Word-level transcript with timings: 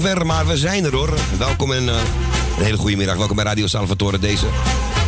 Van 0.00 0.10
ver, 0.10 0.26
maar 0.26 0.46
we 0.46 0.56
zijn 0.56 0.84
er 0.84 0.94
hoor. 0.94 1.14
Welkom 1.38 1.72
en 1.72 1.82
uh, 1.82 1.94
een 2.58 2.64
hele 2.64 2.76
goede 2.76 2.96
middag. 2.96 3.16
Welkom 3.16 3.36
bij 3.36 3.44
Radio 3.44 3.66
Salvatore 3.66 4.18
deze 4.18 4.46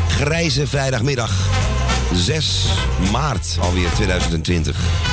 grijze 0.09 0.67
vrijdagmiddag. 0.67 1.33
6 2.15 2.67
maart 3.13 3.57
alweer 3.61 3.91
2020. 3.95 5.08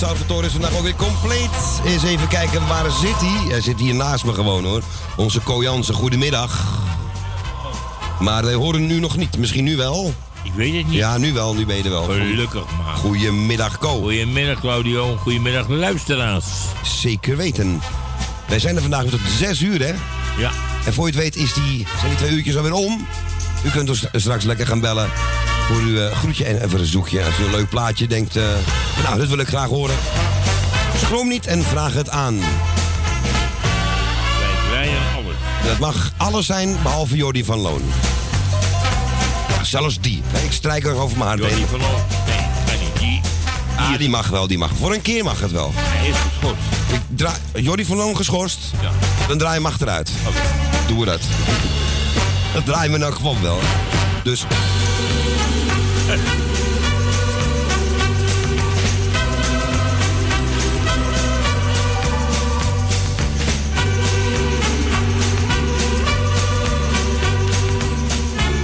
Salvatore 0.00 0.46
is 0.46 0.52
vandaag 0.52 0.76
ook 0.76 0.82
weer 0.82 0.96
compleet. 0.96 1.80
Eens 1.84 2.02
even 2.02 2.28
kijken, 2.28 2.66
waar 2.66 2.90
zit 2.90 3.16
hij? 3.16 3.50
Hij 3.50 3.60
zit 3.60 3.80
hier 3.80 3.94
naast 3.94 4.24
me 4.24 4.32
gewoon 4.32 4.64
hoor. 4.64 4.82
Onze 5.16 5.40
Ko 5.40 5.62
Jansen, 5.62 5.94
goedemiddag. 5.94 6.64
Maar 8.20 8.44
wij 8.44 8.54
horen 8.54 8.86
nu 8.86 9.00
nog 9.00 9.16
niet. 9.16 9.38
Misschien 9.38 9.64
nu 9.64 9.76
wel? 9.76 10.14
Ik 10.42 10.52
weet 10.52 10.76
het 10.76 10.86
niet. 10.86 10.96
Ja, 10.96 11.18
nu 11.18 11.32
wel. 11.32 11.54
Nu 11.54 11.66
ben 11.66 11.76
je 11.76 11.82
er 11.82 11.90
wel. 11.90 12.04
Gelukkig 12.04 12.64
maar. 12.84 12.94
Goedemiddag, 12.94 13.78
Ko. 13.78 14.00
Goedemiddag, 14.00 14.60
Claudio. 14.60 15.16
Goedemiddag, 15.16 15.68
luisteraars. 15.68 16.46
Zeker 16.82 17.36
weten. 17.36 17.80
Wij 18.48 18.58
zijn 18.58 18.74
er 18.76 18.82
vandaag 18.82 19.04
tot 19.04 19.20
6 19.38 19.60
uur, 19.60 19.80
hè? 19.80 19.94
Ja. 20.38 20.50
En 20.84 20.92
voor 20.92 21.06
je 21.06 21.12
het 21.12 21.22
weet 21.22 21.36
is 21.36 21.52
die, 21.52 21.86
zijn 21.98 22.08
die 22.08 22.18
twee 22.18 22.30
uurtjes 22.30 22.56
alweer 22.56 22.72
om. 22.72 23.06
U 23.64 23.70
kunt 23.70 23.88
ons 23.88 24.06
straks 24.12 24.44
lekker 24.44 24.66
gaan 24.66 24.80
bellen 24.80 25.10
voor 25.66 25.80
uw 25.80 25.96
uh, 25.96 26.12
groetje 26.12 26.44
en 26.44 26.62
een 26.62 26.70
verzoekje. 26.70 27.24
Als 27.24 27.38
u 27.38 27.44
een 27.44 27.50
leuk 27.50 27.68
plaatje 27.68 28.06
denkt, 28.06 28.36
uh, 28.36 28.42
nou, 29.02 29.18
dat 29.18 29.28
wil 29.28 29.38
ik 29.38 29.48
graag 29.48 29.68
horen. 29.68 29.96
Schroom 30.96 31.28
niet 31.28 31.46
en 31.46 31.64
vraag 31.64 31.92
het 31.94 32.10
aan. 32.10 32.38
Wij 32.38 32.46
draaien 34.68 34.98
alles. 35.16 35.34
Dat 35.64 35.78
mag 35.78 36.12
alles 36.16 36.46
zijn, 36.46 36.76
behalve 36.82 37.16
Jordi 37.16 37.44
van 37.44 37.58
Loon. 37.58 37.82
Ja, 39.48 39.64
zelfs 39.64 40.00
die. 40.00 40.22
Ik 40.44 40.52
strijk 40.52 40.84
er 40.84 40.94
over 40.94 41.18
mijn 41.18 41.28
hart 41.28 41.40
Jordi 41.40 41.66
van 41.70 41.80
Loon? 41.80 42.00
Nee. 42.26 42.38
Die, 43.80 43.88
ah, 43.88 43.98
die 43.98 44.08
mag 44.08 44.28
wel, 44.28 44.46
die 44.46 44.58
mag. 44.58 44.70
Voor 44.78 44.94
een 44.94 45.02
keer 45.02 45.24
mag 45.24 45.40
het 45.40 45.50
wel. 45.50 45.72
Hij 45.74 46.08
is 46.08 46.16
geschorst. 46.16 46.62
Ik 46.92 47.00
draai, 47.16 47.36
Jordi 47.54 47.84
van 47.84 47.96
Loon 47.96 48.16
geschorst? 48.16 48.58
Ja. 48.80 48.90
Dan 49.28 49.38
draai 49.38 49.54
je 49.54 49.60
mag 49.60 49.80
eruit. 49.80 50.10
Oké. 50.20 50.28
Okay. 50.28 50.86
Doen 50.86 50.98
we 50.98 51.04
dat. 51.04 51.20
Dat 52.52 52.64
draaien 52.64 52.92
we 52.92 53.04
elk 53.04 53.14
geval 53.14 53.36
wel. 53.40 53.58
Dus... 54.22 54.44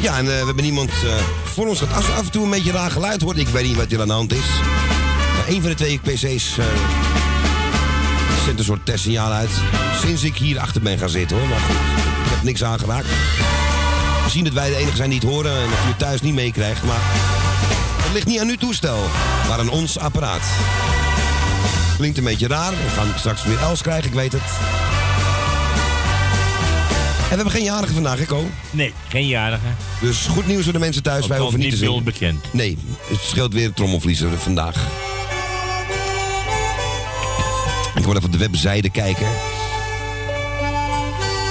Ja, 0.06 0.18
en 0.18 0.24
uh, 0.24 0.30
we 0.30 0.46
hebben 0.46 0.64
niemand 0.64 0.90
uh, 1.04 1.14
voor 1.44 1.66
ons. 1.66 1.80
Als 1.94 2.10
af 2.10 2.24
en 2.24 2.30
toe 2.30 2.44
een 2.44 2.50
beetje 2.50 2.72
raar 2.72 2.90
geluid 2.90 3.22
hoort, 3.22 3.38
ik 3.38 3.48
weet 3.48 3.64
niet 3.64 3.76
wat 3.76 3.92
er 3.92 4.00
aan 4.00 4.06
de 4.06 4.12
hand 4.12 4.32
is. 4.32 4.46
Maar 5.36 5.48
een 5.48 5.60
van 5.60 5.70
de 5.70 5.76
twee 5.76 5.98
PC's 5.98 6.56
uh, 6.58 6.64
zendt 8.44 8.58
een 8.58 8.64
soort 8.64 8.86
testsignaal 8.86 9.32
uit. 9.32 9.50
Sinds 10.00 10.22
ik 10.22 10.36
hier 10.36 10.58
achter 10.58 10.82
ben 10.82 10.98
gaan 10.98 11.08
zitten 11.08 11.38
hoor. 11.38 11.48
Maar 11.48 11.58
goed, 11.58 11.76
ik 12.24 12.30
heb 12.30 12.42
niks 12.42 12.64
aangeraakt. 12.64 13.06
Misschien 14.22 14.44
dat 14.44 14.52
wij 14.52 14.68
de 14.68 14.76
enige 14.76 14.96
zijn 14.96 15.10
die 15.10 15.18
het 15.18 15.28
horen 15.28 15.52
en 15.52 15.70
dat 15.70 15.78
u 15.84 15.88
het 15.88 15.98
thuis 15.98 16.20
niet 16.20 16.34
meekrijgt. 16.34 16.82
Maar 16.84 17.00
het 18.02 18.12
ligt 18.12 18.26
niet 18.26 18.40
aan 18.40 18.48
uw 18.48 18.56
toestel, 18.56 18.98
maar 19.48 19.58
aan 19.58 19.70
ons 19.70 19.98
apparaat. 19.98 20.46
Klinkt 21.96 22.18
een 22.18 22.24
beetje 22.24 22.48
raar. 22.48 22.70
We 22.70 22.88
gaan 22.94 23.08
straks 23.16 23.44
weer 23.44 23.58
Els 23.58 23.82
krijgen, 23.82 24.08
ik 24.08 24.14
weet 24.14 24.32
het. 24.32 24.95
En 27.26 27.32
we 27.32 27.36
hebben 27.42 27.52
geen 27.52 27.64
jarige 27.64 27.92
vandaag, 27.92 28.18
hè, 28.18 28.24
Ko? 28.24 28.44
Nee, 28.70 28.92
geen 29.08 29.26
jarige. 29.26 29.66
Dus 30.00 30.26
goed 30.26 30.46
nieuws 30.46 30.64
voor 30.64 30.72
de 30.72 30.78
mensen 30.78 31.02
thuis. 31.02 31.20
Dat 31.20 31.28
Wij 31.28 31.38
hoeven 31.38 31.58
niet 31.60 31.70
te 31.70 31.76
zien. 31.76 32.04
bekend. 32.04 32.44
Nee, 32.52 32.78
het 33.06 33.20
scheelt 33.20 33.52
weer 33.52 33.72
trommelvliezer 33.72 34.28
vandaag. 34.38 34.76
Ik 37.94 38.04
wil 38.04 38.14
even 38.14 38.24
op 38.24 38.32
de 38.32 38.38
webzijde 38.38 38.90
kijken. 38.90 39.26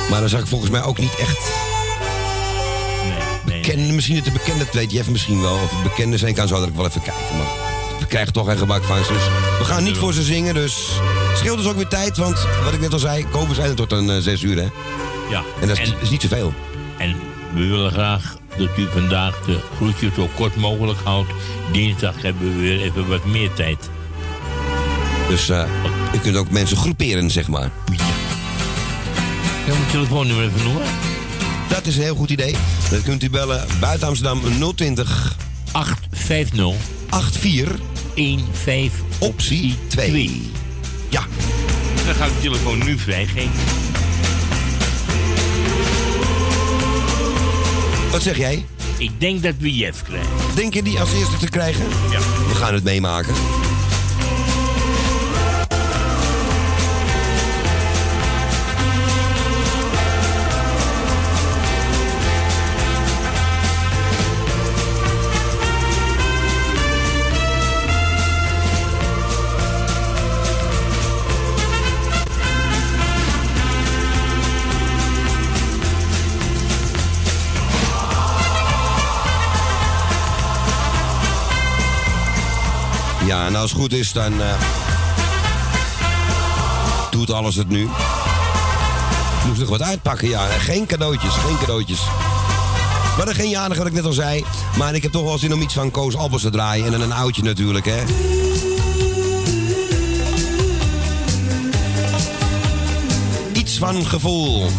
Maar 0.10 0.20
dan 0.20 0.30
zag 0.30 0.40
ik 0.40 0.48
volgens 0.48 0.72
mij 0.72 0.84
ook 0.84 0.98
niet 0.98 1.16
echt... 1.16 1.38
Nee, 3.46 3.76
nee, 3.76 3.94
misschien 3.94 4.16
het 4.16 4.26
de 4.26 4.32
bekende, 4.32 4.66
weet 4.72 4.92
Jeff 4.92 5.10
misschien 5.10 5.42
wel. 5.42 5.54
Of 5.54 5.72
het 5.72 5.84
bekende 5.84 6.18
zijn 6.18 6.34
kan, 6.34 6.48
zou 6.48 6.68
ik 6.68 6.76
wel 6.76 6.86
even 6.86 7.02
kijken. 7.02 7.38
Maar 7.38 7.48
we 8.00 8.06
krijgen 8.06 8.34
toch 8.34 8.48
geen 8.48 8.58
gebak 8.58 8.84
van. 8.84 8.98
Dus 8.98 9.08
we 9.58 9.64
gaan 9.66 9.84
niet 9.84 9.98
voor 9.98 10.14
ze 10.14 10.24
zingen, 10.24 10.54
dus... 10.54 10.76
Scheelt 11.36 11.58
dus 11.58 11.68
ook 11.68 11.76
weer 11.76 11.88
tijd, 11.88 12.18
want 12.18 12.48
wat 12.64 12.74
ik 12.74 12.80
net 12.80 12.94
al 12.94 13.00
zei... 13.00 13.26
Kopen 13.32 13.56
zijn 13.56 13.70
er 13.70 13.76
tot 13.76 13.92
een 13.92 14.10
uh, 14.10 14.18
zes 14.18 14.42
uur, 14.42 14.58
hè? 14.58 14.68
Ja. 15.30 15.44
En 15.62 15.68
dat 15.68 15.80
is, 15.80 15.94
is 16.02 16.10
niet 16.10 16.22
zoveel. 16.22 16.54
En 16.98 17.16
we 17.54 17.66
willen 17.66 17.92
graag 17.92 18.38
dat 18.58 18.78
u 18.78 18.88
vandaag 18.92 19.42
de 19.46 19.60
groetjes 19.76 20.14
zo 20.14 20.30
kort 20.36 20.56
mogelijk 20.56 21.00
houdt. 21.04 21.30
Dinsdag 21.72 22.22
hebben 22.22 22.56
we 22.56 22.62
weer 22.62 22.82
even 22.82 23.08
wat 23.08 23.26
meer 23.26 23.54
tijd. 23.54 23.90
Dus 25.30 25.50
uh, 25.50 25.64
u 26.14 26.18
kunt 26.18 26.36
ook 26.36 26.50
mensen 26.50 26.78
groeperen, 26.78 27.32
zeg 27.32 27.48
maar. 27.48 27.72
Ja. 27.92 28.04
Ja, 29.66 29.74
mijn 29.74 29.92
telefoonnummer 29.92 30.46
even 30.46 30.64
noemen. 30.64 30.84
Dat 31.70 31.86
is 31.86 31.96
een 31.96 32.04
heel 32.04 32.16
goed 32.16 32.30
idee. 32.30 32.56
Dat 32.90 33.02
kunt 33.02 33.24
u 33.24 33.30
bellen 33.30 33.66
buiten 33.80 34.08
Amsterdam 34.08 34.42
020 34.76 35.36
850 35.72 36.76
84 37.10 37.80
15 38.52 38.92
optie 39.20 39.76
2. 39.88 40.10
2. 40.10 40.52
Ja. 41.10 41.24
Dan 42.06 42.16
ga 42.16 42.26
ik 42.26 42.32
de 42.34 42.42
telefoon 42.42 42.78
nu 42.86 42.98
vrijgeven. 42.98 43.95
Wat 48.16 48.24
zeg 48.24 48.38
jij? 48.38 48.66
Ik 48.98 49.20
denk 49.20 49.44
dat 49.44 49.54
we 49.58 49.76
Jeff 49.76 50.04
krijgen. 50.04 50.32
Denk 50.56 50.74
je 50.74 50.84
die 50.84 51.00
als 51.00 51.14
eerste 51.14 51.38
te 51.38 51.50
krijgen? 51.50 51.86
Ja. 52.12 52.20
We 52.20 52.56
gaan 52.56 52.74
het 52.74 52.84
meemaken. 52.84 53.34
En 83.46 83.56
als 83.56 83.72
het 83.72 83.80
goed 83.80 83.94
is, 83.94 84.12
dan 84.12 84.34
uh, 84.34 84.54
doet 87.10 87.32
alles 87.32 87.56
het 87.56 87.70
nu. 87.70 87.90
Moest 89.48 89.60
nog 89.60 89.70
wat 89.70 89.82
uitpakken, 89.82 90.30
ja. 90.30 90.46
Geen 90.46 90.86
cadeautjes, 90.86 91.34
geen 91.34 91.58
cadeautjes. 91.58 92.00
Maar 93.18 93.28
er 93.28 93.36
geen 93.36 93.50
jarig, 93.50 93.78
wat 93.78 93.88
ik 93.88 93.94
net 93.94 94.06
al 94.06 94.14
zei. 94.14 94.46
Maar 94.78 94.96
ik 94.96 95.04
heb 95.04 95.12
toch 95.12 95.24
wel 95.24 95.38
zin 95.38 95.54
om 95.54 95.62
iets 95.62 95.74
van 95.74 95.92
Koos 95.92 96.16
Albers 96.16 96.42
te 96.42 96.50
draaien. 96.50 96.86
En 96.86 96.92
dan 96.92 97.02
een 97.02 97.14
oudje 97.14 97.44
natuurlijk, 97.44 97.86
hè. 97.86 98.04
Iets 103.54 103.78
van 103.78 104.06
gevoel. 104.06 104.70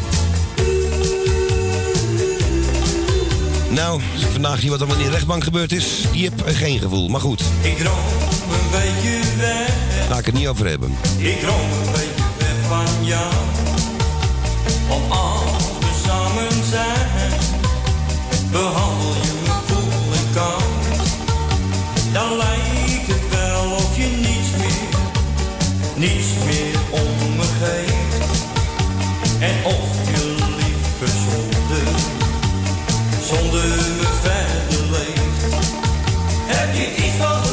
Nou, 3.70 4.00
vandaag 4.32 4.60
zie 4.60 4.70
wat 4.70 4.80
er 4.80 4.88
in 4.88 4.98
de 4.98 5.10
rechtbank 5.10 5.44
gebeurd 5.44 5.72
is, 5.72 6.04
die 6.12 6.24
heb 6.24 6.42
geen 6.46 6.78
gevoel. 6.78 7.08
Maar 7.08 7.20
goed. 7.20 7.42
Ik 7.62 7.76
droom 7.76 8.15
ik 10.26 10.32
het 10.32 10.40
niet 10.40 10.50
over 10.50 10.66
hebben. 10.66 10.96
Ik 11.16 11.40
droom 11.40 11.70
een 11.72 11.92
beetje 11.92 12.50
van 12.68 13.04
jou. 13.04 13.34
Als 15.08 15.68
we 15.80 15.90
samen 16.06 16.64
zijn, 16.70 17.32
behandel 18.50 19.14
je 19.22 19.32
me 19.44 19.54
koel 19.66 20.12
en 20.20 20.32
koud. 20.34 20.96
Dan 22.12 22.36
lijkt 22.36 23.06
het 23.06 23.28
wel 23.30 23.70
of 23.72 23.96
je 23.96 24.06
niets 24.06 24.50
meer, 24.60 24.98
niets 25.96 26.28
meer 26.44 26.78
om 26.90 27.36
me 27.36 27.46
geeft. 27.62 28.24
En 29.40 29.64
of 29.64 30.10
je 30.10 30.34
liever 30.58 31.18
zonder, 31.26 31.86
zonder 33.24 33.68
me 33.98 34.08
verder 34.22 34.90
leeft. 34.90 35.54
Heb 36.46 36.74
je 36.74 37.04
iets 37.04 37.16
van 37.16 37.45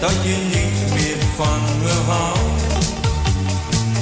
dat 0.00 0.14
je 0.22 0.36
niet 0.54 0.94
meer 0.94 1.16
van 1.36 1.60
me 1.82 1.94
houdt? 2.06 2.62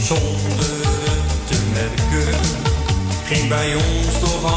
Zonder 0.00 0.86
het 1.04 1.46
te 1.46 1.58
merken 1.72 2.40
ging 3.24 3.48
bij 3.48 3.74
ons 3.74 4.18
toch 4.20 4.50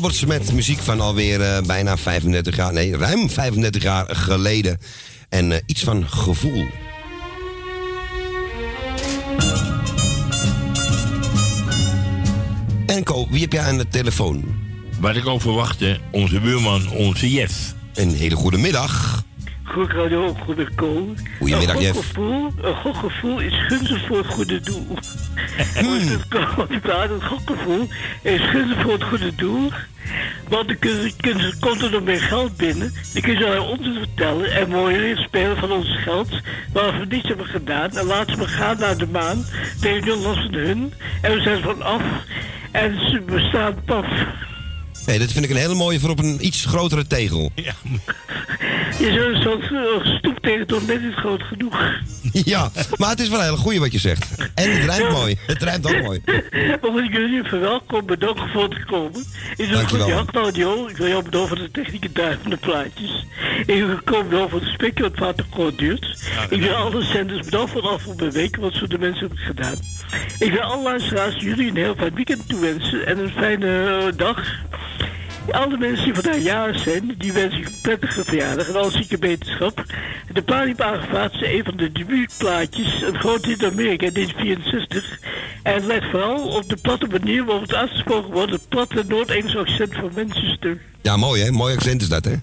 Alberts 0.00 0.24
met 0.24 0.52
muziek 0.52 0.78
van 0.78 1.00
alweer 1.00 1.40
eh, 1.40 1.62
bijna 1.62 1.96
35 1.96 2.56
jaar, 2.56 2.72
nee, 2.72 2.96
ruim 2.96 3.30
35 3.30 3.82
jaar 3.82 4.16
geleden. 4.16 4.78
En 5.28 5.52
eh, 5.52 5.58
iets 5.66 5.82
van 5.82 6.08
gevoel. 6.08 6.66
En 12.86 13.04
Ko, 13.04 13.26
wie 13.30 13.40
heb 13.40 13.52
jij 13.52 13.62
aan 13.62 13.78
de 13.78 13.88
telefoon? 13.88 14.44
Wat 15.00 15.16
ik 15.16 15.26
ook 15.26 15.40
verwachtte, 15.40 16.00
onze 16.10 16.40
buurman, 16.40 16.90
onze 16.90 17.30
Jeff. 17.30 17.74
Een 17.94 18.14
hele 18.14 18.36
goede 18.36 18.58
middag. 18.58 19.19
Goed 19.70 19.92
radio, 19.92 20.34
goede 20.34 20.66
kool. 20.74 21.14
Goedemiddag, 21.38 21.80
Jeff. 21.80 22.16
Een 22.16 22.74
goed 22.82 22.96
gevoel 22.96 23.40
is 23.40 23.54
gunstig 23.68 24.06
voor 24.06 24.16
het 24.18 24.26
goede 24.26 24.60
doel. 24.60 24.86
Een 27.10 27.22
goed 27.22 27.40
gevoel 27.44 27.88
is 28.22 28.40
gunstig 28.50 28.82
voor 28.82 28.92
het 28.92 29.02
goede 29.04 29.34
doel. 29.34 29.70
Want 30.48 30.66
dan 30.68 30.78
kun- 30.78 31.12
kun- 31.16 31.54
komt 31.60 31.82
er 31.82 31.90
nog 31.90 32.02
meer 32.02 32.20
geld 32.20 32.56
binnen. 32.56 32.94
Dan 33.12 33.22
kun 33.22 33.32
je 33.38 33.38
zo 33.54 33.62
ons 33.62 33.88
vertellen 33.98 34.52
en 34.52 34.68
mooi 34.68 35.16
spelen 35.16 35.56
van 35.56 35.72
ons 35.72 35.96
geld. 36.02 36.28
Waar 36.72 36.98
we 36.98 37.06
niets 37.08 37.28
hebben 37.28 37.46
gedaan. 37.46 37.90
En 37.96 38.06
laten 38.06 38.38
we 38.38 38.48
gaan 38.48 38.78
naar 38.78 38.96
de 38.98 39.06
maan. 39.06 39.44
Tegen 39.80 40.04
nul 40.04 40.18
last 40.18 40.42
van 40.42 40.54
hun. 40.54 40.92
En 41.22 41.32
we 41.34 41.40
zijn 41.40 41.62
van 41.62 41.82
af. 41.82 42.02
En 42.70 42.94
ze 43.10 43.20
bestaan 43.26 43.74
paf. 43.84 44.06
Hey, 45.06 45.18
dat 45.18 45.32
vind 45.32 45.44
ik 45.44 45.50
een 45.50 45.56
hele 45.56 45.74
mooie 45.74 46.00
voor 46.00 46.10
op 46.10 46.18
een 46.18 46.46
iets 46.46 46.64
grotere 46.64 47.06
tegel. 47.06 47.50
Ja, 47.64 47.74
Je 48.98 49.12
zou 49.12 49.42
zo'n 49.42 49.62
eh, 49.62 50.16
stoep 50.18 50.38
tegen 50.38 50.66
toch 50.66 50.86
net 50.86 51.02
niet 51.02 51.14
groot 51.14 51.42
genoeg. 51.42 51.82
Ja, 52.32 52.70
maar 52.96 53.10
het 53.10 53.20
is 53.20 53.28
wel 53.28 53.38
een 53.38 53.44
hele 53.44 53.56
goeie 53.56 53.80
wat 53.80 53.92
je 53.92 53.98
zegt. 53.98 54.26
En 54.54 54.72
het 54.72 54.84
rijmt 54.84 55.10
mooi. 55.12 55.38
Het 55.46 55.62
rijmt 55.62 55.86
ook 55.86 56.02
mooi. 56.02 56.20
Omdat 56.80 57.04
ik 57.04 57.12
jullie 57.12 57.42
verwelkom 57.44 58.06
bedankt 58.06 58.40
voor 58.52 58.68
te 58.68 58.84
komen. 58.86 59.24
Is 59.56 59.68
het 59.70 59.90
goed, 59.90 60.06
ja, 60.06 60.24
Claudio? 60.26 60.86
Ik 60.86 60.96
wil 60.96 61.08
jou 61.08 61.22
bedanken 61.22 61.48
voor 61.48 61.58
de 61.58 61.70
techniek 61.70 62.04
en 62.04 62.10
duif 62.12 62.36
van 62.42 62.50
de 62.50 62.56
plaatjes. 62.56 63.26
Ik 63.66 63.84
wil 63.84 63.96
gekomen 63.96 64.40
over 64.40 64.60
het 64.60 64.68
spekje 64.68 65.02
wat 65.02 65.12
vaak 65.14 65.44
kort 65.50 65.78
duurt. 65.78 66.22
ik 66.48 66.60
wil 66.60 66.74
alle 66.74 67.02
zenders 67.04 67.44
bedanken 67.44 67.72
voor 67.72 67.82
de 67.82 67.88
afgelopen 67.88 68.32
weken 68.32 68.62
wat 68.62 68.74
ze 68.74 68.88
de 68.88 68.98
mensen 68.98 69.20
hebben 69.20 69.38
gedaan. 69.38 69.76
Ik 70.38 70.52
wil 70.52 70.60
alle 70.60 70.82
luisteraars 70.82 71.36
jullie 71.36 71.68
een 71.68 71.76
heel 71.76 71.94
fijn 71.96 72.14
weekend 72.14 72.48
toewensen 72.48 73.06
en 73.06 73.18
een 73.18 73.30
fijne 73.30 74.12
dag. 74.16 74.44
Alle 75.48 75.78
mensen 75.78 76.04
die 76.04 76.14
vandaag 76.14 76.42
jarig 76.42 76.82
zijn, 76.82 77.14
die 77.18 77.32
wens 77.32 77.58
ik 77.58 77.66
een 77.66 77.80
prettige 77.82 78.24
verjaardag 78.24 78.68
en 78.68 78.76
alle 78.76 78.90
zieke 78.90 79.18
wetenschap. 79.18 79.84
De 80.32 80.74
aangevraagd 80.76 81.34
is 81.34 81.42
een 81.42 81.64
van 81.64 81.76
de 81.76 81.92
debuutplaatjes, 81.92 83.02
een 83.02 83.18
groot 83.18 83.44
hit 83.44 83.62
in 83.62 83.70
Amerika, 83.70 84.06
in 84.06 84.12
1964. 84.12 85.18
En 85.62 85.86
lijkt 85.86 86.10
vooral 86.10 86.48
op 86.48 86.68
de 86.68 86.76
platte 86.76 87.06
manier 87.06 87.44
waarop 87.44 87.62
het 87.62 87.74
uitgesproken 87.74 88.32
wordt, 88.32 88.52
het 88.52 88.68
platte 88.68 89.04
Noord-Engelse 89.08 89.58
accent 89.58 89.94
van 89.94 90.10
Manchester. 90.14 90.80
Ja, 91.02 91.16
mooi 91.16 91.42
hè? 91.42 91.50
Mooi 91.50 91.74
accent 91.74 92.02
is 92.02 92.08
dat 92.08 92.24
hè? 92.24 92.34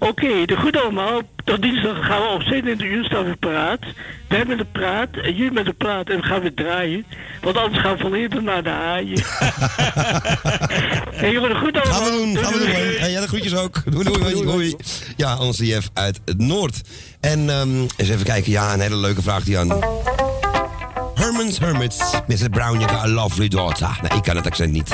Oké, 0.00 0.44
de 0.44 0.56
goed 0.56 0.76
allemaal. 0.76 1.20
Tot 1.44 1.62
dinsdag 1.62 2.06
gaan 2.06 2.20
we 2.20 2.28
op 2.28 2.42
27 2.42 2.86
uur 2.86 3.04
staan 3.04 3.24
we 3.24 3.36
paraat. 3.36 3.80
Wij 4.28 4.44
met 4.44 4.58
de 4.58 4.66
praat 4.72 5.08
en 5.12 5.34
jullie 5.34 5.52
met 5.52 5.64
de 5.64 5.72
praat 5.72 6.08
en 6.08 6.16
we 6.16 6.22
gaan 6.22 6.40
weer 6.40 6.54
draaien. 6.54 7.04
Want 7.40 7.56
anders 7.56 7.82
gaan 7.82 7.96
we 7.96 8.00
volledig 8.00 8.40
naar 8.40 8.62
de 8.62 8.68
haaien. 8.68 9.22
hey, 11.20 11.32
jongen, 11.32 11.48
de 11.48 11.54
goed 11.54 11.76
allemaal. 11.76 12.00
Gaan 12.00 12.04
we 12.04 12.10
doen, 12.10 12.36
gaan 12.36 12.52
we 12.52 12.58
doen. 12.58 12.68
Doei. 12.68 12.98
Hey, 12.98 13.10
ja, 13.10 13.20
de 13.20 13.28
groetjes 13.28 13.56
ook. 13.56 13.82
Doei, 13.90 14.04
doei, 14.04 14.32
doei, 14.32 14.44
doei. 14.44 14.76
Ja, 15.16 15.38
onze 15.38 15.66
Jeff 15.66 15.90
uit 15.94 16.20
het 16.24 16.38
Noord. 16.38 16.80
En 17.20 17.50
ehm, 17.50 17.80
eens 17.96 18.08
even 18.08 18.24
kijken. 18.24 18.52
Ja, 18.52 18.72
een 18.72 18.80
hele 18.80 18.96
leuke 18.96 19.22
vraag 19.22 19.44
die 19.44 19.58
aan. 19.58 19.68
Herman's 21.14 21.58
Hermits. 21.58 21.98
Mrs. 22.26 22.48
Brown, 22.50 22.78
you 22.78 22.88
got 22.88 23.02
a 23.02 23.08
lovely 23.08 23.48
daughter. 23.48 23.98
Nee, 24.02 24.18
ik 24.18 24.22
kan 24.22 24.36
het 24.36 24.46
accent 24.46 24.72
niet. 24.72 24.88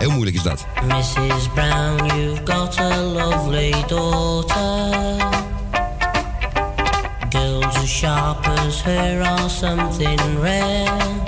Heel 0.00 0.10
moeilijk 0.10 0.36
is 0.36 0.42
dat. 0.42 0.66
Mrs. 0.86 1.48
Brown, 1.54 2.04
you've 2.16 2.42
got 2.44 2.78
a 2.78 3.02
lovely 3.02 3.74
daughter. 3.86 5.16
Girls 7.28 7.76
as 7.76 7.88
sharp 7.88 8.48
as 8.48 8.80
her 8.82 9.22
are 9.22 9.48
something 9.48 10.40
rare. 10.40 11.19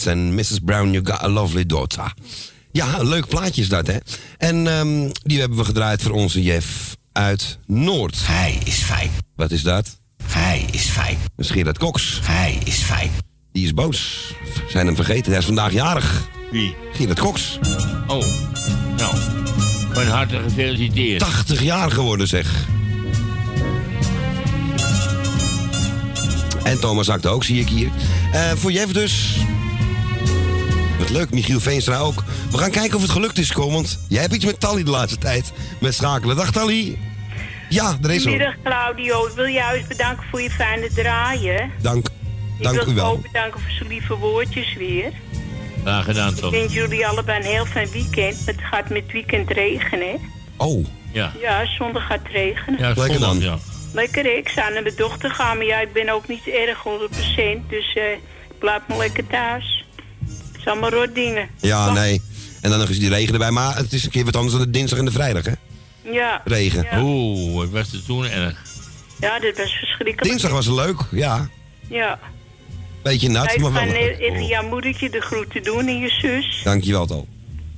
Hermits 0.00 0.06
en 0.06 0.34
Mrs. 0.34 0.58
Brown, 0.64 0.90
You 0.90 1.06
Got 1.06 1.22
a 1.22 1.28
Lovely 1.28 1.66
Daughter. 1.66 2.12
Ja, 2.72 2.98
een 2.98 3.08
leuk 3.08 3.28
plaatje 3.28 3.62
is 3.62 3.68
dat, 3.68 3.86
hè? 3.86 3.96
En 4.38 4.66
ehm, 4.66 5.10
die 5.22 5.40
hebben 5.40 5.58
we 5.58 5.64
gedraaid 5.64 6.02
voor 6.02 6.12
onze 6.12 6.42
Jeff 6.42 6.96
uit 7.12 7.58
Noord. 7.66 8.16
Hij 8.26 8.58
is 8.64 8.74
fijn. 8.74 9.10
Wat 9.34 9.50
is 9.50 9.62
dat? 9.62 9.98
Hij 10.24 10.66
is 10.70 10.82
fijn. 10.82 11.16
Dat 11.36 11.44
is 11.44 11.50
Gerard 11.50 11.78
Cox. 11.78 12.20
Hij 12.22 12.58
is 12.64 12.74
fijn. 12.74 13.10
Die 13.52 13.64
is 13.64 13.74
boos. 13.74 14.32
Zijn 14.68 14.86
hem 14.86 14.94
vergeten. 14.94 15.30
Hij 15.30 15.40
is 15.40 15.46
vandaag 15.46 15.72
jarig. 15.72 16.28
Wie? 16.50 16.76
Gerard 16.92 17.20
Cox. 17.20 17.58
Oh, 18.06 18.24
nou. 18.96 19.16
Van 19.92 20.06
harte 20.06 20.38
gefeliciteerd. 20.38 21.20
80 21.20 21.62
jaar 21.62 21.90
geworden, 21.90 22.28
zeg. 22.28 22.66
En 26.62 26.80
Thomas 26.80 27.08
Akte 27.08 27.28
ook, 27.28 27.44
zie 27.44 27.60
ik 27.60 27.68
hier. 27.68 27.90
Eh, 28.32 28.50
voor 28.54 28.72
Jeff 28.72 28.92
dus. 28.92 29.36
Leuk, 31.12 31.30
Michiel 31.30 31.60
Veenstra 31.60 31.98
ook. 31.98 32.24
We 32.50 32.58
gaan 32.58 32.70
kijken 32.70 32.96
of 32.96 33.02
het 33.02 33.10
gelukt 33.10 33.38
is, 33.38 33.52
Kom, 33.52 33.72
want 33.72 33.98
jij 34.08 34.20
hebt 34.20 34.34
iets 34.34 34.44
met 34.44 34.60
Tally 34.60 34.82
de 34.84 34.90
laatste 34.90 35.18
tijd. 35.18 35.52
Met 35.80 35.94
schakelen. 35.94 36.36
Dag 36.36 36.52
Tally. 36.52 36.98
Ja, 37.68 37.98
er 38.02 38.10
is. 38.10 38.22
Goedemiddag 38.22 38.54
Claudio, 38.64 39.26
ik 39.26 39.32
wil 39.34 39.44
je 39.44 39.52
juist 39.52 39.88
bedanken 39.88 40.24
voor 40.30 40.42
je 40.42 40.50
fijne 40.50 40.88
draaien. 40.94 41.70
Dank, 41.80 42.06
Ik 42.06 42.62
dank 42.62 42.76
wil 42.82 42.88
u 42.92 42.94
wel. 42.94 43.10
ook 43.10 43.22
bedanken 43.22 43.60
voor 43.60 43.70
zijn 43.70 43.88
lieve 43.88 44.16
woordjes 44.16 44.74
weer. 44.74 45.12
Graag 45.82 46.04
gedaan, 46.04 46.30
Ik 46.32 46.36
toch? 46.36 46.50
wens 46.50 46.72
jullie 46.72 47.06
allebei 47.06 47.38
een 47.38 47.50
heel 47.50 47.66
fijn 47.66 47.90
weekend. 47.90 48.46
Het 48.46 48.60
gaat 48.70 48.88
met 48.88 49.02
het 49.02 49.12
weekend 49.12 49.50
regenen. 49.50 50.08
hè? 50.08 50.16
Oh, 50.56 50.86
Ja. 51.12 51.32
Ja, 51.40 51.66
zondag 51.66 52.06
gaat 52.06 52.18
het 52.22 52.32
regenen. 52.32 52.78
Ja, 52.80 52.86
Lekker 52.86 53.04
zondag, 53.06 53.28
dan. 53.28 53.40
Ja. 53.40 53.58
Lekker, 53.92 54.36
ik 54.36 54.48
zou 54.48 54.72
naar 54.72 54.82
mijn 54.82 54.96
dochter 54.96 55.30
gaan, 55.30 55.56
maar 55.56 55.66
ja, 55.66 55.80
ik 55.80 55.92
ben 55.92 56.08
ook 56.08 56.28
niet 56.28 56.46
erg 56.48 56.82
100%. 56.82 57.68
Dus 57.68 57.94
eh 57.96 58.12
ik 58.50 58.58
blijf 58.58 58.82
maar 58.88 58.98
lekker 58.98 59.26
thuis. 59.26 59.81
Het 60.64 60.74
is 60.74 60.80
allemaal 60.80 61.00
rot 61.00 61.14
dingen. 61.14 61.48
ja, 61.60 61.90
nee. 61.92 62.22
En 62.60 62.70
dan 62.70 62.78
nog 62.78 62.88
eens 62.88 62.98
die 62.98 63.08
regen 63.08 63.32
erbij. 63.32 63.50
Maar 63.50 63.76
het 63.76 63.92
is 63.92 64.04
een 64.04 64.10
keer 64.10 64.24
wat 64.24 64.36
anders 64.36 64.54
dan 64.54 64.62
de 64.64 64.70
dinsdag 64.70 64.98
en 64.98 65.04
de 65.04 65.10
vrijdag, 65.10 65.44
hè? 65.44 65.52
Ja. 66.12 66.40
Regen. 66.44 66.86
Ja, 66.90 67.02
Oeh, 67.02 67.56
wat 67.56 67.68
was 67.70 67.92
het 67.92 68.06
toen 68.06 68.24
erg? 68.24 68.62
ja 69.20 69.38
dat 69.38 69.56
was 69.56 69.72
verschrikkelijk. 69.72 70.22
Dinsdag 70.22 70.50
was 70.50 70.66
het 70.66 70.74
leuk, 70.74 71.00
ja. 71.10 71.48
Ja. 71.88 72.18
Beetje 73.02 73.28
nat, 73.28 73.52
ik 73.54 73.60
maar 73.60 73.70
ga 73.72 73.84
wel. 73.84 73.92
ne- 73.92 74.16
even 74.18 74.46
jouw 74.46 74.68
moedertje 74.68 75.10
de 75.10 75.20
groeten 75.20 75.62
doen 75.62 75.86
en 75.86 75.98
je 75.98 76.08
zus. 76.08 76.60
Dankjewel, 76.64 77.06
Tal. 77.06 77.26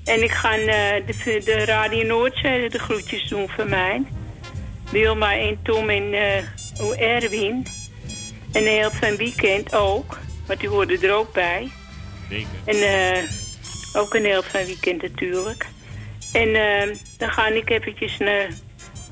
En 0.04 0.22
ik 0.22 0.30
ga 0.30 0.52
eh, 0.58 0.66
de, 1.06 1.42
de 1.44 1.64
Radio 1.64 2.06
Noordzijde 2.06 2.68
de 2.68 2.78
groetjes 2.78 3.28
doen 3.28 3.48
van 3.56 3.68
mij. 3.68 4.02
Wilma 4.90 5.34
en 5.38 5.58
Tom 5.62 5.88
en 5.90 6.12
eh, 6.12 7.14
Erwin. 7.14 7.66
En 8.52 8.62
een 8.62 8.68
heel 8.68 8.90
fijn 8.90 9.16
weekend 9.16 9.74
ook. 9.74 10.18
Want 10.46 10.60
die 10.60 10.68
hoorden 10.68 11.02
er 11.02 11.12
ook 11.14 11.32
bij. 11.32 11.68
Zeker. 12.28 12.48
En 12.64 12.76
eh, 12.76 13.22
ook 13.96 14.14
een 14.14 14.24
heel 14.24 14.42
fijn 14.42 14.66
weekend 14.66 15.02
natuurlijk. 15.02 15.66
En 16.32 16.54
eh, 16.54 16.96
dan 17.18 17.30
ga 17.30 17.46
ik 17.46 17.70
eventjes 17.70 18.18
naar 18.18 18.48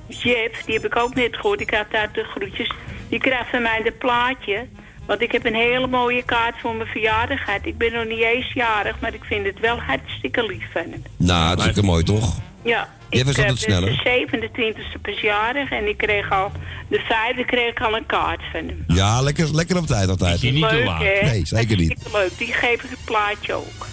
Jeff. 0.06 0.64
Die 0.64 0.74
heb 0.74 0.84
ik 0.84 0.96
ook 0.96 1.14
net 1.14 1.36
gehoord. 1.36 1.60
Ik 1.60 1.74
had 1.74 1.90
daar 1.90 2.12
de 2.12 2.24
groetjes. 2.24 2.72
Die 3.08 3.18
krijgt 3.18 3.50
van 3.50 3.62
mij 3.62 3.80
een 3.84 3.98
plaatje. 3.98 4.66
Want 5.06 5.20
ik 5.20 5.32
heb 5.32 5.44
een 5.44 5.54
hele 5.54 5.86
mooie 5.86 6.22
kaart 6.22 6.54
voor 6.60 6.74
mijn 6.74 6.88
verjaardag 6.88 7.44
gehad. 7.44 7.60
Ik 7.66 7.78
ben 7.78 7.92
nog 7.92 8.06
niet 8.06 8.18
eens 8.18 8.52
jarig, 8.52 9.00
maar 9.00 9.14
ik 9.14 9.24
vind 9.24 9.46
het 9.46 9.60
wel 9.60 9.80
hartstikke 9.80 10.46
lief 10.46 10.72
van 10.72 10.82
hem. 10.90 11.02
Nou, 11.16 11.60
het 11.60 11.70
is 11.70 11.78
ook 11.78 11.84
mooi, 11.84 12.04
toch? 12.04 12.38
Ja, 12.62 12.88
Is 13.12 13.20
ik 13.20 13.26
altijd 13.26 13.46
heb 13.46 13.56
sneller. 13.56 14.02
de 14.04 14.76
27e 14.96 15.00
verjaardag 15.02 15.70
en 15.70 15.88
ik 15.88 15.96
kreeg 15.96 16.30
al, 16.32 16.52
de 16.88 16.98
vijfde 16.98 17.44
kreeg 17.44 17.70
ik 17.70 17.80
al 17.80 17.96
een 17.96 18.06
kaart 18.06 18.40
van 18.52 18.66
hem. 18.66 18.84
Ja, 18.86 19.20
lekker, 19.20 19.54
lekker 19.54 19.76
op 19.76 19.86
tijd 19.86 20.08
altijd. 20.08 20.42
Is 20.42 20.50
niet 20.50 20.68
te 20.68 20.82
laat? 20.84 21.00
Nee, 21.00 21.46
zeker 21.46 21.76
niet. 21.76 21.96
Leuk, 22.12 22.38
die 22.38 22.52
geef 22.52 22.82
ik 22.82 22.90
het 22.90 23.04
plaatje 23.04 23.52
ook. 23.52 23.86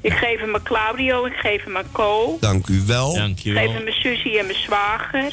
Ik 0.00 0.12
geef 0.12 0.40
hem 0.40 0.54
aan 0.54 0.62
Claudio, 0.62 1.24
ik 1.24 1.32
geef 1.36 1.64
hem 1.64 1.76
aan 1.76 1.92
Co. 1.92 2.36
Dank 2.40 2.66
u 2.68 2.82
wel. 2.86 3.10
Ik 3.12 3.16
Dankjewel. 3.18 3.62
geef 3.64 3.72
hem 3.74 3.84
mijn 3.84 3.96
zusje 4.02 4.38
en 4.38 4.46
mijn 4.46 4.58
zwager. 4.58 5.32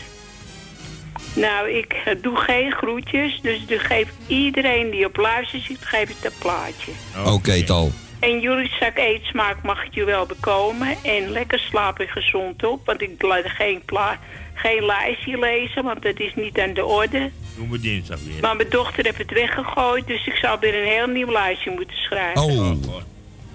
Nou, 1.34 1.70
ik 1.70 1.96
eh, 2.06 2.14
doe 2.22 2.36
geen 2.38 2.72
groetjes, 2.72 3.40
dus 3.42 3.60
ik 3.68 3.80
geef 3.80 4.08
iedereen 4.28 4.90
die 4.90 5.06
op 5.06 5.16
luister 5.18 5.60
zit, 5.60 5.78
geef 5.82 6.10
ik 6.10 6.16
dat 6.22 6.34
plaatje. 6.40 6.92
Oké, 7.26 7.64
Tal. 7.64 7.92
En 8.20 8.40
jullie 8.40 8.72
zak 8.80 8.98
eetsmaak 8.98 9.64
mag 9.64 9.84
het 9.84 9.94
je 9.94 10.04
wel 10.04 10.26
bekomen. 10.26 10.96
En 11.04 11.30
lekker 11.30 11.60
slapen 11.60 12.08
gezond 12.08 12.64
op. 12.64 12.86
Want 12.86 13.02
ik 13.02 13.22
laat 13.22 13.46
geen, 13.46 13.82
pla 13.86 14.20
geen 14.54 14.86
lijstje 14.86 15.40
lezen, 15.40 15.84
want 15.84 16.02
dat 16.04 16.20
is 16.20 16.36
niet 16.36 16.60
aan 16.60 16.74
de 16.74 16.86
orde. 16.86 17.30
Doen 17.56 17.72
we 17.72 17.80
dinsdag 17.80 18.20
weer. 18.24 18.42
Maar 18.42 18.56
mijn 18.56 18.70
dochter 18.70 19.04
heeft 19.06 19.18
het 19.18 19.32
weggegooid, 19.32 20.08
dus 20.08 20.28
ik 20.28 20.36
zou 20.36 20.60
weer 20.60 20.76
een 20.82 20.88
heel 20.88 21.08
nieuw 21.08 21.32
lijstje 21.32 21.72
moeten 21.72 21.98
schrijven. 21.98 22.42
Oh, 22.42 22.76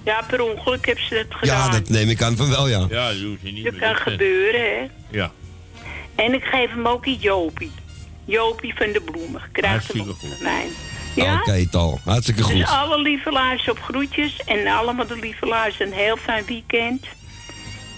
Ja, 0.04 0.22
per 0.28 0.42
ongeluk 0.42 0.86
heb 0.86 0.98
ze 0.98 1.14
dat 1.14 1.48
ja, 1.48 1.62
gedaan. 1.62 1.70
dat 1.80 1.88
neem 1.88 2.08
ik 2.08 2.22
aan 2.22 2.36
van 2.36 2.48
wel, 2.48 2.68
ja. 2.68 2.86
Ja, 2.90 3.08
dat 3.08 3.20
doet 3.20 3.38
ze 3.44 3.50
niet 3.50 3.64
dat 3.64 3.78
kan 3.78 3.96
gebeuren, 3.96 4.60
hè. 4.60 4.86
Ja, 5.10 5.30
En 6.14 6.34
ik 6.34 6.44
geef 6.44 6.70
hem 6.70 6.86
ook 6.86 7.06
een 7.06 7.18
Jopie. 7.20 7.70
Jopie 8.24 8.74
van 8.74 8.92
de 8.92 9.00
bloemen. 9.00 9.42
Krijgt 9.52 9.92
hem 9.92 10.06
mij. 10.42 10.66
Ja? 11.14 11.34
Oké, 11.40 11.66
Tal. 11.70 12.00
Hartstikke 12.04 12.42
Dus 12.42 12.50
goed. 12.50 12.66
alle 12.76 13.00
lieve 13.00 13.30
luisters 13.32 13.70
op 13.76 13.82
groetjes. 13.82 14.40
En 14.44 14.66
allemaal 14.66 15.06
de 15.06 15.18
lieve 15.18 15.46
luisters 15.46 15.90
een 15.90 15.96
heel 15.96 16.16
fijn 16.16 16.44
weekend. 16.46 17.04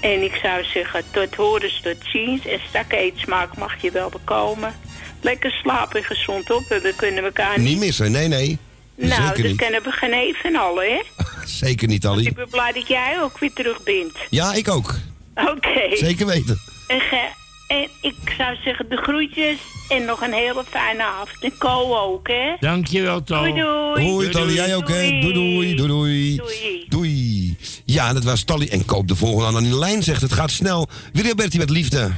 En 0.01 0.23
ik 0.23 0.35
zou 0.43 0.65
zeggen, 0.65 1.03
tot 1.11 1.35
horens, 1.35 1.81
tot 1.83 1.97
ziens. 2.13 2.47
En 2.47 2.61
stak 2.69 2.93
eetsmaak 2.93 3.57
mag 3.57 3.83
je 3.83 3.91
wel 3.91 4.09
bekomen. 4.09 4.75
Lekker 5.21 5.51
slapen 5.51 5.97
en 5.99 6.05
gezond 6.05 6.51
op. 6.51 6.65
We 6.69 6.93
kunnen 6.97 7.25
elkaar 7.25 7.59
niet... 7.59 7.69
Niet 7.69 7.79
missen, 7.79 8.11
nee, 8.13 8.29
nee. 8.29 8.59
nou, 8.95 9.11
Zeker 9.13 9.37
dat 9.37 9.47
niet. 9.47 9.57
kunnen 9.57 9.83
we 9.83 9.91
geen 9.91 10.13
even 10.13 10.57
allen, 10.57 10.85
hè? 10.93 11.01
Zeker 11.45 11.89
niet, 11.89 11.97
Ik 12.05 12.11
Tally. 12.11 12.33
ben 12.33 12.49
blij 12.51 12.73
dat 12.73 12.89
jij 12.89 13.23
ook 13.23 13.39
weer 13.39 13.53
terug 13.53 13.83
bent. 13.83 14.13
Ja, 14.31 14.53
ik 14.55 14.69
ook. 14.69 14.95
Oké. 15.35 15.97
Zeker 15.97 16.27
weten. 16.27 16.59
En, 16.87 17.01
ge- 17.01 17.31
en 17.67 17.89
ik 18.01 18.35
zou 18.39 18.57
zeggen, 18.65 18.89
de 18.89 18.97
groetjes. 18.97 19.59
En 19.89 20.05
nog 20.05 20.21
een 20.21 20.33
hele 20.33 20.65
fijne 20.69 21.03
avond. 21.03 21.43
En 21.43 21.53
Co 21.59 21.97
ook, 21.97 22.29
hè? 22.29 22.55
Dankjewel, 22.61 23.23
Tal. 23.23 23.41
Doei, 23.41 23.55
doei. 23.55 24.11
Hoi, 24.11 24.29
Tally. 24.29 24.53
Jij 24.55 24.77
ook, 24.77 24.89
hè? 24.89 24.95
Doei, 25.21 25.33
doei. 25.33 25.75
Doei, 25.75 25.89
doei. 25.89 26.37
Doei. 26.37 26.85
Doei. 26.89 27.57
Ja, 27.85 28.13
dat 28.13 28.25
was 28.25 28.45
Tally. 28.45 28.69
En 28.69 28.85
koop 28.85 29.09
de 29.09 29.17
volgende 29.17 29.59
aan. 29.59 29.65
De 29.65 29.79
lijn 29.79 30.03
zegt 30.03 30.23
het 30.23 30.33
gaat 30.33 30.51
snel. 30.51 30.89
Willy 31.13 31.35
Bertie 31.35 31.59
met 31.59 31.71
liefde. 31.71 32.11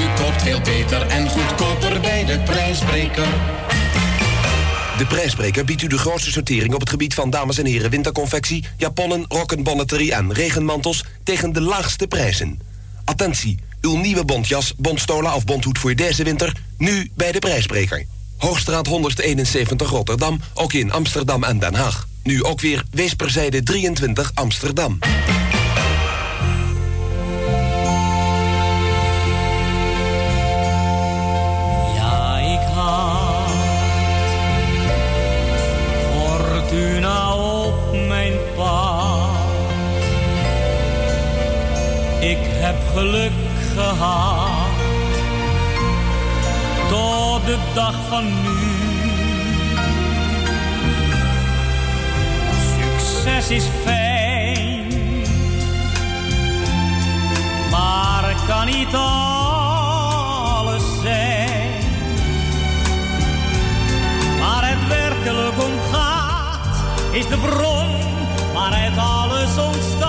U 0.00 0.22
koopt 0.22 0.42
veel 0.42 0.60
beter 0.60 1.06
en 1.06 1.28
goedkoper 1.28 2.00
bij 2.00 2.24
de 2.24 2.38
prijsbreker. 2.38 3.26
De 4.98 5.06
prijsbreker 5.06 5.64
biedt 5.64 5.82
u 5.82 5.86
de 5.86 5.98
grootste 5.98 6.30
sortering 6.30 6.74
op 6.74 6.80
het 6.80 6.88
gebied 6.88 7.14
van 7.14 7.30
dames 7.30 7.58
en 7.58 7.66
heren 7.66 7.90
winterconfectie, 7.90 8.64
japonnen, 8.76 9.24
rokken, 9.28 9.62
bonnetterie 9.62 10.14
en 10.14 10.32
regenmantels 10.32 11.04
tegen 11.22 11.52
de 11.52 11.60
laagste 11.60 12.06
prijzen. 12.06 12.60
Attentie, 13.04 13.58
uw 13.80 13.96
nieuwe 13.96 14.24
bontjas, 14.24 14.74
bondstola 14.76 15.34
of 15.34 15.44
bondhoed 15.44 15.78
voor 15.78 15.94
deze 15.94 16.24
winter, 16.24 16.52
nu 16.78 17.10
bij 17.14 17.32
de 17.32 17.38
prijsbreker. 17.38 18.06
Hoogstraat 18.36 18.86
171 18.86 19.90
Rotterdam, 19.90 20.40
ook 20.54 20.72
in 20.72 20.92
Amsterdam 20.92 21.44
en 21.44 21.58
Den 21.58 21.74
Haag. 21.74 22.08
Nu 22.22 22.44
ook 22.44 22.60
weer 22.60 22.82
Weesperzijde 22.90 23.62
23 23.62 24.30
Amsterdam. 24.34 24.98
Geluk 42.94 43.32
gehad 43.74 44.68
tot 46.88 47.46
de 47.46 47.58
dag 47.74 47.94
van 48.08 48.24
nu. 48.24 48.72
Succes 52.76 53.50
is 53.50 53.64
fijn, 53.84 54.86
maar 57.70 58.28
het 58.28 58.46
kan 58.46 58.66
niet 58.66 58.94
alles 58.94 60.82
zijn. 61.02 61.70
Waar 64.40 64.68
het 64.68 64.88
werkelijk 64.88 65.62
om 65.62 65.92
gaat, 65.92 66.84
is 67.12 67.26
de 67.26 67.38
bron 67.38 67.88
waaruit 68.52 68.98
alles 68.98 69.58
ontstaat. 69.58 70.03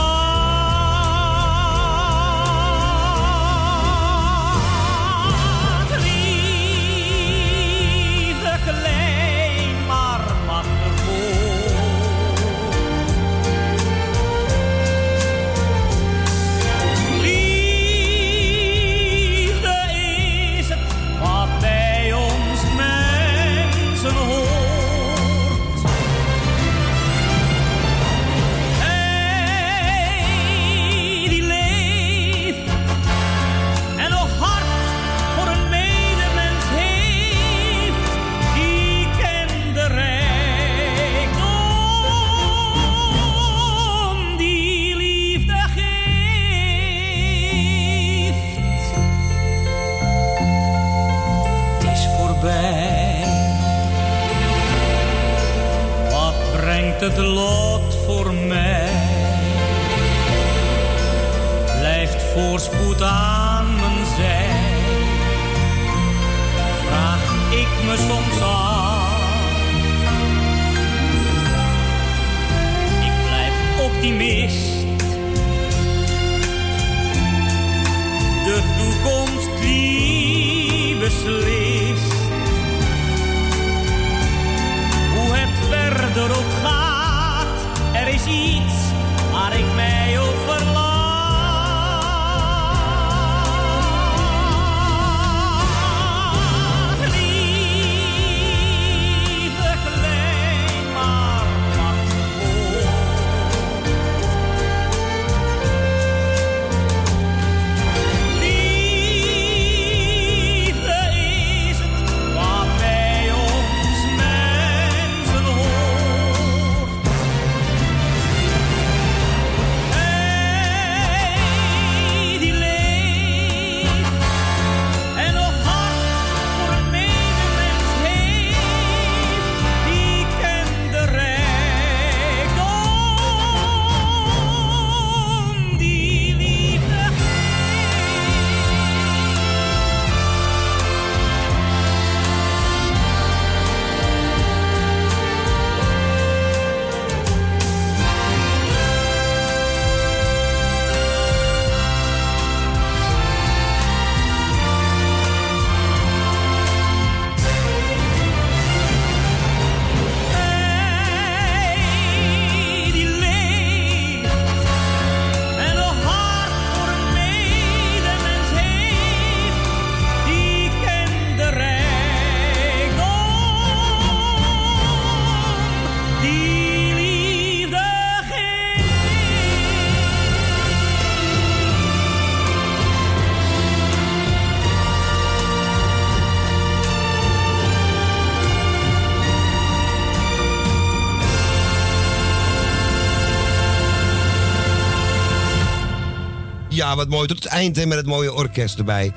Wat 196.95 197.10
mooi. 197.10 197.27
Tot 197.27 197.43
het 197.43 197.51
eind 197.53 197.75
hè, 197.75 197.86
met 197.86 197.97
het 197.97 198.05
mooie 198.05 198.34
orkest 198.34 198.77
erbij. 198.77 199.13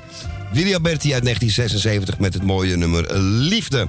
Willy 0.51 0.73
Alberti 0.73 1.13
uit 1.13 1.23
1976 1.23 2.19
met 2.19 2.33
het 2.33 2.43
mooie 2.43 2.75
nummer 2.75 3.13
Liefde. 3.19 3.87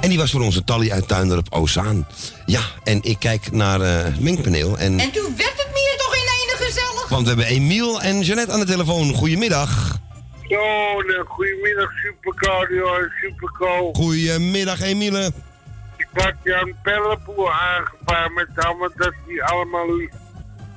En 0.00 0.08
die 0.08 0.18
was 0.18 0.30
voor 0.30 0.40
onze 0.40 0.64
Tally 0.64 0.90
uit 0.90 1.08
Tuindorp 1.08 1.46
Ozaan. 1.50 2.06
Ja, 2.46 2.60
en 2.84 3.02
ik 3.02 3.18
kijk 3.18 3.52
naar 3.52 3.80
eh, 3.80 4.04
het 4.04 4.20
mengpaneel. 4.20 4.78
En, 4.78 4.98
En 5.00 5.10
toen 5.10 5.34
werd 5.36 5.52
het 5.56 5.68
meer 5.72 5.94
toch 5.96 6.14
in 6.14 6.20
ene 6.20 6.64
gezellig? 6.66 7.08
want 7.08 7.22
we 7.22 7.28
hebben 7.28 7.46
Emiel 7.46 8.00
en 8.02 8.20
Jeannette 8.20 8.52
aan 8.52 8.60
de 8.60 8.66
telefoon. 8.66 9.14
Goedemiddag. 9.14 9.98
Zo, 10.48 10.56
nou, 11.02 11.24
goedemiddag 11.26 11.90
Super 12.02 12.34
Claudio 12.34 12.94
en 12.94 13.10
Super 13.22 13.52
Co. 13.58 13.92
Goedemiddag, 13.92 14.80
Emiele. 14.80 15.32
Ik 15.96 16.08
had 16.12 16.32
Jan 16.42 16.74
Pellenboer 16.82 17.50
aangevraagd 17.50 18.34
met 18.34 18.64
allemaal 18.64 18.90
dat 18.96 19.12
hij 19.26 19.42
allemaal 19.42 19.86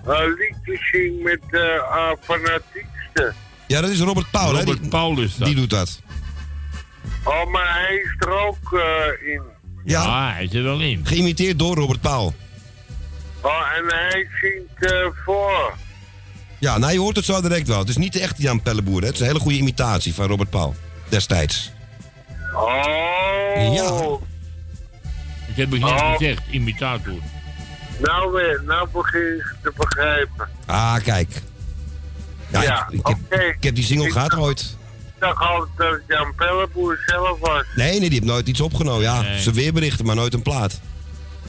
liedjes 0.05 0.89
zingt 0.91 1.23
met 1.23 1.39
eh 1.49 1.61
uh, 1.61 2.11
fanatiekste. 2.21 3.33
Ja, 3.67 3.81
dat 3.81 3.89
is 3.89 3.99
Robert 3.99 4.31
Paul. 4.31 4.53
hè? 4.53 4.59
Robert 4.59 4.79
Die- 4.81 4.89
Paul 4.89 5.19
is 5.19 5.35
dat. 5.35 5.47
Die 5.47 5.55
doet 5.55 5.69
dat. 5.69 5.99
Oh, 7.23 7.51
maar 7.51 7.73
hij 7.73 7.95
is 7.95 8.15
er 8.19 8.39
ook 8.47 8.73
eh, 8.73 9.33
in. 9.33 9.41
Ja, 9.85 10.01
Ah, 10.01 10.33
hij 10.33 10.43
is 10.43 10.53
er 10.53 10.63
wel 10.63 10.79
in. 10.79 11.01
geïmiteerd 11.05 11.59
door 11.59 11.75
Robert 11.75 12.01
Paul. 12.01 12.33
Oh, 13.41 13.61
en 13.77 13.85
hij 13.87 14.27
zingt 14.41 14.91
eh, 14.93 15.07
voor. 15.25 15.73
Ja, 16.59 16.77
nou 16.77 16.93
je 16.93 16.99
hoort 16.99 17.15
het 17.15 17.25
zo 17.25 17.41
direct 17.41 17.67
wel. 17.67 17.79
Het 17.79 17.89
is 17.89 17.97
niet 17.97 18.13
de 18.13 18.19
echte 18.19 18.41
Jan 18.41 18.61
Pelleboer. 18.61 18.99
Hè? 19.01 19.05
Het 19.05 19.15
is 19.15 19.21
een 19.21 19.27
hele 19.27 19.39
goede 19.39 19.57
imitatie 19.57 20.13
van 20.13 20.27
Robert 20.27 20.49
Paul. 20.49 20.75
Destijds. 21.09 21.71
Oh. 22.53 23.73
Ja. 23.73 24.17
Ik 25.47 25.55
heb 25.55 25.73
ik 25.73 25.79
net 25.81 25.89
Oh. 25.91 26.11
gezegd, 26.11 26.41
imitator. 26.51 27.13
Nou 27.99 28.31
weer, 28.31 28.61
nou 28.65 28.87
begin 28.93 29.21
ik 29.35 29.55
te 29.63 29.71
begrijpen. 29.77 30.49
Ah, 30.65 30.95
kijk. 31.03 31.41
Ja, 32.51 32.61
Ja, 32.61 32.87
ik, 32.89 32.99
ik, 32.99 33.07
heb, 33.07 33.17
oké. 33.31 33.41
ik 33.43 33.63
heb 33.63 33.75
die 33.75 33.83
single 33.83 34.05
Ik- 34.05 34.11
gehad 34.11 34.35
ooit. 34.37 34.77
Ik 35.15 35.21
dacht 35.21 35.39
altijd 35.39 35.69
dat 35.77 35.91
het 35.91 36.01
Jan 36.07 36.35
Pellenboer 36.35 36.99
zelf 37.05 37.39
was. 37.39 37.63
Nee, 37.75 37.89
nee, 37.89 37.99
die 37.99 38.09
heeft 38.09 38.23
nooit 38.31 38.47
iets 38.47 38.61
opgenomen. 38.61 39.01
Ja, 39.01 39.21
Nee. 39.21 39.41
ze 39.41 39.51
weerberichten, 39.51 40.05
maar 40.05 40.15
nooit 40.15 40.33
een 40.33 40.41
plaat. 40.41 40.79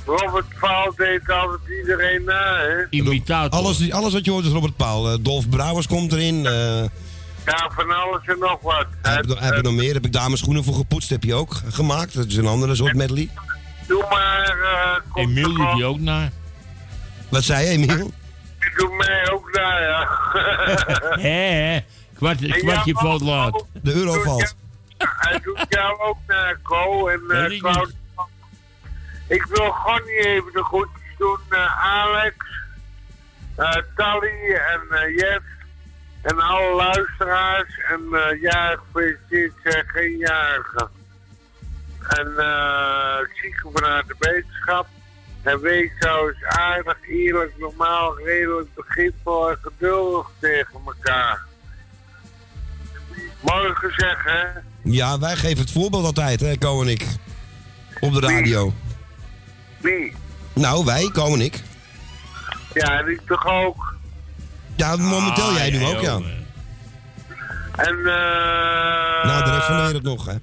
Robert 0.04 0.46
Paul 0.60 0.92
deed 0.96 1.30
altijd 1.30 1.60
iedereen 1.80 2.24
na, 2.24 2.56
hè? 2.58 2.86
Imitator. 2.90 3.58
Alles, 3.60 3.90
alles 3.90 4.12
wat 4.12 4.24
je 4.24 4.30
hoort 4.30 4.44
is 4.44 4.50
Robert 4.52 4.76
Paul. 4.76 5.10
Eh, 5.12 5.18
Dolf 5.20 5.48
Brouwers 5.48 5.86
komt 5.86 6.12
erin. 6.12 6.46
eh 6.46 6.84
Ja, 7.46 7.70
van 7.74 7.90
alles 7.90 8.20
en 8.26 8.38
nog 8.38 8.60
wat. 8.60 8.86
hij 9.02 9.14
heeft 9.38 9.62
nog- 9.62 9.72
meer. 9.74 9.94
Heb 9.94 10.04
ik 10.04 10.12
dameschoenen 10.12 10.64
voor 10.64 10.74
gepoetst. 10.74 11.10
Heb 11.10 11.24
je 11.24 11.34
ook 11.34 11.60
gemaakt. 11.68 12.14
Dat 12.14 12.26
is 12.26 12.36
een 12.36 12.46
andere 12.46 12.74
soort 12.74 12.94
medley. 12.94 13.28
Doe 13.86 14.06
maar, 14.10 14.58
eh 14.60 15.00
kom 15.12 15.22
Emiel 15.22 15.54
doet 15.54 15.74
die 15.74 15.84
ook 15.84 16.00
na. 16.00 16.30
Wat 17.30 17.42
zei 17.42 17.64
je, 17.64 17.70
Emiel? 17.70 18.12
Die 18.58 18.70
doet 18.76 18.96
mij 18.96 19.30
ook 19.30 19.50
na, 19.52 19.78
ja. 19.80 20.08
Hé, 21.26 21.80
kwartje 22.14 22.46
jou 22.62 22.92
valt 22.92 23.20
laat. 23.20 23.64
De 23.82 23.94
euro 23.94 24.12
valt. 24.22 24.56
Hij 24.98 25.40
doet 25.42 25.66
jou 25.68 26.00
ook 26.00 26.18
naar 26.26 26.58
Co 26.62 27.08
en 27.08 27.20
uh, 27.28 27.50
ik 29.28 29.44
wil 29.44 29.70
gewoon 29.70 30.00
niet 30.06 30.24
even 30.24 30.52
de 30.52 30.62
groetjes 30.64 31.14
doen. 31.18 31.38
eh, 31.48 31.84
Alex, 31.84 32.36
eh 33.56 33.76
Tally 33.96 34.52
en 34.54 34.80
eh, 34.98 35.16
Jeff 35.16 35.44
en 36.22 36.40
alle 36.40 36.74
luisteraars. 36.74 37.78
En 37.88 38.00
eh 38.12 38.40
jarig 38.42 38.80
gefeliciteerd 38.92 39.52
zijn 39.62 39.84
geen 39.86 40.16
jarigen. 40.16 40.88
En 42.08 42.32
eh 42.36 43.18
zieken 43.42 43.70
vanuit 43.74 44.06
de 44.06 44.14
wetenschap. 44.18 44.86
En 45.42 45.60
wees 45.60 45.90
zo 45.98 46.28
eens 46.28 46.44
aardig, 46.44 46.96
eerlijk, 47.08 47.52
normaal, 47.58 48.18
redelijk, 48.18 48.74
begripvol 48.74 49.50
en 49.50 49.58
geduldig 49.62 50.26
tegen 50.40 50.80
elkaar. 50.86 51.40
Mooi 53.40 53.74
gezegd, 53.74 54.24
hè? 54.24 54.44
Ja, 54.82 55.18
wij 55.18 55.36
geven 55.36 55.58
het 55.58 55.70
voorbeeld 55.72 56.04
altijd, 56.04 56.40
hè, 56.40 56.56
Ko 56.58 56.82
en 56.82 56.88
ik. 56.88 57.06
Op 58.00 58.12
de 58.12 58.20
radio. 58.20 58.72
Wie? 59.78 60.14
Nou, 60.52 60.84
wij, 60.84 61.10
Ko 61.12 61.34
en 61.34 61.40
ik. 61.40 61.62
Ja, 62.74 63.02
die 63.02 63.20
toch 63.26 63.46
ook. 63.46 63.94
Ja, 64.76 64.96
momenteel 64.96 65.48
Ah, 65.48 65.56
jij 65.56 65.70
nu 65.70 65.78
ja, 65.78 65.88
ook, 65.88 66.00
ja. 66.00 66.16
En 67.76 67.96
eh. 67.98 69.24
Nou, 69.24 69.44
de 69.44 69.50
rest 69.50 69.66
van 69.66 69.76
de 69.76 69.82
wereld 69.82 70.02
nog, 70.02 70.26
hè. 70.26 70.34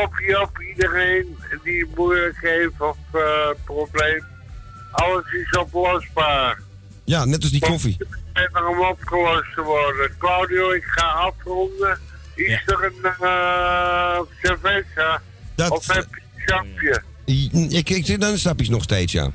Kopje 0.00 0.40
op 0.42 0.60
iedereen 0.60 1.36
die 1.64 1.86
moeilijk 1.96 2.38
heeft 2.40 2.80
of 2.80 2.96
eh, 3.12 3.20
probleem. 3.64 4.24
Alles 4.90 5.24
is 5.32 5.58
oplosbaar. 5.58 6.60
Ja, 7.04 7.24
net 7.24 7.42
als 7.42 7.50
die 7.50 7.60
koffie. 7.60 7.96
En 8.32 8.66
om 8.66 8.80
opgelost 8.80 9.54
te 9.54 9.62
worden. 9.62 10.10
Claudio, 10.18 10.70
ik 10.72 10.84
ga 10.84 11.06
afronden. 11.06 11.98
Is 12.34 12.46
Ja. 12.48 12.60
er 12.66 12.84
een 12.84 13.14
uh, 13.22 14.20
cerveza? 14.42 15.22
Dat- 15.54 15.70
Of 15.70 15.86
heb 15.86 16.06
je 16.10 16.20
een 16.34 16.42
champje? 16.46 17.02
Ik, 17.76 17.88
ik 17.90 18.06
zit 18.06 18.24
aan 18.24 18.34
de 18.34 18.66
nog 18.68 18.82
steeds, 18.82 19.12
ja. 19.12 19.30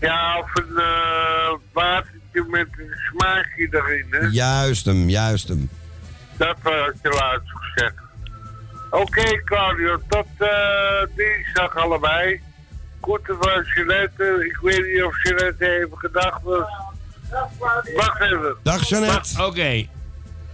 Ja, 0.00 0.38
of 0.38 0.50
een 0.54 0.76
eh 0.78 1.52
watertje 1.72 2.44
met 2.48 2.66
een 2.78 2.90
smaakje 3.10 3.68
erin, 3.70 4.06
hè? 4.10 4.18
Juist 4.30 4.84
hem, 4.84 5.08
juist 5.08 5.48
hem. 5.48 5.68
Dat 6.36 6.56
was 6.62 6.90
je 7.02 7.08
laatst 7.08 7.48
gezegd. 7.54 7.94
Oké, 8.92 9.42
Claudio, 9.44 9.98
tot 10.08 10.26
eh 10.38 11.06
dinsdag 11.16 11.76
allebei. 11.76 12.40
Groeten 13.00 13.36
van 13.40 13.62
Jeanette. 13.74 14.44
Ik 14.44 14.58
weet 14.62 14.86
niet 14.86 15.02
of 15.02 15.22
Jeanette 15.22 15.66
even 15.66 15.98
gedacht 15.98 16.42
was. 16.42 16.68
Wacht 17.96 18.20
even. 18.20 18.56
Dag 18.62 18.88
Jeannette. 18.88 19.44
Oké. 19.44 19.86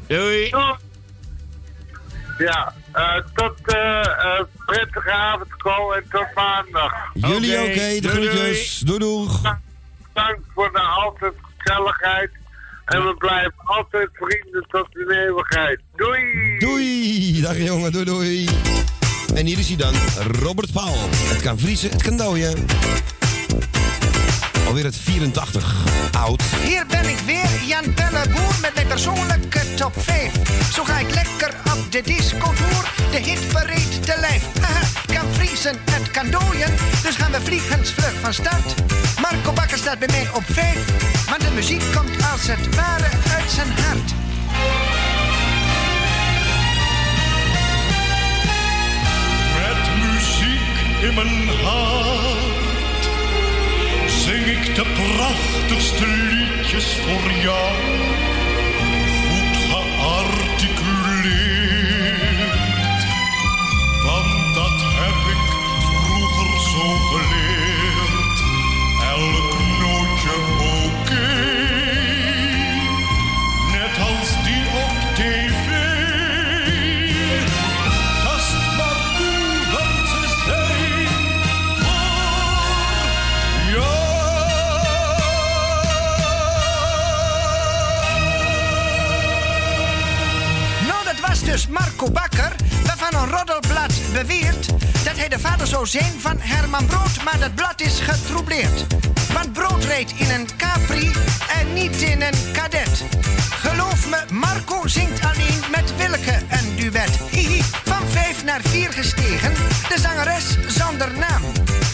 Doei. 0.06 0.54
Ja, 2.38 2.72
eh, 2.92 3.16
tot 3.34 3.72
eh 3.72 4.00
eh, 4.00 4.44
prettige 4.66 5.10
avond, 5.12 5.56
Ko, 5.56 5.92
en 5.92 6.04
tot 6.10 6.26
maandag. 6.34 6.92
Jullie 7.14 7.58
oké, 7.60 8.00
de 8.00 8.00
doei, 8.00 8.28
groetjes. 8.28 8.78
Doei 8.78 8.98
doeg. 8.98 9.40
Dank 10.12 10.38
voor 10.54 10.72
de 10.72 10.80
altijd 10.80 11.34
gezelligheid. 11.56 12.30
En 12.88 13.04
we 13.04 13.14
blijven 13.18 13.54
altijd 13.64 14.08
vrienden 14.12 14.66
tot 14.68 14.88
in 14.96 15.10
eeuwigheid. 15.10 15.80
Doei! 15.96 16.58
Doei. 16.58 17.40
Dag 17.40 17.58
jongen, 17.58 17.92
doei 17.92 18.04
doei. 18.04 18.48
En 19.34 19.46
hier 19.46 19.58
is 19.58 19.68
hij 19.68 19.76
dan, 19.76 19.94
Robert 20.42 20.72
Paul. 20.72 20.96
Het 21.10 21.42
kan 21.42 21.58
vriezen, 21.58 21.90
het 21.90 22.02
kan 22.02 22.16
dooien. 22.16 22.66
Alweer 24.68 24.84
het 24.84 24.96
84 24.96 25.74
oud. 26.12 26.42
Hier 26.42 26.86
ben 26.86 27.08
ik 27.08 27.18
weer, 27.18 27.48
Jan 27.66 27.94
Pelleboer, 27.94 28.54
met 28.60 28.74
mijn 28.74 28.86
persoonlijke 28.86 29.74
top 29.74 29.92
5. 29.96 30.32
Zo 30.72 30.84
ga 30.84 30.98
ik 30.98 31.14
lekker 31.14 31.54
op 31.64 31.92
de 31.92 32.02
discotour, 32.02 32.92
de 33.10 33.18
hitparade 33.18 34.00
te 34.00 34.16
lijf. 34.20 34.42
Haha, 34.60 34.80
het 34.80 35.16
kan 35.16 35.32
vriezen, 35.32 35.76
het 35.90 36.10
kan 36.10 36.30
dooien, 36.30 36.74
dus 37.02 37.16
gaan 37.16 37.30
we 37.30 37.40
vliegensvlug 37.40 38.12
van 38.20 38.34
start. 38.34 38.74
Marco 39.20 39.52
Bakker 39.52 39.78
staat 39.78 39.98
bij 39.98 40.08
mij 40.10 40.28
op 40.34 40.44
5, 40.46 41.28
want 41.28 41.40
de 41.40 41.50
muziek 41.54 41.82
komt 41.94 42.30
als 42.32 42.46
het 42.46 42.74
ware 42.74 43.10
uit 43.36 43.50
zijn 43.50 43.70
hart. 43.70 44.10
Met 49.54 50.12
muziek 50.12 51.08
in 51.08 51.14
mijn 51.14 51.48
hart 51.64 52.67
ik 54.50 54.74
de 54.74 54.82
prachtigste 54.82 56.06
liedjes 56.06 56.96
voor 56.96 57.30
jou. 57.42 57.74
Goed 59.28 59.56
gearticuleerd, 59.56 60.47
dat 94.18 95.16
hij 95.16 95.28
de 95.28 95.38
vader 95.38 95.66
zou 95.66 95.86
zijn 95.86 96.20
van 96.20 96.36
Herman 96.38 96.86
Brood, 96.86 97.24
maar 97.24 97.38
dat 97.38 97.54
blad 97.54 97.80
is 97.80 98.00
getroubleerd. 98.00 98.86
Want 99.32 99.52
Brood 99.52 99.84
reed 99.84 100.12
in 100.16 100.30
een 100.30 100.48
Capri 100.56 101.12
en 101.58 101.72
niet 101.72 101.96
in 101.96 102.22
een 102.22 102.52
kadet. 102.52 103.04
Geloof 103.50 104.08
me, 104.08 104.24
Marco 104.32 104.86
zingt 104.86 105.24
alleen 105.24 105.60
met 105.70 105.96
Willeke 105.96 106.38
een 106.48 106.76
duet. 106.76 107.18
Hihi, 107.30 107.62
van 107.84 108.08
vijf 108.08 108.44
naar 108.44 108.60
vier 108.62 108.92
gestegen, 108.92 109.52
de 109.88 110.00
zangeres 110.00 110.56
zonder 110.66 111.18
naam. 111.18 111.42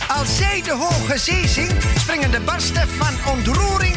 Als 0.08 0.36
zij 0.36 0.62
de 0.62 0.72
hoge 0.72 1.18
zee 1.18 1.48
zingt, 1.48 1.84
springen 1.98 2.30
de 2.30 2.40
barsten 2.40 2.88
van 2.88 3.32
ontroering 3.32 3.96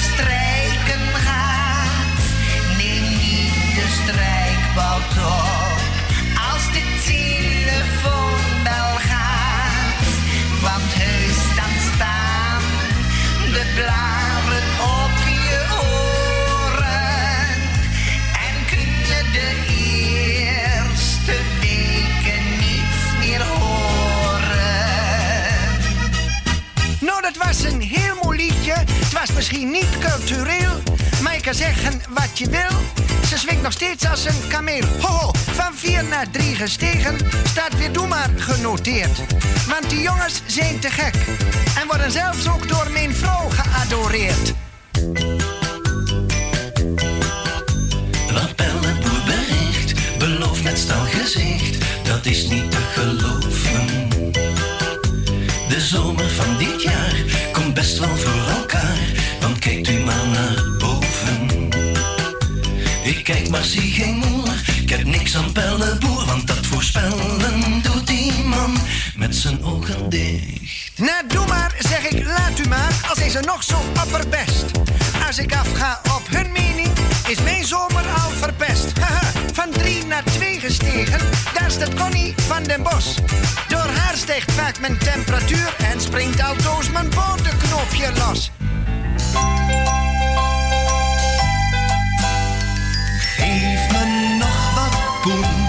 strijken 0.00 1.04
gaat. 1.14 2.22
Neem 2.76 3.02
niet 3.02 3.74
de 3.74 3.86
strijkbout 4.02 5.16
op 5.18 5.80
als 6.52 6.64
de 6.72 6.84
telefoonbel 7.06 8.90
gaat. 9.08 10.04
Want 10.62 10.94
heus 10.94 11.56
dan 11.56 11.94
staan 11.94 12.62
de 13.52 13.72
blaren 13.74 14.09
misschien 29.40 29.70
niet 29.70 29.98
cultureel, 29.98 30.82
maar 31.22 31.34
je 31.34 31.40
kan 31.40 31.54
zeggen 31.54 32.00
wat 32.08 32.38
je 32.38 32.50
wil. 32.50 32.78
Ze 33.28 33.38
swingt 33.38 33.62
nog 33.62 33.72
steeds 33.72 34.08
als 34.08 34.24
een 34.24 34.48
kameel. 34.48 34.84
Hoho, 35.00 35.30
van 35.32 35.74
vier 35.74 36.04
naar 36.04 36.30
drie 36.30 36.54
gestegen, 36.54 37.16
staat 37.44 37.78
weer 37.78 37.92
doe 37.92 38.06
maar 38.06 38.30
genoteerd. 38.36 39.18
Want 39.68 39.90
die 39.90 40.00
jongens 40.00 40.42
zijn 40.46 40.78
te 40.78 40.90
gek 40.90 41.14
en 41.80 41.86
worden 41.86 42.10
zelfs 42.10 42.48
ook 42.48 42.68
door 42.68 42.90
mijn 42.92 43.14
vrouw 43.14 43.48
geadoreerd. 43.48 44.52
Wat 48.32 48.54
Pelleboer 48.56 49.22
bericht, 49.24 50.18
belooft 50.18 50.62
met 50.62 50.78
stalgezicht, 50.78 51.84
dat 52.04 52.26
is 52.26 52.48
niet 52.48 52.70
te 52.70 52.78
geloven. 52.94 54.08
De 55.68 55.80
zomer 55.80 56.30
van 56.30 56.56
dit 56.58 56.82
jaar 56.82 57.14
komt 57.52 57.74
best 57.74 57.98
wel 57.98 58.16
voor 58.16 58.59
kijk 63.32 63.48
maar 63.48 63.64
zie 63.64 63.92
geen 63.92 64.16
moer, 64.16 64.62
ik 64.82 64.90
heb 64.90 65.04
niks 65.04 65.36
aan 65.36 65.52
Pelleboer, 65.52 66.24
want 66.24 66.46
dat 66.46 66.66
voorspellen 66.66 67.82
doet 67.82 68.06
die 68.06 68.32
man 68.44 68.76
met 69.16 69.36
zijn 69.36 69.64
ogen 69.64 70.08
dicht. 70.08 70.92
Nou, 70.96 71.26
doe 71.28 71.46
maar, 71.46 71.74
zeg 71.78 72.08
ik, 72.08 72.24
laat 72.24 72.58
u 72.58 72.68
maar, 72.68 72.92
als 73.08 73.34
er 73.34 73.44
nog 73.46 73.62
zo 73.62 73.76
opperbest. 74.04 74.64
Als 75.26 75.38
ik 75.38 75.54
afga 75.54 76.00
op 76.04 76.22
hun 76.28 76.52
mening, 76.52 76.88
is 77.28 77.42
mijn 77.42 77.64
zomer 77.64 78.06
al 78.22 78.30
verpest. 78.30 78.98
Haha, 79.00 79.32
van 79.52 79.70
drie 79.70 80.06
naar 80.06 80.24
twee 80.24 80.60
gestegen, 80.60 81.20
daar 81.54 81.70
staat 81.70 81.94
Connie 81.94 82.34
van 82.36 82.62
den 82.62 82.82
Bos. 82.82 83.14
Door 83.68 83.88
haar 83.96 84.16
stijgt 84.16 84.52
vaak 84.52 84.80
mijn 84.80 84.98
temperatuur 84.98 85.74
en 85.92 86.00
springt 86.00 86.42
altoos 86.42 86.90
mijn 86.90 87.08
bodemknopje 87.08 88.12
los. 88.18 88.50
Nog 95.26 95.59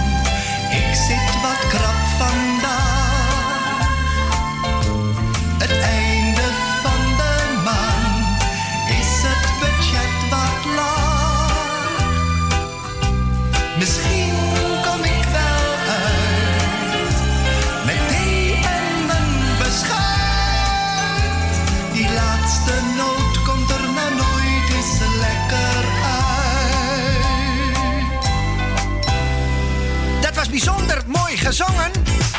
gezongen 31.51 31.91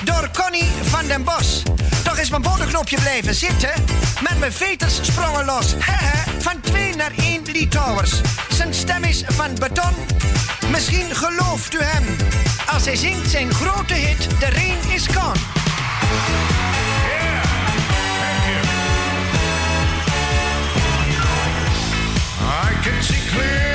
door 0.05 0.29
Connie 0.42 0.70
van 0.83 1.07
den 1.07 1.25
Bos. 1.25 1.62
Toch 2.05 2.18
is 2.18 2.31
mijn 2.31 2.42
bodemknopje 2.42 2.96
blijven 3.01 3.35
zitten, 3.35 3.70
met 4.20 4.38
mijn 4.38 4.53
veters 4.53 4.98
sprongen 5.03 5.44
los. 5.44 5.75
Van 6.38 6.61
twee 6.61 6.96
naar 6.96 7.12
één 7.16 7.42
Litouwers. 7.44 8.20
Zijn 8.48 8.75
stem 8.75 9.05
is 9.05 9.25
van 9.27 9.55
beton. 9.59 9.94
Misschien 10.70 11.14
gelooft 11.14 11.75
u 11.75 11.79
hem. 11.83 12.16
Als 12.66 12.85
hij 12.85 12.96
zingt 12.96 13.31
zijn 13.31 13.55
grote 13.55 13.94
hit, 13.94 14.29
De 14.40 14.51
Rain 14.51 14.90
is 14.94 15.07
Gone. 15.07 15.38
I 22.68 22.75
can 22.83 23.03
see 23.03 23.20
clear 23.31 23.71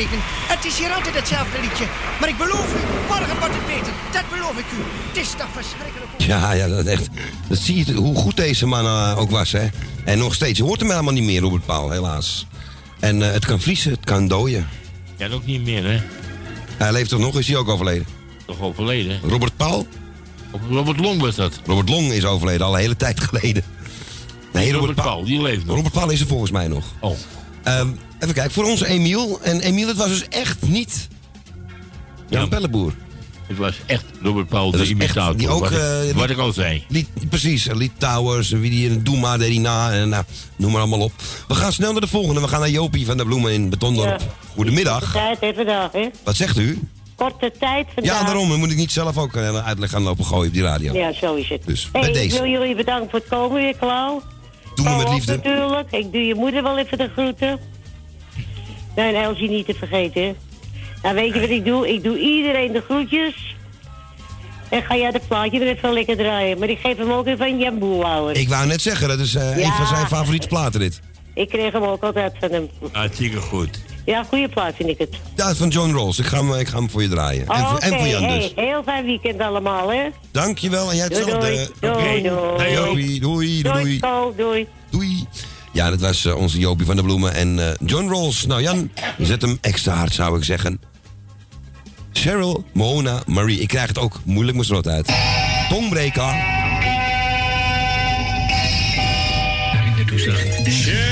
spreken. 0.00 0.24
Het 0.48 0.64
is 0.64 0.78
hier 0.78 0.92
altijd 0.92 1.14
hetzelfde 1.14 1.60
liedje. 1.60 1.84
Maar 2.20 2.28
ik 2.28 2.36
beloof 2.36 2.74
u, 2.74 2.78
morgen 3.08 3.38
wordt 3.38 3.54
het 3.54 3.66
beter. 3.66 3.92
Dat 4.12 4.24
beloof 4.30 4.58
ik 4.58 4.64
u. 4.72 4.82
Het 5.08 5.16
is 5.16 5.30
toch 5.30 5.48
verschrikkelijk. 5.52 6.10
Ja, 6.16 6.52
ja, 6.52 6.68
dat 6.68 6.86
echt. 6.86 7.08
Dat 7.48 7.58
zie 7.58 7.86
je 7.86 7.92
hoe 7.92 8.14
goed 8.14 8.36
deze 8.36 8.66
man 8.66 8.84
eh, 8.84 9.18
ook 9.18 9.30
was, 9.30 9.52
hè. 9.52 9.68
En 10.04 10.18
nog 10.18 10.34
steeds. 10.34 10.58
Je 10.58 10.64
hoort 10.64 10.80
hem 10.80 10.90
helemaal 10.90 11.12
niet 11.12 11.24
meer, 11.24 11.40
Robert 11.40 11.66
Paul, 11.66 11.90
helaas. 11.90 12.46
En 13.00 13.22
eh, 13.22 13.32
het 13.32 13.44
kan 13.44 13.60
vriezen, 13.60 13.90
het 13.90 14.04
kan 14.04 14.28
dooien. 14.28 14.68
Ja, 15.16 15.28
ook 15.28 15.46
niet 15.46 15.64
meer, 15.64 15.84
hè? 15.84 16.00
Hij 16.76 16.92
leeft 16.92 17.08
toch 17.08 17.20
nog? 17.20 17.38
Is 17.38 17.46
hij 17.46 17.56
ook 17.56 17.68
overleden? 17.68 18.06
Toch 18.46 18.60
overleden? 18.60 19.20
Robert 19.22 19.56
Paul? 19.56 19.86
Robert 20.70 21.00
Long 21.00 21.20
was 21.20 21.34
dat. 21.34 21.60
Robert 21.66 21.88
Long 21.88 22.12
is 22.12 22.24
overleden, 22.24 22.66
al 22.66 22.74
een 22.74 22.80
hele 22.80 22.96
tijd 22.96 23.20
geleden. 23.20 23.62
Nee, 24.52 24.72
Robert, 24.72 24.88
Robert 24.88 25.06
Paul, 25.06 25.24
die 25.24 25.42
leeft 25.42 25.66
nog. 25.66 25.76
Robert 25.76 25.94
Paul 25.94 26.10
is 26.10 26.20
er 26.20 26.26
volgens 26.26 26.50
mij 26.50 26.68
nog. 26.68 26.84
Oh. 27.00 27.16
Ehm, 27.62 27.88
even 28.18 28.34
kijken, 28.34 28.52
voor 28.52 28.64
onze 28.64 28.86
Emiel. 28.86 29.40
En 29.42 29.60
Emiel, 29.60 29.88
het 29.88 29.96
was 29.96 30.08
dus 30.08 30.28
echt 30.28 30.62
niet 30.66 31.08
Jan 32.28 32.48
Pelleboer. 32.48 32.92
Het 33.50 33.58
was 33.58 33.80
echt 33.86 34.04
Robert 34.22 34.48
Paul, 34.48 34.70
de 34.70 34.86
imitator. 34.86 35.36
die 35.36 35.48
ook, 35.48 35.60
wat, 35.60 35.70
ik, 35.70 35.78
eh, 35.78 36.16
wat 36.16 36.30
ik 36.30 36.38
al 36.38 36.52
zei. 36.52 36.84
Lied, 36.88 37.08
precies, 37.28 37.66
Lied 37.72 37.90
Towers, 37.98 38.50
wie 38.50 38.70
die 38.70 38.90
in 38.90 39.02
Doe 39.02 39.18
maar, 39.18 39.38
deed 39.38 39.60
na. 39.60 39.92
En, 39.92 40.08
nou, 40.08 40.24
noem 40.56 40.70
maar 40.70 40.80
allemaal 40.80 41.00
op. 41.00 41.12
We 41.48 41.54
gaan 41.54 41.72
snel 41.72 41.92
naar 41.92 42.00
de 42.00 42.06
volgende. 42.06 42.40
We 42.40 42.48
gaan 42.48 42.60
naar 42.60 42.70
Jopie 42.70 43.06
van 43.06 43.16
de 43.16 43.24
Bloemen 43.24 43.52
in 43.52 43.68
Betondorp. 43.68 44.22
Goedemiddag. 44.54 45.12
Tijd 45.12 45.40
hè, 45.40 45.54
vandaag, 45.54 45.92
hè? 45.92 46.08
Wat 46.24 46.36
zegt 46.36 46.58
u? 46.58 46.78
Korte 47.14 47.52
tijd 47.58 47.86
vandaag. 47.94 48.18
Ja, 48.18 48.24
daarom. 48.24 48.48
Dan 48.48 48.58
moet 48.58 48.70
ik 48.70 48.76
niet 48.76 48.92
zelf 48.92 49.18
ook 49.18 49.34
een 49.34 49.62
uitleg 49.62 49.90
gaan 49.90 50.02
lopen 50.02 50.24
gooien 50.24 50.46
op 50.46 50.52
die 50.52 50.62
radio. 50.62 50.92
Ja, 50.92 51.12
zo 51.12 51.34
is 51.34 51.48
het. 51.48 51.66
Dus, 51.66 51.88
hey, 51.92 52.12
bij 52.12 52.24
ik 52.24 52.30
wil 52.30 52.46
jullie 52.46 52.74
bedanken 52.74 53.10
voor 53.10 53.18
het 53.18 53.28
komen 53.28 53.62
weer, 53.62 53.76
Klauw. 53.76 54.22
Doen 54.82 54.92
we 54.92 54.96
met 54.96 55.04
Paul 55.04 55.06
ook 55.06 55.14
liefde. 55.14 55.36
natuurlijk. 55.36 55.90
Ik 55.90 56.12
doe 56.12 56.26
je 56.26 56.34
moeder 56.34 56.62
wel 56.62 56.78
even 56.78 56.98
de 56.98 57.08
groeten. 57.12 57.58
Nee, 58.96 59.14
en 59.14 59.22
Elsie 59.22 59.48
niet 59.48 59.66
te 59.66 59.74
vergeten. 59.74 60.36
Nou, 61.02 61.14
weet 61.14 61.34
je 61.34 61.40
wat 61.40 61.48
ik 61.48 61.64
doe? 61.64 61.88
Ik 61.88 62.02
doe 62.02 62.18
iedereen 62.18 62.72
de 62.72 62.80
groetjes. 62.80 63.56
En 64.68 64.82
ga 64.82 64.96
jij 64.96 65.10
dat 65.10 65.28
plaatje 65.28 65.58
weer 65.58 65.68
even 65.68 65.92
lekker 65.92 66.16
draaien. 66.16 66.58
Maar 66.58 66.68
ik 66.68 66.78
geef 66.78 66.96
hem 66.96 67.10
ook 67.10 67.26
even 67.26 67.46
aan 67.46 67.58
Jan 67.58 67.78
Boelhouwer. 67.78 68.36
Ik 68.36 68.48
wou 68.48 68.66
net 68.66 68.82
zeggen, 68.82 69.08
dat 69.08 69.18
is 69.18 69.34
eh, 69.34 69.56
een 69.56 69.72
van 69.72 69.86
zijn 69.86 70.06
favoriete 70.06 70.46
platen 70.46 70.80
dit. 70.80 71.00
Ik 71.34 71.48
kreeg 71.48 71.72
hem 71.72 71.82
ook 71.82 72.02
altijd 72.02 72.32
van 72.40 72.50
hem. 72.50 72.68
Hartstikke 72.92 73.36
goed. 73.40 73.80
Ja, 74.10 74.24
goede 74.24 74.48
plaat 74.48 74.74
vind 74.76 74.88
ik 74.88 74.98
het. 74.98 75.16
Ja, 75.36 75.54
van 75.54 75.68
John 75.68 75.92
Rolls. 75.92 76.18
Ik 76.18 76.26
ga 76.26 76.36
hem, 76.36 76.54
ik 76.54 76.68
ga 76.68 76.76
hem 76.76 76.90
voor 76.90 77.02
je 77.02 77.08
draaien. 77.08 77.46
en, 77.46 77.66
voor, 77.66 77.76
Oké, 77.76 77.84
en 77.84 77.98
voor 77.98 78.08
Jan 78.08 78.22
dus. 78.22 78.52
hey, 78.54 78.64
heel 78.64 78.82
fijn 78.82 79.04
weekend 79.04 79.40
allemaal, 79.40 79.92
hè? 79.92 80.08
Dankjewel 80.30 80.90
en 80.90 80.96
jij 80.96 81.04
hetzelfde. 81.04 81.68
doei. 81.80 81.92
Doei, 81.94 82.22
doei. 82.22 82.74
Doei, 83.20 83.62
doei. 83.62 83.62
Doei, 83.62 84.00
doei. 84.36 84.66
Doei. 84.90 85.26
Ja, 85.72 85.90
dat 85.90 86.00
was 86.00 86.24
eh, 86.24 86.36
onze 86.36 86.58
Jopie 86.58 86.86
van 86.86 86.96
de 86.96 87.02
Bloemen 87.02 87.34
en 87.34 87.58
eh, 87.58 87.74
John 87.86 88.08
Rolls. 88.08 88.46
Nou 88.46 88.62
Jan, 88.62 88.90
zet 89.18 89.42
hem 89.42 89.58
extra 89.60 89.94
hard 89.94 90.14
zou 90.14 90.38
ik 90.38 90.44
zeggen. 90.44 90.80
Cheryl, 92.12 92.64
Mona, 92.72 93.22
Marie. 93.26 93.60
Ik 93.60 93.68
krijg 93.68 93.88
het 93.88 93.98
ook 93.98 94.20
moeilijk 94.24 94.54
mijn 94.54 94.66
strot 94.66 94.88
uit. 94.88 95.12
Tongbreker. 95.68 96.34
Back 100.62 101.09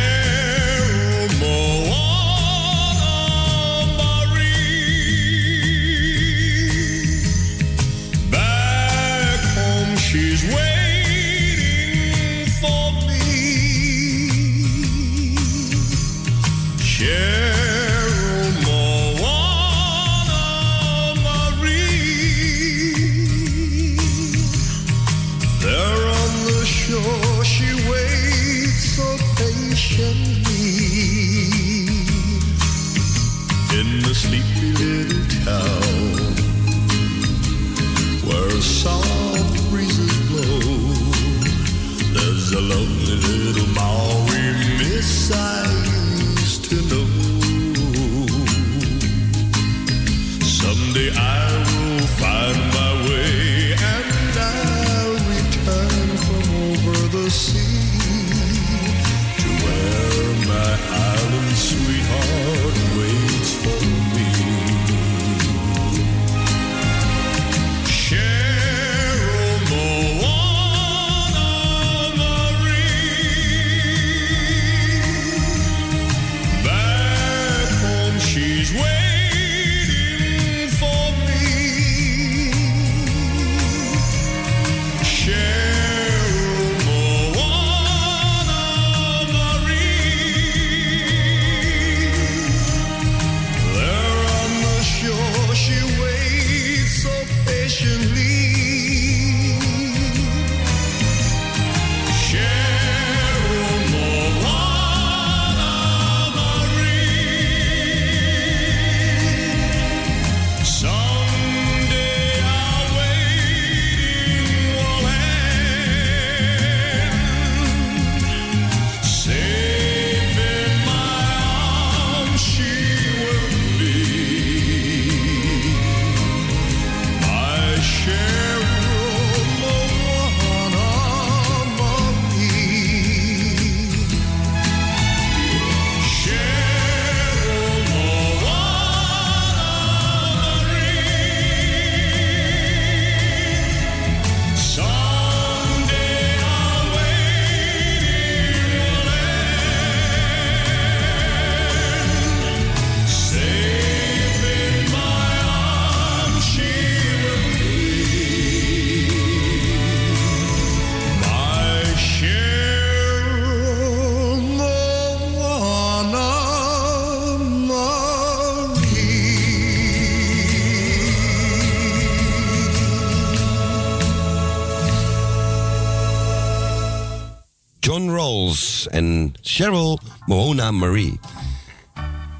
Cheryl 179.59 179.99
Moana 180.27 180.71
Marie. 180.71 181.21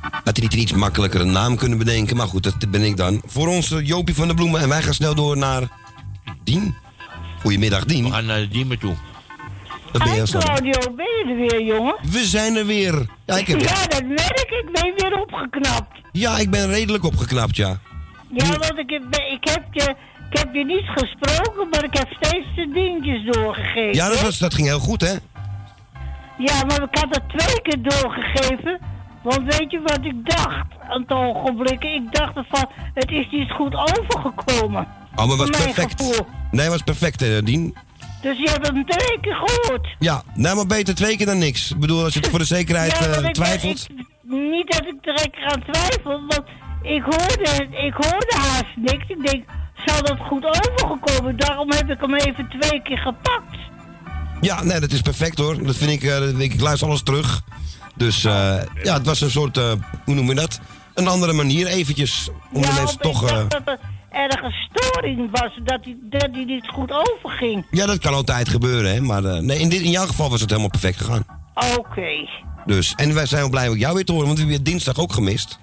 Had 0.01 0.37
hij 0.37 0.43
niet 0.43 0.53
een 0.53 0.59
iets 0.59 0.73
makkelijkere 0.73 1.25
naam 1.25 1.57
kunnen 1.57 1.79
bedenken, 1.79 2.17
maar 2.17 2.27
goed, 2.27 2.43
dat 2.43 2.71
ben 2.71 2.83
ik 2.83 2.97
dan. 2.97 3.23
Voor 3.27 3.49
ons 3.49 3.75
Jopie 3.83 4.15
van 4.15 4.29
de 4.29 4.35
Bloemen 4.35 4.61
en 4.61 4.69
wij 4.69 4.83
gaan 4.83 4.95
snel 4.95 5.15
door 5.15 5.37
naar 5.37 5.63
Dien. 6.45 6.75
Goedemiddag, 7.41 7.85
Dien. 7.85 8.05
We 8.05 8.11
gaan 8.11 8.27
naar 8.27 8.39
de 8.41 8.49
Diemen 8.49 8.79
toe. 8.79 8.95
Dat 9.93 10.03
ben 10.03 10.15
je. 10.15 10.23
Claudio, 10.23 10.95
ben 10.97 11.07
je 11.07 11.25
er 11.29 11.37
weer, 11.37 11.63
jongen? 11.63 11.97
We 12.11 12.25
zijn 12.25 12.57
er 12.57 12.67
weer. 12.67 13.07
Ja, 13.27 13.37
ik, 13.37 13.47
heb, 13.47 13.61
Ja, 13.61 13.87
dat 13.87 14.05
merk 14.05 14.41
ik. 14.41 14.51
Ik 14.51 14.73
ben 14.73 14.93
weer 14.97 15.21
opgeknapt. 15.21 16.01
ja, 16.13 16.39
ik 16.39 16.51
ben 16.51 16.69
redelijk 16.69 17.05
opgeknapt, 17.05 17.57
ja. 17.57 17.81
Ja, 18.29 18.49
want 18.49 18.79
ik 18.79 18.91
heb, 18.91 19.03
ik, 19.31 19.49
heb 19.51 19.65
je, 19.71 19.95
ik 20.31 20.39
heb 20.39 20.55
je 20.55 20.65
niet 20.65 20.87
gesproken, 20.87 21.69
maar 21.71 21.85
ik 21.85 21.95
heb 21.95 22.09
steeds 22.21 22.47
de 22.55 22.71
dingetjes 22.73 23.35
doorgegeven. 23.35 23.95
Ja, 23.95 24.09
dat, 24.09 24.21
was, 24.21 24.39
dat 24.39 24.55
ging 24.55 24.67
heel 24.67 24.79
goed, 24.79 25.01
hè? 25.01 25.15
Ja, 26.39 26.65
maar 26.65 26.83
ik 26.83 26.99
had 26.99 27.09
het 27.15 27.29
twee 27.39 27.61
keer 27.63 27.83
doorgegeven. 27.83 28.79
Want 29.23 29.57
weet 29.57 29.71
je 29.71 29.81
wat 29.81 29.99
ik 30.03 30.31
dacht 30.31 30.67
aan 30.89 31.01
het 31.01 31.11
ogenblik? 31.11 31.85
Ik 31.85 32.03
dacht 32.15 32.33
van, 32.35 32.69
het 32.95 33.11
is 33.11 33.27
niet 33.31 33.51
goed 33.51 33.75
overgekomen. 33.75 34.87
Oh, 35.17 35.27
maar 35.27 35.37
was 35.37 35.51
perfect. 35.51 35.95
gevoel. 36.03 36.27
Nee, 36.51 36.69
was 36.69 36.83
perfect, 36.83 37.21
hè, 37.21 37.43
Dien. 37.43 37.77
Dus 38.23 38.39
je 38.39 38.51
hebt 38.51 38.67
hem 38.67 38.87
twee 38.87 39.19
keer 39.21 39.35
gehoord. 39.35 39.89
Ja, 39.99 40.23
nou, 40.35 40.57
maar 40.57 40.67
beter 40.67 40.95
twee 40.95 41.17
keer 41.17 41.27
dan 41.27 41.39
niks. 41.39 41.71
Ik 41.71 41.79
bedoel, 41.81 42.05
als 42.05 42.15
je 42.15 42.21
het 42.21 42.29
voor 42.31 42.39
de 42.39 42.45
zekerheid 42.45 42.99
Ja, 42.99 43.07
eh, 43.07 43.25
ik- 43.25 43.35
twijfelt. 43.35 43.87
ik- 43.91 44.07
niet 44.23 44.71
dat 44.73 44.87
ik 44.87 44.95
er 45.07 45.15
lekker 45.15 45.45
aan 45.45 45.63
twijfel, 45.73 46.21
want 46.29 46.43
ik 46.83 47.03
hoorde, 47.03 47.67
ik 47.87 47.93
hoorde 47.95 48.35
haast 48.37 48.77
niks. 48.77 49.05
Ik 49.09 49.27
denk, 49.31 49.45
zal 49.87 50.03
dat 50.03 50.19
goed 50.19 50.45
overgekomen? 50.45 51.37
Daarom 51.37 51.73
heb 51.73 51.91
ik 51.91 52.01
hem 52.01 52.15
even 52.15 52.49
twee 52.61 52.83
keer 52.83 52.99
gepakt. 52.99 53.57
Ja, 54.41 54.63
nee, 54.63 54.81
dat 54.81 54.93
is 54.93 55.01
perfect 55.01 55.39
hoor. 55.39 55.63
Dat 55.65 55.77
vind 55.77 55.91
ik, 55.91 56.03
eh, 56.03 56.19
dat- 56.19 56.39
ik, 56.39 56.53
ik 56.53 56.61
luister 56.61 56.89
alles 56.89 57.03
terug. 57.03 57.43
Dus 57.95 58.25
eh, 58.25 58.57
ja, 58.83 58.95
het 58.95 59.07
was 59.07 59.21
een 59.21 59.31
soort, 59.31 59.57
eh, 59.57 59.73
hoe 60.05 60.15
noem 60.15 60.29
je 60.29 60.35
dat? 60.35 60.61
Een 60.95 61.09
andere 61.09 61.33
manier 61.33 61.67
eventjes. 61.67 62.29
Om 62.53 62.63
de 62.63 62.69
ja, 62.69 62.75
mensen 62.75 62.97
ik 62.97 63.03
toch... 63.03 63.21
dacht 63.31 63.51
dat 63.51 63.63
er 63.65 63.79
ergens 64.11 64.69
storing 64.73 65.29
was, 65.31 65.59
dat 65.65 65.79
hij, 65.85 65.97
dat 66.03 66.29
hij 66.33 66.45
niet 66.45 66.69
goed 66.69 66.93
overging. 66.93 67.67
ja, 67.71 67.87
dat 67.87 67.99
kan 67.99 68.15
altijd 68.15 68.49
gebeuren, 68.49 68.93
hè. 68.95 69.01
Maar 69.01 69.23
nee, 69.23 69.59
in, 69.59 69.69
dit, 69.69 69.81
in 69.81 69.91
jouw 69.91 70.07
geval 70.07 70.31
was 70.31 70.41
het 70.41 70.51
helemaal 70.51 70.71
perfect 70.71 70.97
gegaan. 70.99 71.25
Oké. 71.79 72.29
Dus, 72.67 72.95
en 72.97 73.15
wij 73.15 73.27
zijn 73.27 73.41
wel 73.41 73.51
blij 73.51 73.69
om 73.69 73.77
jou 73.77 73.95
weer 73.95 74.05
te 74.05 74.13
horen, 74.13 74.27
want 74.27 74.39
we 74.39 74.45
hebben 74.45 74.65
dinsdag 74.65 74.99
ook 74.99 75.13
gemist. 75.13 75.59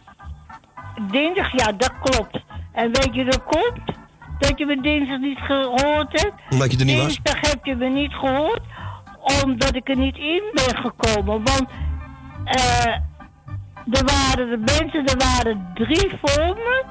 Dinsdag, 1.12 1.52
ja, 1.52 1.72
dat 1.72 1.92
klopt. 2.04 2.38
En 2.74 2.92
weet 2.92 3.10
je, 3.16 3.24
dat 3.26 3.44
komt 3.44 3.98
dat 4.40 4.58
je 4.58 4.66
me 4.66 4.82
dinsdag 4.82 5.20
niet 5.20 5.38
gehoord 5.38 6.22
hebt. 6.22 6.34
Omdat 6.50 6.72
je 6.72 6.78
er 6.78 6.86
niet 6.86 6.98
was? 6.98 7.06
Dinsdag 7.06 7.52
heb 7.52 7.66
je 7.66 7.76
me 7.76 7.88
niet 7.90 8.14
gehoord, 8.14 8.62
omdat 9.44 9.76
ik 9.76 9.90
er 9.90 9.98
niet 9.98 10.18
in 10.18 10.44
ben 10.54 10.78
gekomen. 10.78 11.44
Want 11.44 11.66
eh 12.46 12.94
er 13.92 14.04
waren 14.06 14.50
de 14.50 14.58
mensen, 14.58 15.06
er 15.06 15.18
waren 15.18 15.68
drie 15.74 16.12
voor 16.22 16.56
me. 16.56 16.84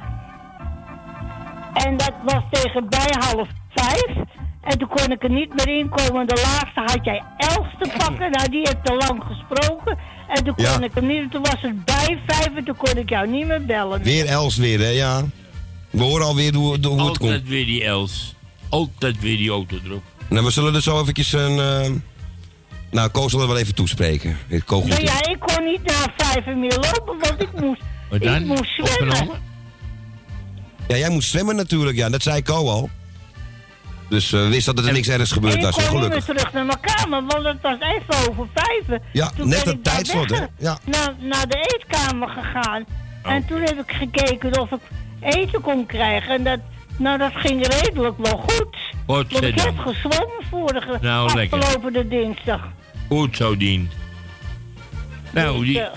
En 1.75 1.97
dat 1.97 2.13
was 2.25 2.43
tegen 2.51 2.89
bij 2.89 3.15
half 3.19 3.49
vijf. 3.75 4.17
En 4.63 4.79
toen 4.79 4.89
kon 4.89 5.11
ik 5.13 5.23
er 5.23 5.31
niet 5.31 5.55
meer 5.55 5.79
in 5.79 5.89
komen. 5.89 6.27
De 6.27 6.35
laatste 6.43 6.81
had 6.95 7.05
jij 7.05 7.23
Els 7.37 7.67
te 7.79 7.91
pakken. 7.99 8.31
Nou, 8.31 8.49
die 8.51 8.59
heeft 8.59 8.85
te 8.85 8.93
lang 8.95 9.23
gesproken. 9.27 9.99
En 10.29 10.45
toen 10.45 10.55
kon 10.55 10.65
Ja. 10.65 10.81
ik 10.81 10.95
hem 10.95 11.07
niet. 11.07 11.31
Toen 11.31 11.43
was 11.43 11.61
het 11.61 11.85
bij 11.85 12.19
vijf 12.27 12.55
en 12.57 12.65
toen 12.65 12.77
kon 12.77 12.97
ik 12.97 13.09
jou 13.09 13.29
niet 13.29 13.47
meer 13.47 13.65
bellen. 13.65 14.03
Weer 14.03 14.27
Els 14.27 14.57
weer, 14.57 14.79
hè, 14.79 14.89
ja. 14.89 15.23
We 15.95 16.03
horen 16.03 16.27
alweer 16.27 16.55
hoe, 16.55 16.65
hoe 16.65 16.73
het 16.73 16.87
komt. 16.87 17.01
Altijd 17.31 17.49
weer 17.49 17.67
die 17.67 17.85
Els. 17.85 18.35
Altijd 18.69 19.21
weer 19.21 19.37
die 19.37 19.51
auto 19.51 19.77
erop. 19.85 20.03
Nou, 20.29 20.45
we 20.45 20.51
zullen 20.51 20.75
er 20.75 20.83
zo 20.83 21.01
eventjes 21.01 21.33
een... 21.33 21.59
eh, 21.59 21.91
nou, 22.91 23.09
Koos 23.09 23.31
zal 23.31 23.41
er 23.41 23.47
wel 23.47 23.57
even 23.59 23.75
toespreken. 23.75 24.39
Ik 24.49 24.63
kook 24.67 24.85
Nou 24.87 25.03
ja, 25.03 25.29
ik 25.29 25.41
kon 25.41 25.65
niet 25.65 25.83
na 25.83 26.13
vijf 26.17 26.47
en 26.47 26.61
meer 26.61 26.75
lopen, 26.75 27.19
want 27.19 27.43
ik 27.43 27.61
moest, 27.61 27.81
Wat 28.11 28.23
ik 28.23 28.45
moest 28.45 28.75
zwemmen. 28.75 29.09
Opgenomen? 29.09 29.43
Ja, 30.89 30.97
jij 30.97 31.09
moest 31.11 31.29
zwemmen 31.31 31.57
natuurlijk, 31.57 31.97
ja. 31.97 32.09
Dat 32.09 32.23
zei 32.23 32.43
Ko 32.43 32.69
al. 32.69 32.91
Dus 34.09 34.33
eh, 34.33 34.41
we 34.41 34.49
wisten 34.49 34.77
dat 34.77 34.85
er 34.87 34.93
niks 34.93 35.09
ergs 35.09 35.33
gebeurd 35.33 35.53
en 35.55 35.59
ik 35.59 35.65
was, 35.65 35.89
kon 35.89 36.01
niet 36.01 36.09
meer 36.09 36.25
terug 36.25 36.53
naar 36.53 36.65
mijn 36.65 36.81
kamer, 36.81 37.25
want 37.27 37.45
het 37.45 37.61
was 37.63 37.77
even 37.81 38.31
over 38.31 38.47
vijf. 38.55 39.01
Ja, 39.13 39.31
toen 39.37 39.49
net 39.49 39.65
ben 39.65 39.69
het 39.69 39.77
ik 39.79 39.83
tijdslot, 39.85 40.31
hè? 40.31 40.45
Ja. 40.59 40.79
Naar, 40.85 41.15
naar 41.21 41.49
de 41.49 41.77
eetkamer 41.79 42.29
gegaan. 42.29 42.85
Oh. 43.25 43.33
En 43.33 43.47
toen 43.47 43.61
heb 43.61 43.79
ik 43.89 43.93
gekeken 43.93 44.61
of 44.61 44.71
ik 44.71 44.81
eten 45.25 45.61
kon 45.61 45.87
krijgen. 45.87 46.35
En 46.35 46.45
dat, 46.45 46.59
nou, 46.99 47.19
dat 47.19 47.33
ging 47.35 47.67
redelijk 47.67 48.19
wel 48.19 48.37
goed. 48.39 48.77
Want 49.07 49.43
ik 49.43 49.61
heb 49.61 49.79
gezwommen 49.79 50.45
vorige 50.51 50.99
Nou, 51.01 51.41
afgelopen 51.41 51.93
de 51.93 52.09
dinsdag. 52.09 52.69
Goed 53.09 53.37
zo, 53.37 53.57
Dien. 53.57 53.91
Nou, 55.31 55.59
Dus, 55.59 55.67
die... 55.67 55.81
eh, 55.81 55.91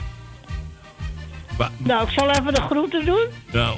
nou, 1.77 2.03
ik 2.07 2.09
zal 2.09 2.29
even 2.29 2.53
de 2.53 2.61
groeten 2.61 3.05
doen. 3.05 3.25
Nou, 3.51 3.77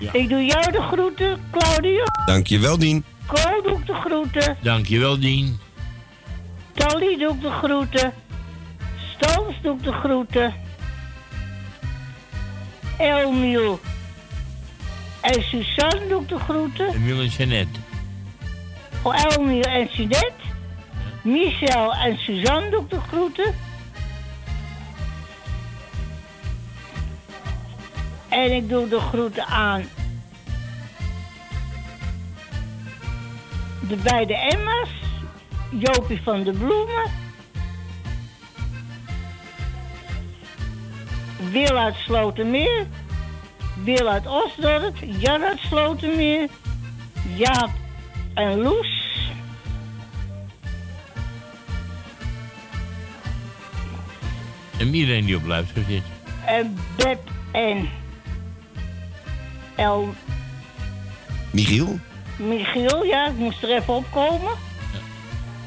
Ja. 0.00 0.12
Ik 0.12 0.28
doe 0.28 0.44
jou 0.44 0.72
de 0.72 0.80
groeten, 0.80 1.40
Claudio. 1.50 2.02
Dankjewel, 2.26 2.78
Dien. 2.78 3.04
Ko 3.26 3.60
doe 3.62 3.78
ik 3.78 3.86
de 3.86 3.94
groeten. 3.94 4.56
dankjewel, 4.60 5.18
Dien. 5.20 5.58
Tally 6.72 7.18
doe 7.18 7.34
ik 7.34 7.40
de 7.40 7.50
groeten. 7.50 8.12
Stans 9.16 9.54
doe 9.62 9.76
ik 9.76 9.82
de 9.82 9.92
groeten. 9.92 10.54
Elmiel. 12.98 13.80
En 15.22 15.42
Suzanne 15.42 16.08
doe 16.08 16.22
ik 16.22 16.28
de 16.28 16.38
groeten. 16.38 16.94
Emiel 16.94 17.20
en 17.20 17.26
Jeannette. 17.26 17.78
Oh, 19.02 19.24
Elmiel 19.24 19.62
en 19.62 19.88
Suzette. 19.88 20.32
Michel 21.22 21.94
en 21.94 22.18
Suzanne 22.18 22.70
doe 22.70 22.82
ik 22.82 22.90
de 22.90 23.00
groeten. 23.00 23.54
En 28.28 28.52
ik 28.52 28.68
doe 28.68 28.88
de 28.88 29.00
groeten 29.00 29.46
aan 29.46 29.84
de 33.88 33.96
beide 33.96 34.36
Emma's. 34.36 34.88
Jopie 35.70 36.22
van 36.22 36.42
de 36.42 36.52
Bloemen. 36.52 37.10
Wil 41.50 41.78
uit 41.78 41.94
Slotermeer. 41.94 42.86
Wil 43.74 44.08
uit 44.08 44.26
Osdorp. 44.26 44.96
Jan 45.18 45.42
uit 45.42 45.58
Slotermeer. 45.58 46.48
Jaap 47.36 47.70
en 48.34 48.58
Loes. 48.58 49.00
En 54.78 54.94
iedereen 54.94 55.24
die 55.24 55.36
op 55.36 55.46
luister 55.46 55.84
zit. 55.88 56.02
En 56.46 56.78
Beb 56.96 57.30
en 57.52 57.88
El 59.74 60.14
Michiel? 61.50 61.98
Michiel. 62.36 63.04
Ja, 63.04 63.26
ik 63.26 63.36
moest 63.36 63.62
er 63.62 63.70
even 63.70 63.94
opkomen. 63.94 64.52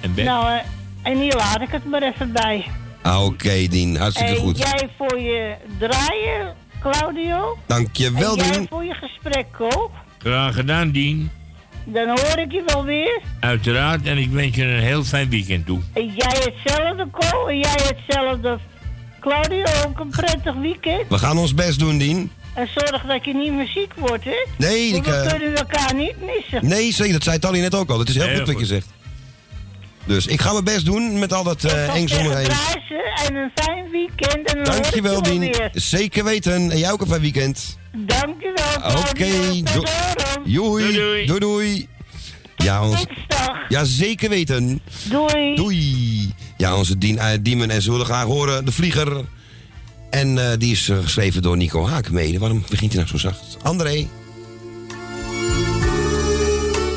En 0.01 0.13
Beb? 0.13 0.25
Nou, 0.25 0.49
eh, 0.49 0.59
en 1.01 1.17
hier 1.17 1.35
laat 1.35 1.61
ik 1.61 1.69
het 1.69 1.85
maar 1.85 2.01
even 2.01 2.31
bij. 2.31 2.65
Ah, 3.01 3.25
oké, 3.25 3.67
Dien. 3.67 3.97
Hartstikke 3.97 4.31
en 4.31 4.37
goed. 4.37 4.57
jij 4.57 4.89
voor 4.97 5.19
je 5.19 5.55
draaien, 5.77 6.55
Claudio. 6.81 7.57
Dankjewel, 7.65 8.35
Dien. 8.37 8.67
voor 8.69 8.83
je 8.83 8.93
gesprek, 8.93 9.45
Ko. 9.51 9.91
Graag 10.17 10.55
gedaan, 10.55 10.91
Dien. 10.91 11.31
Dan 11.85 12.07
hoor 12.07 12.37
ik 12.37 12.51
je 12.51 12.63
wel 12.65 12.83
weer. 12.83 13.21
Uiteraard. 13.39 14.05
En 14.05 14.17
ik 14.17 14.29
wens 14.29 14.55
je 14.55 14.63
een 14.63 14.79
heel 14.79 15.03
fijn 15.03 15.29
weekend 15.29 15.65
toe. 15.65 15.79
En 15.93 16.05
jij 16.05 16.37
hetzelfde, 16.53 17.07
Ko. 17.11 17.47
En 17.47 17.59
jij 17.59 17.79
hetzelfde, 17.95 18.59
Claudio. 19.19 19.63
Ook 19.87 19.99
een 19.99 20.09
prettig 20.09 20.53
weekend. 20.55 21.09
We 21.09 21.17
gaan 21.17 21.37
ons 21.37 21.53
best 21.53 21.79
doen, 21.79 21.97
Dien. 21.97 22.31
En 22.53 22.67
zorg 22.75 23.03
dat 23.07 23.25
je 23.25 23.33
niet 23.33 23.53
meer 23.53 23.67
ziek 23.67 23.93
wordt, 23.95 24.23
hè? 24.23 24.45
Nee, 24.57 24.91
Want 24.91 25.05
ik, 25.07 25.11
we 25.13 25.17
eh, 25.19 25.29
kunnen 25.29 25.55
elkaar 25.55 25.95
niet 25.95 26.15
missen. 26.35 26.67
Nee, 26.69 26.91
zeker. 26.93 27.13
Dat 27.13 27.23
zei 27.23 27.39
Tally 27.39 27.59
net 27.59 27.75
ook 27.75 27.89
al. 27.89 27.97
Dat 27.97 28.09
is 28.09 28.15
heel, 28.15 28.25
Heel 28.25 28.37
goed 28.37 28.47
wat 28.47 28.59
je 28.59 28.65
zegt. 28.65 28.87
Dus 30.05 30.27
ik 30.27 30.41
ga 30.41 30.51
mijn 30.51 30.63
best 30.63 30.85
doen 30.85 31.19
met 31.19 31.33
al 31.33 31.43
dat 31.43 31.63
eh 31.63 31.95
eng 31.95 32.07
zonder 32.07 32.37
heen. 32.37 32.47
En 33.25 33.35
een 33.35 33.51
fijn 33.55 33.89
weekend. 33.91 34.53
En 34.53 34.63
dan 34.63 34.73
Dankjewel, 34.73 35.21
Dien. 35.21 35.39
weer. 35.39 35.69
Zeker 35.73 36.23
weten. 36.23 36.53
En 36.71 36.77
jij 36.77 36.91
ook 36.91 37.01
een 37.01 37.07
fijn 37.07 37.21
weekend. 37.21 37.77
Dankjewel, 37.97 38.97
Oké. 38.97 39.13
Claudio. 39.13 39.63
do- 39.63 39.83
Doei. 40.45 41.25
Doei, 41.25 41.39
doei. 41.39 41.87
Ja, 42.57 42.87
ons... 42.87 43.05
ja, 43.69 43.83
zeker 43.83 44.29
weten. 44.29 44.81
Doei. 45.09 45.55
Doei. 45.55 46.33
Ja, 46.57 46.75
onze 46.75 46.97
Dien, 46.97 47.17
eh, 47.19 47.27
Diemen 47.41 47.69
en 47.69 47.81
ze 47.81 47.91
willen 47.91 48.05
graag 48.05 48.23
horen. 48.25 48.65
De 48.65 48.71
Vlieger. 48.71 49.25
En 50.09 50.37
eh, 50.51 50.57
die 50.57 50.71
is 50.71 50.89
eh, 50.89 50.97
geschreven 51.01 51.41
door 51.41 51.57
Nico 51.57 51.87
Haakmede. 51.87 52.39
Waarom 52.39 52.63
begint 52.69 52.93
hij 52.93 53.03
nou 53.03 53.17
zo 53.17 53.27
zacht? 53.27 53.57
André. 53.61 54.07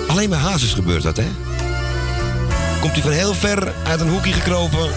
Alleen 0.07 0.29
bij 0.31 0.39
Hazes 0.39 0.73
gebeurt 0.73 1.03
dat, 1.03 1.17
hè? 1.17 1.27
Komt 2.81 2.93
hij 2.93 3.03
van 3.03 3.13
heel 3.13 3.35
ver 3.35 3.73
uit 3.87 4.01
een 4.01 4.09
hoekje 4.09 4.33
gekropen... 4.33 4.91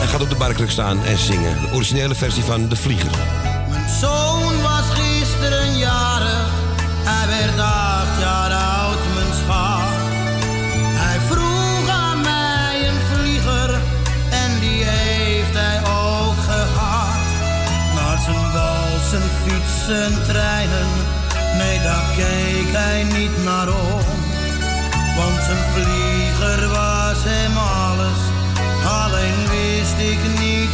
en 0.00 0.08
gaat 0.08 0.20
op 0.20 0.30
de 0.30 0.36
barkruk 0.36 0.70
staan 0.70 1.04
en 1.04 1.18
zingen. 1.18 1.60
De 1.60 1.72
originele 1.72 2.14
versie 2.14 2.42
van 2.42 2.68
De 2.68 2.76
Vlieger. 2.76 3.10
Mijn 3.68 3.88
zoon 4.00 4.62
was 4.62 4.84
gisteren 4.90 5.78
jarig, 5.78 6.50
hij 7.04 7.26
werd 7.28 7.58
acht 7.58 8.20
jaar 8.20 8.52
oud, 8.52 8.98
mijn 9.14 9.34
schat. 9.44 9.92
Hij 11.02 11.18
vroeg 11.28 11.88
aan 11.88 12.20
mij 12.20 12.88
een 12.88 13.00
vlieger 13.12 13.80
en 14.30 14.60
die 14.60 14.84
heeft 14.84 15.54
hij 15.54 15.78
ook 15.78 16.38
gehad. 16.48 17.24
Naar 17.94 18.18
zijn 18.24 18.52
bal, 18.52 18.98
zijn 19.10 19.30
fiets, 19.44 20.23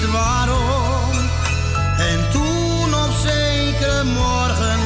waarom. 0.06 1.12
En 1.98 2.30
toen 2.30 2.94
op 2.94 3.12
zekere 3.22 4.04
morgen 4.04 4.80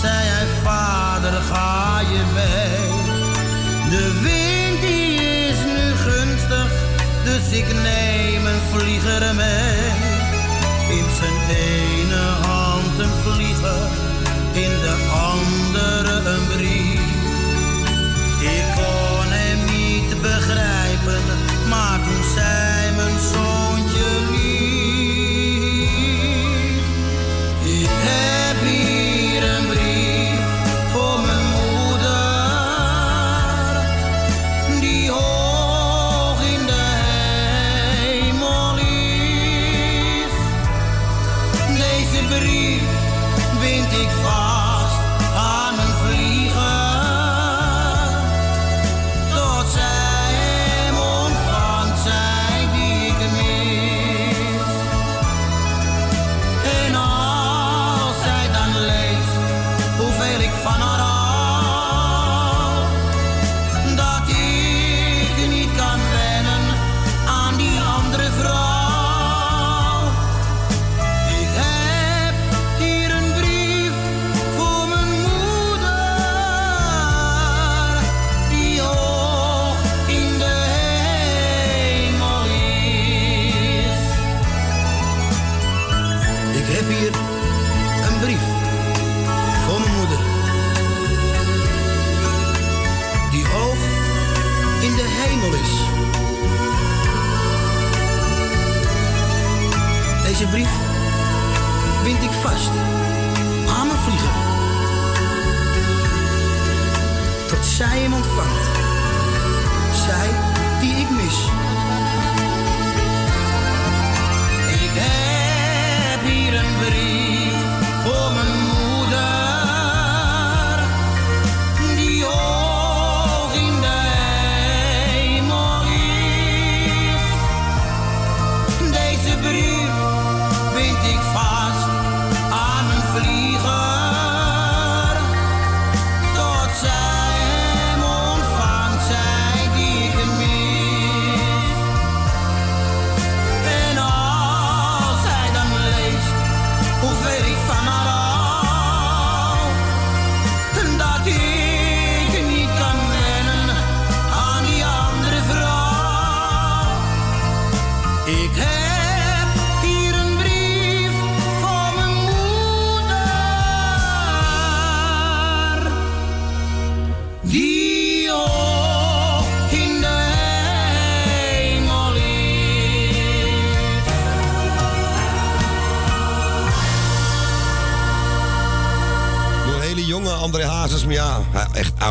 zei 0.00 0.14
hij: 0.14 0.46
Vader, 0.62 1.32
ga 1.32 2.00
je 2.00 2.22
mee? 2.34 2.84
De 3.90 4.20
wind 4.22 4.80
die 4.80 5.14
is 5.48 5.58
nu 5.76 5.94
gunstig, 5.96 6.72
dus 7.24 7.58
ik 7.58 7.66
neem 7.72 8.46
een 8.46 8.60
vlieger 8.72 9.34
mee. 9.34 9.88
In 10.88 11.06
zijn 11.18 11.56
eeuw. 11.58 11.93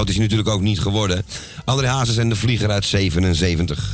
is 0.09 0.15
hij 0.15 0.23
natuurlijk 0.23 0.49
ook 0.49 0.61
niet 0.61 0.79
geworden. 0.79 1.25
André 1.65 1.87
Hazes 1.87 2.17
en 2.17 2.29
de 2.29 2.35
Vlieger 2.35 2.71
uit 2.71 2.85
77. 2.85 3.89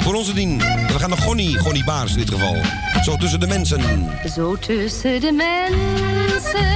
Voor 0.00 0.14
onze 0.14 0.34
dien, 0.34 0.58
we 0.58 0.98
gaan 0.98 1.08
naar 1.08 1.18
Gonnie, 1.18 1.58
Gonnie 1.58 1.84
Baars 1.84 2.12
in 2.12 2.18
dit 2.18 2.30
geval. 2.30 2.56
Zo 3.04 3.16
tussen 3.16 3.40
de 3.40 3.46
mensen. 3.46 4.10
Zo 4.34 4.56
tussen 4.56 5.20
de 5.20 5.32
mensen, 5.32 6.66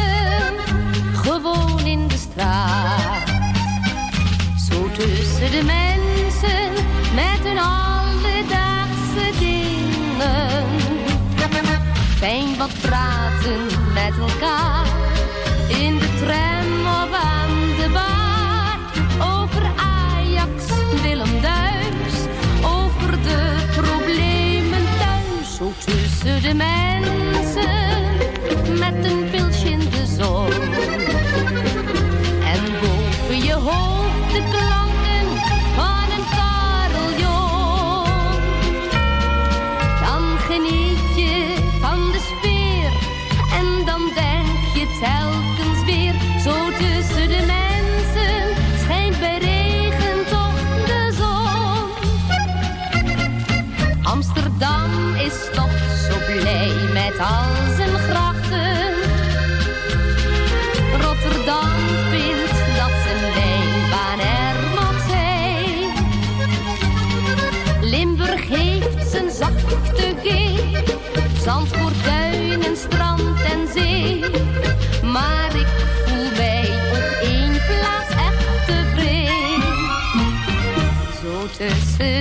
gewoon 1.15 1.87
in 1.87 2.09
de 2.09 2.19
straat. 2.31 3.29
Zo 4.71 4.91
tussen 4.99 5.51
de 5.51 5.63
mensen, 5.65 6.73
met 7.15 7.41
hun 7.43 7.59
alledaagse 7.59 9.39
dingen. 9.39 10.65
Fijn 12.17 12.57
wat 12.57 12.71
praten 12.81 13.67
met 13.95 14.19
elkaar, 14.19 14.87
in 15.69 15.99
de 15.99 16.09
trein 16.25 16.56
De 34.37 34.43
klanken 34.43 35.27
van 35.75 36.11
een 36.17 36.27
carillon. 36.37 38.05
Dan 40.01 40.39
geniet 40.39 41.17
je 41.17 41.55
van 41.81 42.11
de 42.13 42.19
sfeer 42.19 42.91
en 43.59 43.85
dan 43.85 44.11
denk 44.15 44.59
je 44.75 44.87
telkens 45.01 45.85
weer, 45.85 46.15
zo 46.45 46.71
tussen 46.71 47.29
de 47.29 47.45
mensen 47.47 48.57
schijnt 48.83 49.19
bij 49.19 49.39
regen 49.39 50.27
toch 50.29 50.85
de 50.87 51.13
zon. 51.19 51.89
Amsterdam 54.03 55.15
is 55.15 55.49
toch 55.53 55.79
zo 56.09 56.17
blij 56.27 56.73
met 56.93 57.19
al. 57.19 57.66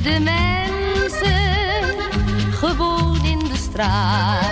de 0.06 0.20
mensen 0.20 1.96
gewoon 2.52 3.26
in 3.26 3.40
de 3.40 3.58
straat. 3.58 4.45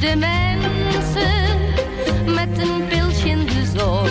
De 0.00 0.16
mensen 0.16 1.58
met 2.34 2.58
een 2.58 2.86
pilsje 2.88 3.28
in 3.28 3.46
de 3.46 3.64
zon. 3.76 4.06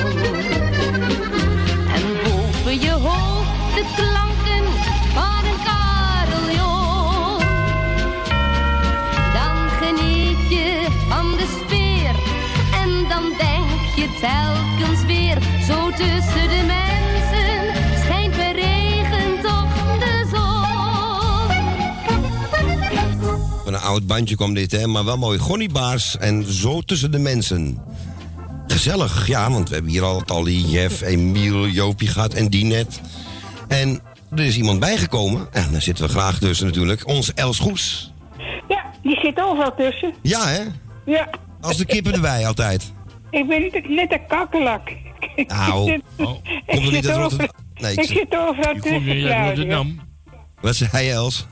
En 1.94 2.04
boven 2.24 2.80
je 2.80 2.92
hoofd 2.92 3.76
de 3.76 3.84
klanken 3.96 4.66
van 5.14 5.46
een 5.46 5.60
carillon. 5.68 7.40
Dan 9.34 9.70
geniet 9.82 10.50
je 10.50 10.86
van 11.10 11.32
de 11.32 11.58
sfeer 11.58 12.16
en 12.82 13.10
dan 13.10 13.24
denk 13.38 13.96
je 13.96 14.08
telkens 14.20 15.06
weer 15.06 15.38
zo 15.68 15.90
tussen 15.90 16.50
de 16.50 16.64
mensen 16.66 16.87
oud 23.88 24.08
bandje 24.08 24.36
kwam 24.36 24.54
dit, 24.54 24.72
hè? 24.72 24.88
Maar 24.88 25.06
wel 25.06 25.18
mooi. 25.18 25.40
Gonnie 25.40 25.70
Baars 25.70 26.18
en 26.18 26.54
zo 26.54 26.82
tussen 26.82 27.12
de 27.12 27.18
mensen. 27.20 27.78
Gezellig, 28.68 29.28
ja, 29.28 29.52
want 29.52 29.68
we 29.68 29.74
hebben 29.74 29.92
hier 29.92 30.04
al 30.04 30.22
Tally, 30.22 30.62
Jeff, 30.66 31.02
Emiel, 31.02 31.68
Joopie 31.68 32.08
gehad 32.08 32.34
en 32.34 32.48
die 32.50 32.66
net. 32.66 33.02
En 33.68 34.02
er 34.32 34.40
is 34.46 34.58
iemand 34.58 34.80
bijgekomen. 34.80 35.48
En 35.52 35.72
daar 35.72 35.82
zitten 35.82 36.06
we 36.06 36.12
graag 36.12 36.40
tussen 36.40 36.66
natuurlijk. 36.66 37.08
Onze 37.08 37.32
Els 37.36 37.60
Goes. 37.60 38.12
Ja, 38.68 38.86
die 39.04 39.20
zit 39.20 39.42
overal 39.42 39.76
tussen. 39.76 40.14
Ja, 40.22 40.48
hè? 40.48 40.62
Ja, 41.06 41.30
Als 41.62 41.78
de 41.78 41.86
kippen 41.86 42.14
erbij 42.14 42.48
altijd. 42.48 42.92
ik 43.32 43.48
ben 43.48 43.62
niet, 43.62 43.90
net 43.90 44.12
een 44.12 44.28
kakkelak. 44.28 44.92
Nou, 45.48 45.92
Ik 45.92 46.02
zit- 46.18 46.28
oh, 46.28 46.34
komt 46.66 46.86
er 46.86 46.92
niet 46.92 47.08
uit 47.08 47.18
Rotterdam? 47.18 47.48
Nee, 47.74 47.92
ik 47.92 48.00
ik 48.00 48.06
zit- 48.06 48.18
zit 48.18 48.36
overal 48.36 48.74
Je 48.74 48.80
komt 48.80 48.84
tussen, 48.84 49.04
niet 49.04 49.24
uit 49.26 49.34
Claudia. 49.34 49.46
Rotterdam. 49.48 50.00
Wat 50.62 50.76
zei 50.76 51.10
Els? 51.10 51.46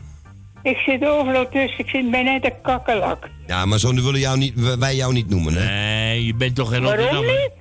Ik 0.66 0.78
zit 0.78 1.06
overal 1.06 1.50
tussen. 1.50 1.80
Ik 1.80 1.90
zit 1.90 2.12
bij 2.12 2.24
net 2.24 2.46
een 2.46 2.62
kakkelak. 2.62 3.30
Ja, 3.48 3.66
maar 3.66 3.80
zo 3.80 3.94
willen 3.94 4.20
jou 4.20 4.38
niet, 4.38 4.78
wij 4.80 4.96
jou 4.96 5.14
niet 5.14 5.30
noemen, 5.30 5.54
hè? 5.54 5.66
Nee, 5.66 6.26
je 6.26 6.36
bent 6.36 6.56
toch 6.56 6.70
geen 6.70 6.84
Waarom 6.84 7.26
niet? 7.26 7.52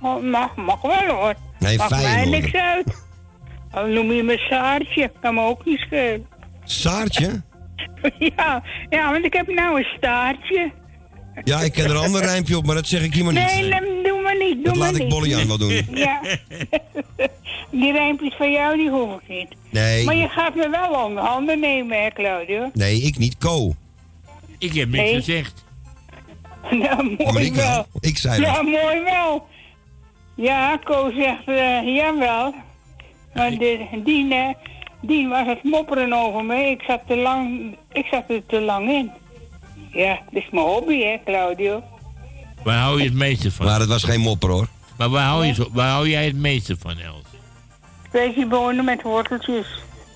Oh, 0.00 0.22
mag, 0.22 0.56
mag 0.56 0.80
wel 0.82 1.16
hoor. 1.16 1.34
Nee, 1.58 1.76
mag 1.76 1.90
mij 1.90 2.24
niks 2.24 2.52
uit. 2.52 3.02
Al 3.70 3.86
noem 3.86 4.12
je 4.12 4.22
me 4.22 4.38
Saartje. 4.38 5.12
Kan 5.20 5.34
me 5.34 5.40
ook 5.40 5.64
niet 5.64 5.78
schelen. 5.78 6.26
Saartje? 6.64 7.42
ja, 8.36 8.62
ja, 8.88 9.12
want 9.12 9.24
ik 9.24 9.32
heb 9.32 9.46
nou 9.48 9.78
een 9.78 9.86
staartje. 9.96 10.72
Ja, 11.44 11.60
ik 11.60 11.72
ken 11.72 11.84
er 11.84 11.90
een 11.90 11.96
ander 11.96 12.22
rijmpje 12.30 12.56
op, 12.56 12.66
maar 12.66 12.74
dat 12.74 12.86
zeg 12.86 13.02
ik 13.02 13.14
hier 13.14 13.24
maar 13.24 13.32
niet. 13.32 13.44
Nee, 13.44 13.68
nee, 13.68 13.80
doe 13.80 13.97
maar 14.28 14.46
niet. 14.46 14.54
Doe 14.54 14.62
Dat 14.64 14.74
maar 14.76 14.92
laat 14.92 15.00
ik. 15.00 15.08
Bolly 15.08 15.34
aan 15.34 15.46
wel 15.46 15.58
doen. 15.58 15.86
Ja. 15.94 16.20
die 17.70 17.92
rijmpjes 17.92 18.34
van 18.34 18.50
jou, 18.52 18.76
die 18.76 18.90
hoef 18.90 19.14
ik 19.20 19.28
niet. 19.28 19.48
Nee. 19.70 20.04
Maar 20.04 20.14
je 20.16 20.28
gaat 20.28 20.54
me 20.54 20.68
wel 20.70 21.04
onder 21.04 21.22
handen 21.24 21.60
nemen, 21.60 22.02
hè, 22.02 22.10
Claudio? 22.10 22.70
Nee, 22.72 23.00
ik 23.00 23.18
niet. 23.18 23.38
Co. 23.38 23.74
Ik 24.58 24.72
heb 24.74 24.88
niks 24.88 25.02
Nee. 25.04 25.14
gezegd. 25.14 25.64
Nou, 26.70 26.82
Ja, 26.82 26.94
maar 27.24 27.32
mooi 27.32 27.44
ik 27.46 27.54
wel. 27.54 27.66
wel. 27.66 27.86
Ik 28.00 28.16
zei 28.18 28.40
Ja, 28.40 28.54
dat. 28.54 28.62
mooi 28.62 29.00
wel. 29.02 29.46
Ja, 30.34 30.76
Ko 30.84 31.10
zegt, 31.16 31.46
eh 31.48 31.94
jawel. 31.96 32.54
Maar 33.34 33.50
de, 33.50 33.86
die, 34.04 34.54
die 35.00 35.28
was 35.28 35.46
het 35.46 35.62
mopperen 35.62 36.12
over 36.12 36.44
me. 36.44 36.54
Ik 36.70 36.82
zat, 36.82 37.00
te 37.06 37.16
lang, 37.16 37.74
ik 37.92 38.06
zat 38.06 38.24
er 38.28 38.46
te 38.46 38.60
lang 38.60 38.88
in. 38.90 39.10
Ja, 39.92 40.18
dat 40.30 40.42
is 40.42 40.48
mijn 40.50 40.66
hobby, 40.66 41.02
hè, 41.02 41.16
Claudio. 41.24 41.82
Waar 42.64 42.78
hou 42.78 42.98
je 42.98 43.04
het 43.04 43.14
meeste 43.14 43.52
van? 43.52 43.66
Maar 43.66 43.80
het 43.80 43.88
was 43.88 44.02
geen 44.04 44.20
mopper, 44.20 44.50
hoor. 44.50 44.68
Maar 44.96 45.08
waar 45.08 45.24
hou, 45.26 45.44
je, 45.44 45.68
waar 45.72 45.90
hou 45.90 46.08
jij 46.08 46.24
het 46.26 46.36
meeste 46.36 46.76
van, 46.80 46.98
Els? 46.98 47.22
Speciebonen 48.08 48.84
met 48.84 49.02
worteltjes. 49.02 49.66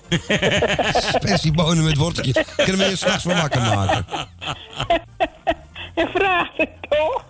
Spessiebonen 1.15 1.83
met 1.83 1.97
worteltjes. 1.97 2.45
Kunnen 2.55 2.77
we 2.77 2.89
je 2.89 2.95
s'nachts 2.95 3.23
van 3.23 3.35
wakker 3.35 3.61
maken? 3.61 4.05
Je 5.95 6.09
vraagt 6.13 6.51
het 6.57 6.69
toch? 6.89 7.23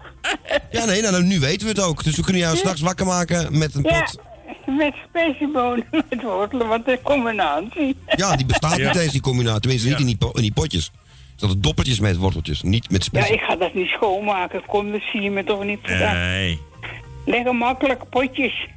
Ja, 0.71 0.85
nee, 0.85 1.01
nou, 1.01 1.23
nu 1.23 1.39
weten 1.39 1.61
we 1.67 1.73
het 1.73 1.81
ook. 1.81 2.03
Dus 2.03 2.15
we 2.15 2.21
kunnen 2.23 2.41
jou 2.41 2.57
s'nachts 2.57 2.81
wakker 2.81 3.05
maken 3.05 3.57
met 3.57 3.75
een 3.75 3.83
Ja, 3.83 3.99
pot. 3.99 4.19
met 4.77 4.93
speciebonen 5.09 5.85
met 5.91 6.21
wortelen, 6.21 6.67
wat 6.67 6.81
een 6.85 7.01
combinatie. 7.03 7.97
Ja, 8.15 8.35
die 8.35 8.45
bestaat 8.45 8.77
Ja. 8.77 8.87
niet 8.87 8.95
eens, 9.01 9.11
die 9.11 9.21
combinatie. 9.21 9.59
Tenminste, 9.61 9.87
niet 9.89 9.99
in 9.99 10.05
die, 10.05 10.15
po- 10.17 10.31
in 10.33 10.41
die 10.41 10.53
potjes. 10.53 10.91
Er 11.43 11.49
zaten 11.49 11.61
doppertjes 11.61 11.99
met 11.99 12.17
worteltjes, 12.17 12.61
niet 12.61 12.89
met 12.89 13.03
Ja, 13.03 13.09
spessie. 13.09 13.33
ik 13.35 13.41
ga 13.41 13.55
dat 13.55 13.73
niet 13.73 13.87
schoonmaken. 13.87 14.65
Kom, 14.65 14.91
dat 14.91 15.01
zie 15.11 15.21
je 15.21 15.29
me 15.31 15.43
toch 15.43 15.63
niet 15.63 15.79
vandaan. 15.83 16.15
Nee. 16.15 16.59
Lekker 17.25 17.55
makkelijk, 17.55 18.09
potjes. 18.09 18.67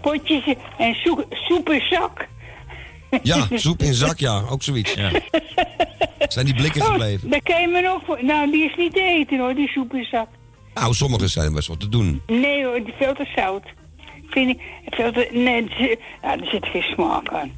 Potjes 0.00 0.42
en 0.78 0.94
soep, 0.94 1.26
soep 1.30 1.70
in 1.70 1.80
zak. 1.90 2.28
Ja, 3.22 3.46
soep 3.54 3.82
in 3.82 3.94
zak, 3.94 4.18
ja. 4.18 4.42
Ook 4.50 4.62
zoiets. 4.62 4.94
Zijn 6.28 6.44
die 6.46 6.54
blikken 6.54 6.82
Oh, 6.82 6.88
gebleven? 6.88 7.30
daar 7.30 7.42
kan 7.42 7.60
je 7.60 7.66
me 7.68 7.80
nog 7.80 8.02
voor... 8.04 8.24
Nou, 8.24 8.50
die 8.50 8.64
is 8.64 8.76
niet 8.76 8.92
te 8.92 9.00
eten 9.02 9.38
hoor, 9.38 9.54
die 9.54 9.68
soep 9.68 9.94
in 9.94 10.04
zak. 10.04 10.28
Nou, 10.74 10.94
sommige 10.94 11.28
zijn 11.28 11.52
best 11.54 11.68
wat 11.68 11.80
te 11.80 11.88
doen. 11.88 12.22
Nee 12.26 12.64
hoor, 12.64 12.84
die 12.84 12.94
veel 12.98 13.14
te 13.14 13.26
zout. 13.36 13.64
Vind 14.30 14.48
ik, 14.50 14.60
veel 14.90 15.12
te... 15.12 15.28
Nee, 15.32 15.62
het 15.62 15.72
zit- 15.78 16.00
nou, 16.22 16.40
er 16.40 16.46
zit 16.48 16.66
geen 16.66 16.82
smaak 16.82 17.28
aan. 17.28 17.52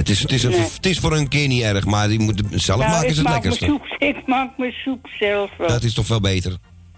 Het 0.00 0.08
is, 0.08 0.20
het, 0.20 0.32
is 0.32 0.42
een, 0.42 0.50
Nee. 0.50 0.60
het 0.60 0.86
is 0.86 0.98
voor 0.98 1.12
een 1.16 1.28
keer 1.28 1.48
niet 1.48 1.62
erg, 1.62 1.84
maar 1.84 2.08
die 2.08 2.18
moet, 2.18 2.42
zelf 2.50 2.78
nou, 2.78 2.90
maken 2.90 3.08
is 3.08 3.16
het 3.16 3.26
maak 3.26 3.34
lekkerste. 3.34 3.64
Soep, 3.64 3.84
ik 4.08 4.26
maak 4.26 4.58
mijn 4.58 4.72
soep 4.72 5.08
zelf 5.18 5.50
wel. 5.56 5.68
Dat 5.68 5.82
is 5.82 5.94
toch 5.94 6.06
veel 6.06 6.20
beter. 6.20 6.56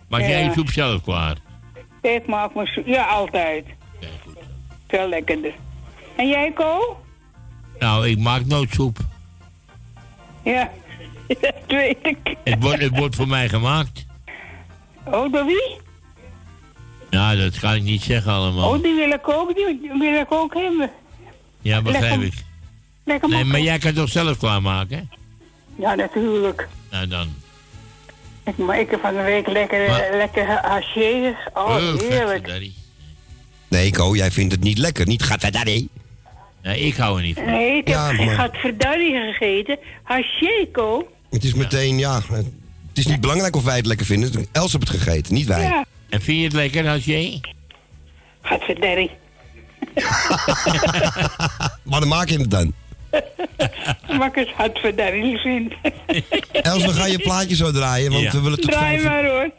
Maak 0.08 0.20
jij 0.20 0.38
je 0.38 0.44
Ja. 0.44 0.52
soep 0.52 0.70
zelf 0.70 1.02
klaar? 1.02 1.36
Ik 2.00 2.26
maak 2.26 2.54
mijn 2.54 2.66
soep, 2.66 2.86
ja 2.86 3.04
altijd. 3.04 3.64
Veel 4.88 5.08
lekkerder. 5.08 5.52
En 6.16 6.28
jij, 6.28 6.52
Ko? 6.52 7.00
Nou, 7.78 8.08
ik 8.08 8.18
maak 8.18 8.46
nooit 8.46 8.70
soep. 8.74 8.98
Ja, 10.44 10.70
dat 11.40 11.54
weet 11.66 11.98
ik. 12.02 12.36
Het 12.44 12.62
wordt, 12.62 12.80
het 12.82 12.98
wordt 12.98 13.16
voor 13.16 13.28
mij 13.28 13.48
gemaakt. 13.48 14.06
Oh, 15.04 15.32
door 15.32 15.46
wie? 15.46 15.76
Nou, 17.10 17.36
dat 17.36 17.58
kan 17.58 17.74
ik 17.74 17.82
niet 17.82 18.02
zeggen 18.02 18.32
allemaal. 18.32 18.70
Oh, 18.74 18.82
die 18.82 18.94
wil 18.94 19.10
ik 19.10 19.28
ook, 19.28 19.54
die 19.54 19.90
wil 19.98 20.20
ik 20.20 20.32
ook 20.32 20.54
hebben. 20.54 20.90
Ja, 21.60 21.82
begrijp 21.82 22.20
ik. 22.20 22.32
Lekker 23.04 23.28
Nee, 23.28 23.44
maar 23.44 23.60
jij 23.60 23.78
kan 23.78 23.92
toch 23.92 24.08
zelf 24.08 24.38
klaarmaken? 24.38 24.96
hè? 24.96 25.02
Ja, 25.82 25.94
natuurlijk. 25.94 26.68
Nou 26.90 27.06
dan. 27.08 27.34
Ik, 28.44 28.56
maar 28.56 28.80
ik 28.80 28.90
heb 28.90 29.00
van 29.00 29.14
de 29.16 29.22
week 29.22 29.46
lekker, 29.48 29.84
eh, 29.86 30.16
lekker 30.16 30.46
haché. 30.46 31.36
Oh, 31.54 31.64
Oh, 31.68 31.98
heerlijk. 32.00 32.62
Nee, 33.68 33.90
Ko, 33.92 34.16
jij 34.16 34.30
vindt 34.30 34.52
het 34.52 34.62
niet 34.62 34.78
lekker. 34.78 35.06
Niet 35.06 35.22
gadverdarrie. 35.22 35.88
Nee, 36.62 36.80
ik 36.80 36.96
hou 36.96 37.16
er 37.16 37.22
niet 37.22 37.34
van. 37.34 37.44
Nee, 37.44 37.76
ik 37.76 37.86
heb, 37.86 37.96
Ja, 37.96 38.10
ik 38.10 38.24
maar- 38.24 38.34
had 38.34 38.56
verdarrie 38.56 39.12
gegeten. 39.32 39.78
Haché, 40.02 40.66
Ko. 40.72 41.08
Het 41.30 41.44
is 41.44 41.54
meteen, 41.54 41.98
ja... 41.98 42.20
Het 42.88 42.98
is 42.98 43.06
niet 43.06 43.20
belangrijk 43.20 43.56
of 43.56 43.64
wij 43.64 43.76
het 43.76 43.86
lekker 43.86 44.06
vinden. 44.06 44.46
Els 44.52 44.72
heeft 44.72 44.88
het 44.88 45.00
gegeten, 45.02 45.34
niet 45.34 45.46
wij. 45.46 45.62
Ja, 45.62 45.84
En 46.08 46.20
vind 46.22 46.38
je 46.38 46.44
het 46.44 46.52
lekker 46.52 46.88
als 46.88 47.04
jij? 47.04 47.40
had 48.40 48.62
verdarrie. 48.62 49.10
Maar 51.82 52.00
dan 52.00 52.08
maak 52.08 52.28
je 52.28 52.38
het 52.38 52.50
dan. 52.50 52.72
Maar 54.18 54.28
ik 54.28 54.34
het 54.34 54.48
had 54.50 54.78
verdarrie 54.78 55.38
vind. 55.38 55.72
Els, 56.52 56.84
we 56.84 56.92
gaan 56.92 57.10
je 57.10 57.18
plaatje 57.18 57.56
zo 57.56 57.70
draaien, 57.72 58.10
want 58.12 58.22
Ja. 58.24 58.30
we 58.30 58.40
willen 58.40 58.60
tot 58.60 58.70
Draai 58.70 58.98
vijf 58.98 59.04
maar 59.04 59.24
hoor. 59.30 59.50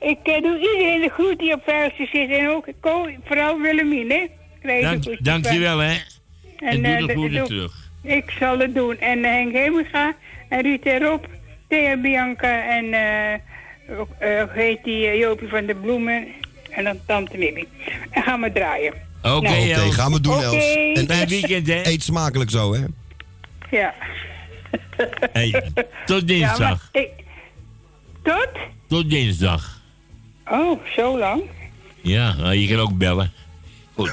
Ik 0.00 0.18
eh, 0.22 0.42
doe 0.42 0.58
iedereen 0.58 1.00
de 1.00 1.10
groet 1.12 1.38
die 1.38 1.52
op 1.54 1.62
vuiltje 1.64 2.06
zit. 2.12 2.30
En 2.30 2.48
ook 2.48 2.66
Ko, 2.80 3.08
vooral 3.24 3.60
Willemine. 3.60 4.28
Krijg 4.60 4.78
je 4.80 4.84
Dank, 4.86 5.02
groetjes 5.02 5.24
dankjewel, 5.26 5.78
hè. 5.78 5.94
van. 6.58 6.68
En 6.68 6.82
doe 6.82 6.92
eh, 6.92 7.06
de 7.06 7.12
groeten 7.12 7.38
doe- 7.38 7.46
terug. 7.46 7.72
Ik 8.02 8.30
zal 8.38 8.58
het 8.58 8.74
doen. 8.74 8.98
En 8.98 9.24
eh, 9.24 9.30
Henk 9.30 9.52
Hemelga 9.52 10.14
en 10.48 10.62
Ruud 10.62 10.82
en 10.84 11.00
Rob, 11.00 11.24
Thea 11.68 11.96
Bianca 11.96 12.62
en 12.76 12.92
eh 12.94 13.32
eh, 13.32 13.38
hoe 14.18 14.48
heet 14.52 14.84
die 14.84 15.16
Jopie 15.18 15.48
van 15.48 15.66
de 15.66 15.74
Bloemen 15.74 16.26
en 16.70 16.84
dan 16.84 17.00
Tante 17.06 17.36
Nibby. 17.36 17.64
En 18.10 18.22
gaan 18.22 18.40
we 18.40 18.52
draaien. 18.52 18.92
Oké, 19.22 19.36
Oké, 19.36 19.48
Els. 19.72 19.94
gaan 19.94 20.12
we 20.12 20.20
doen, 20.20 20.36
Oké. 20.36 20.44
Els. 20.44 20.74
En 20.94 21.06
Fijn 21.06 21.28
weekend, 21.28 21.66
hè. 21.66 21.82
eet 21.86 22.02
smakelijk 22.02 22.50
zo, 22.50 22.74
hè? 22.74 22.80
Ja. 23.70 23.94
Hey, 25.32 25.62
tot 26.06 26.20
Ja, 26.20 26.26
dinsdag. 26.26 26.58
maar 26.92 27.02
ik... 27.02 27.08
Tot? 28.22 28.48
Tot 28.88 29.10
dinsdag. 29.10 29.80
Oh, 30.50 30.80
zo 30.96 31.18
lang? 31.18 31.42
Ja, 32.00 32.32
nou, 32.34 32.54
je 32.54 32.68
kan 32.68 32.78
ook 32.78 32.98
bellen. 32.98 33.32
Goed. 33.94 34.12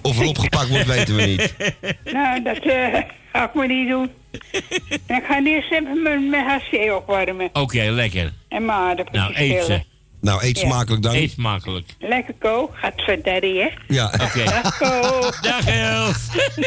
Of 0.00 0.18
er 0.20 0.26
opgepakt 0.26 0.68
wordt, 0.68 0.86
weten 0.86 1.16
we 1.16 1.22
niet. 1.22 1.54
Nou, 2.12 2.42
dat 2.42 2.58
eh, 2.58 3.00
ga 3.32 3.44
ik 3.44 3.54
maar 3.54 3.66
niet 3.68 3.88
doen. 3.88 4.10
En 5.06 5.16
ik 5.16 5.24
ga 5.28 5.44
eerst 5.44 5.72
even 5.72 6.02
mijn, 6.02 6.30
mijn 6.30 6.44
HC 6.44 6.92
opwarmen. 6.92 7.48
Oké, 7.52 7.82
lekker. 7.82 8.32
En 8.48 8.64
mijn 8.64 8.78
aardappeltjes 8.78 9.22
Nou, 9.36 9.50
eet 9.50 9.64
ze. 9.64 9.82
Nou, 10.22 10.42
eet 10.42 10.58
Ja. 10.60 10.66
smakelijk 10.66 11.02
dan. 11.02 11.14
Eet 11.14 11.30
smakelijk. 11.30 11.88
Lekker 11.98 12.34
ko, 12.38 12.70
gaat 12.74 12.92
verdaddy, 12.96 13.56
hè? 13.56 13.68
Ja. 13.88 14.12
Oké. 14.20 14.44
Dag 14.44 14.78
ko. 14.78 15.20
Dag 15.48 15.66
Els. 15.66 16.16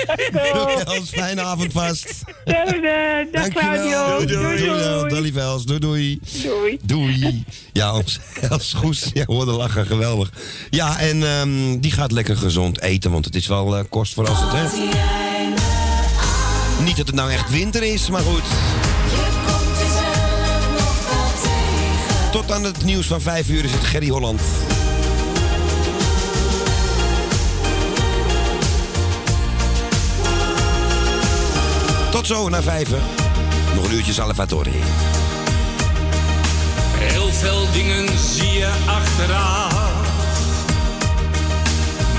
Dag 0.05 0.51
ko. 0.51 0.67
Els, 0.93 1.09
fijne 1.09 1.41
avond 1.41 1.71
vast. 1.71 2.23
Dag 2.45 2.65
Dankjewel. 3.31 3.49
Claudio. 3.49 4.25
Doei 4.25 4.41
Dankjewel. 4.43 5.07
doei. 5.09 5.31
Dag 5.31 5.43
Els. 5.43 5.65
Doei 5.65 5.79
doei. 5.79 6.19
Doei. 6.43 6.79
Doei. 6.83 7.43
Ja, 7.73 8.01
Els, 8.49 8.73
Goes. 8.73 9.09
Ja, 9.13 9.23
hoorde 9.25 9.51
lachen. 9.51 9.85
Geweldig. 9.85 10.29
Ja, 10.69 10.99
en 10.99 11.23
ehm, 11.23 11.79
die 11.79 11.91
gaat 11.91 12.11
lekker 12.11 12.37
gezond 12.37 12.81
eten, 12.81 13.11
want 13.11 13.25
het 13.25 13.35
is 13.35 13.47
wel 13.47 13.77
eh, 13.77 13.83
kost 13.89 14.13
voor 14.13 14.27
als 14.29 14.39
het, 14.41 14.51
hè? 14.51 14.63
Niet 16.83 16.97
dat 16.97 17.07
het 17.07 17.15
nou 17.15 17.31
echt 17.31 17.49
winter 17.49 17.83
is, 17.83 18.09
maar 18.09 18.21
goed. 18.21 18.43
Tot 22.35 22.51
aan 22.51 22.63
het 22.63 22.83
nieuws 22.83 23.07
van 23.07 23.21
5 23.21 23.49
uur 23.49 23.63
is 23.63 23.71
het 23.71 23.83
Gerry 23.83 24.07
Holland. 24.07 24.41
Tot 32.11 32.27
zo, 32.27 32.49
naar 32.49 32.63
vijven. 32.63 32.99
Nog 33.75 33.85
een 33.85 33.93
uurtje 33.93 34.13
Salvatore. 34.13 34.69
Heel 36.97 37.31
veel 37.31 37.71
dingen 37.71 38.19
zie 38.19 38.51
je 38.51 38.71
achteraf. 38.85 39.73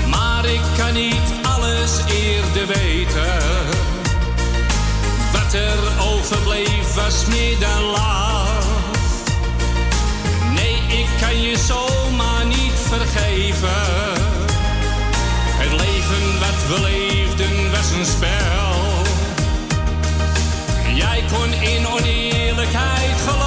Maar 0.09 0.45
ik 0.45 0.61
kan 0.77 0.93
niet 0.93 1.33
alles 1.41 1.91
eerder 2.09 2.67
weten. 2.67 3.37
Wat 5.31 5.53
er 5.53 5.77
overbleef 6.13 6.93
was 6.95 7.25
meer 7.25 7.59
dan 7.59 7.83
laag. 7.83 8.56
Kan 11.27 11.41
je 11.41 11.57
zomaar 11.57 12.45
niet 12.45 12.73
vergeven. 12.73 13.69
Het 15.57 15.71
leven 15.71 16.39
wat 16.39 16.67
we 16.67 16.81
leefden 16.81 17.71
was 17.71 17.91
een 17.91 18.05
spel. 18.05 19.03
Jij 20.95 21.23
kon 21.31 21.53
in 21.53 21.87
oneerlijkheid 21.87 23.21
geloven. 23.25 23.46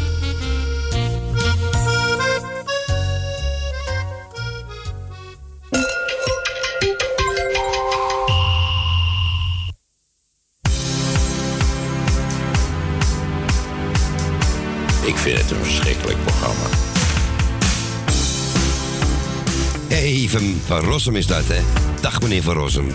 Van 20.65 20.79
Rossum 20.79 21.15
is 21.15 21.27
dat, 21.27 21.47
hè? 21.47 21.61
Dag 22.01 22.21
meneer 22.21 22.43
van 22.43 22.53
Rossum. 22.53 22.87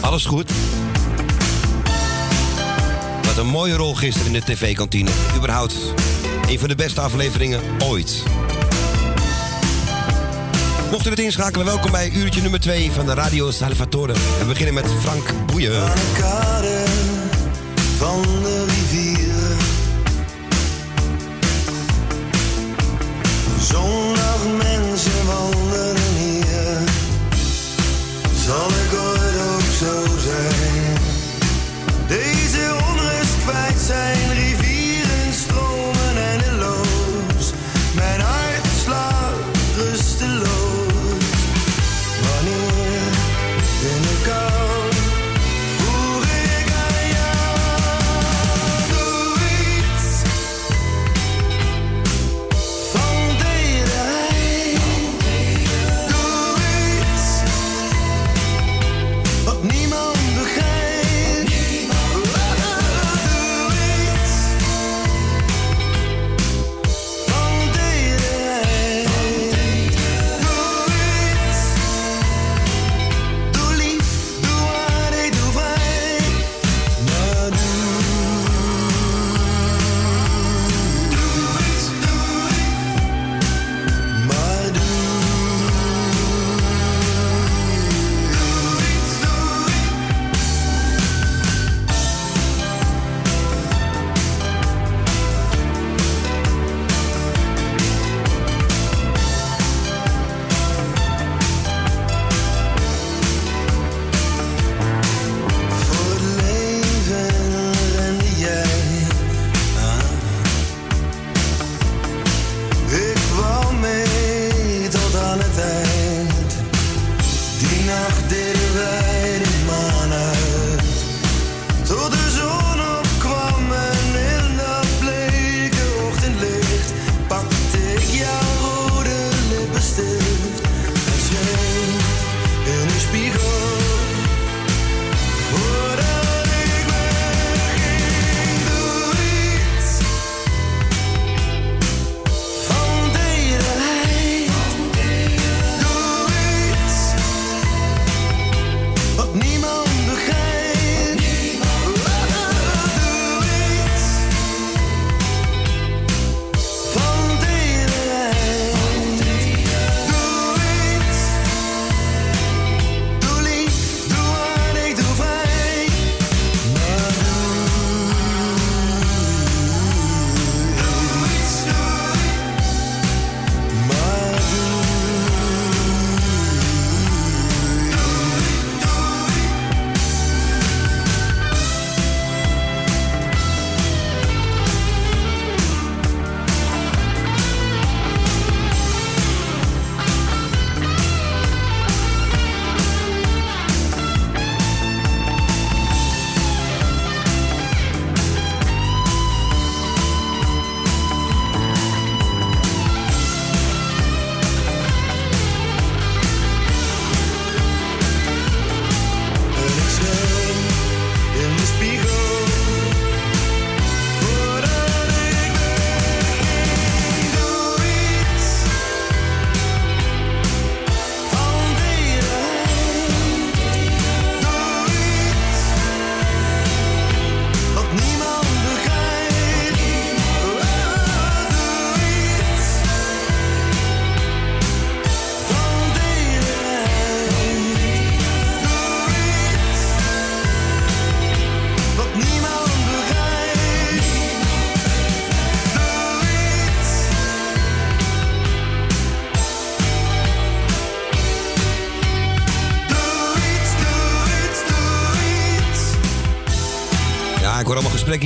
Alles 0.00 0.24
goed? 0.24 0.50
Wat 3.22 3.36
een 3.36 3.46
mooie 3.46 3.74
rol 3.74 3.94
gisteren 3.94 4.26
in 4.26 4.32
de 4.32 4.42
tv-kantine. 4.52 5.10
Überhaupt 5.36 5.74
een 6.48 6.58
van 6.58 6.68
de 6.68 6.74
beste 6.74 7.00
afleveringen 7.00 7.60
ooit. 7.84 8.22
Mocht 10.90 11.06
u 11.06 11.10
het 11.10 11.18
inschakelen, 11.18 11.66
welkom 11.66 11.90
bij 11.90 12.10
uurtje 12.10 12.40
nummer 12.40 12.60
2 12.60 12.90
van 12.92 13.06
de 13.06 13.14
Radio 13.14 13.50
Salvatore. 13.50 14.12
We 14.12 14.44
beginnen 14.46 14.74
met 14.74 14.86
Frank 15.00 15.32
Boeien. 15.46 15.72
Van 17.98 18.22
de 18.22 18.64
rivier. 18.66 19.25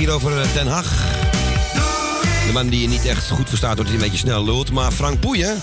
Hier 0.01 0.11
over 0.11 0.41
eh, 0.41 0.51
Ten 0.53 0.67
Hag. 0.67 0.85
De 2.45 2.51
man 2.53 2.67
die 2.67 2.81
je 2.81 2.87
niet 2.87 3.05
echt 3.05 3.29
goed 3.29 3.49
verstaat, 3.49 3.75
doordat 3.75 3.93
hij 3.93 4.03
een 4.03 4.09
beetje 4.09 4.27
snel 4.27 4.43
lult. 4.43 4.71
Maar 4.71 4.91
Frank 4.91 5.19
Boeien, 5.19 5.61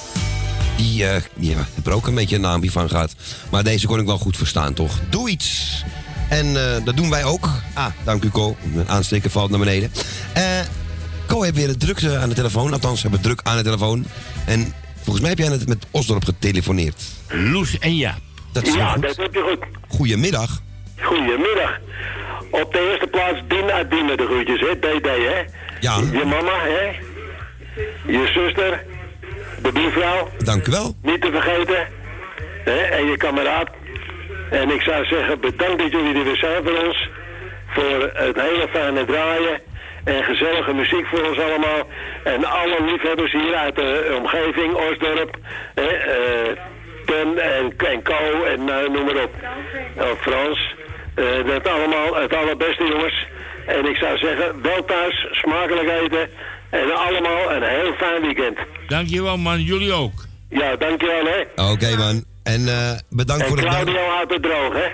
die, 0.77 1.07
eh 1.07 1.23
die 1.35 1.55
heeft 1.55 1.87
er 1.87 1.93
ook 1.93 2.07
een 2.07 2.15
beetje 2.15 2.35
een 2.35 2.41
naampje 2.41 2.71
van 2.71 2.89
gehad. 2.89 3.15
Maar 3.51 3.65
deze 3.65 3.87
kon 3.87 3.99
ik 3.99 4.07
wel 4.07 4.19
goed 4.19 4.37
verstaan, 4.37 4.75
toch? 4.75 4.99
Doe 5.11 5.31
iets. 5.31 5.83
En 6.29 6.47
eh, 6.47 6.85
dat 6.85 6.97
doen 6.97 7.11
wij 7.11 7.25
ook. 7.25 7.49
Ah, 7.75 7.87
dank 8.05 8.25
u, 8.25 8.31
Co. 8.31 8.57
Mijn 8.63 8.89
aansteker 8.89 9.31
valt 9.31 9.51
naar 9.51 9.59
beneden. 9.59 9.93
Eh 10.35 10.43
Co 11.27 11.43
heeft 11.43 11.57
weer 11.57 11.69
het 11.69 11.81
druk 11.81 12.01
eh, 12.01 12.23
aan 12.23 12.29
de 12.29 12.35
telefoon. 12.35 12.73
Althans, 12.73 13.03
we 13.03 13.09
hebben 13.09 13.21
druk 13.21 13.41
aan 13.43 13.57
de 13.57 13.63
telefoon. 13.63 14.05
En 14.47 14.75
volgens 14.95 15.21
mij 15.21 15.29
heb 15.29 15.39
jij 15.39 15.49
net 15.49 15.69
met 15.69 15.87
Osdorp 15.91 16.25
getelefoneerd. 16.25 17.03
Loes 17.29 17.79
en 17.79 17.97
Jaap. 17.97 18.21
Dat 18.53 18.67
is 18.67 18.75
ja, 18.75 18.93
goed. 18.93 19.03
dat 19.03 19.17
heb 19.17 19.35
je 19.35 19.43
goed. 19.43 19.97
Goedemiddag. 19.97 20.63
Goedemiddag. 21.01 21.79
Op 22.63 22.73
de 22.73 22.91
eerste 22.91 23.07
plaats 23.07 23.41
Dina 23.49 23.85
Dina 23.85 24.17
de 24.17 24.27
groetjes, 24.27 24.61
hè? 24.61 24.79
DD, 24.79 25.07
hè? 25.07 25.45
Ja. 25.81 25.97
Je 26.13 26.25
mama, 26.25 26.59
hè? 26.61 26.97
je 28.07 28.27
zuster, 28.27 28.85
de 29.63 29.73
buurvrouw. 29.73 30.29
Dank 30.39 30.67
u 30.67 30.71
wel. 30.71 30.95
Niet 31.03 31.21
te 31.21 31.31
vergeten. 31.31 31.87
Hè, 32.65 32.77
en 32.77 33.07
je 33.07 33.17
kameraad. 33.17 33.69
En 34.51 34.71
ik 34.71 34.81
zou 34.81 35.05
zeggen, 35.05 35.41
bedankt 35.41 35.79
dat 35.79 35.91
jullie 35.91 36.15
er 36.15 36.25
weer 36.25 36.37
zijn 36.37 36.65
voor 36.65 36.87
ons. 36.87 37.09
Voor 37.67 38.11
het 38.13 38.41
hele 38.41 38.69
fijne 38.71 39.05
draaien. 39.05 39.61
En 40.05 40.25
gezellige 40.25 40.73
muziek 40.73 41.07
voor 41.07 41.23
ons 41.29 41.39
allemaal. 41.39 41.89
En 42.25 42.45
alle 42.45 42.85
liefhebbers 42.85 43.33
hier 43.33 43.55
uit 43.55 43.77
de 43.77 44.17
omgeving, 44.19 44.75
Osdorp. 44.75 45.37
Hè, 45.75 45.87
eh, 45.87 46.57
Ten 47.07 47.39
en, 47.39 47.75
en 47.77 48.03
Co 48.03 48.45
en 48.45 48.69
eh, 48.69 48.89
noem 48.89 49.05
maar 49.05 49.23
op. 49.23 49.31
Oh, 49.97 50.21
Frans. 50.21 50.75
Eh, 51.19 51.47
dat 51.47 51.67
allemaal 51.67 52.15
het 52.23 52.35
allerbeste 52.35 52.85
jongens. 52.85 53.27
En 53.67 53.85
ik 53.87 53.97
zou 53.97 54.19
zeggen, 54.19 54.63
wel 54.63 54.85
thuis, 54.85 55.27
smakelijk 55.31 55.89
eten. 56.03 56.29
En 56.71 56.95
allemaal 56.97 57.53
een 57.53 57.63
heel 57.63 57.93
fijn 57.93 58.23
weekend. 58.23 58.59
Dankjewel 58.87 59.37
man, 59.37 59.61
jullie 59.63 59.93
ook. 59.93 60.27
Ja, 60.49 60.77
dankjewel 60.77 61.25
hè. 61.25 61.71
Oké, 61.71 61.97
man. 61.97 62.25
En 62.43 62.69
eh, 62.69 62.91
bedankt 63.09 63.43
En 63.43 63.49
voor 63.49 63.57
het 63.59 63.67
Claudio 63.67 64.09
houdt 64.09 64.33
het 64.33 64.43
droog 64.43 64.73
hè. 64.73 64.87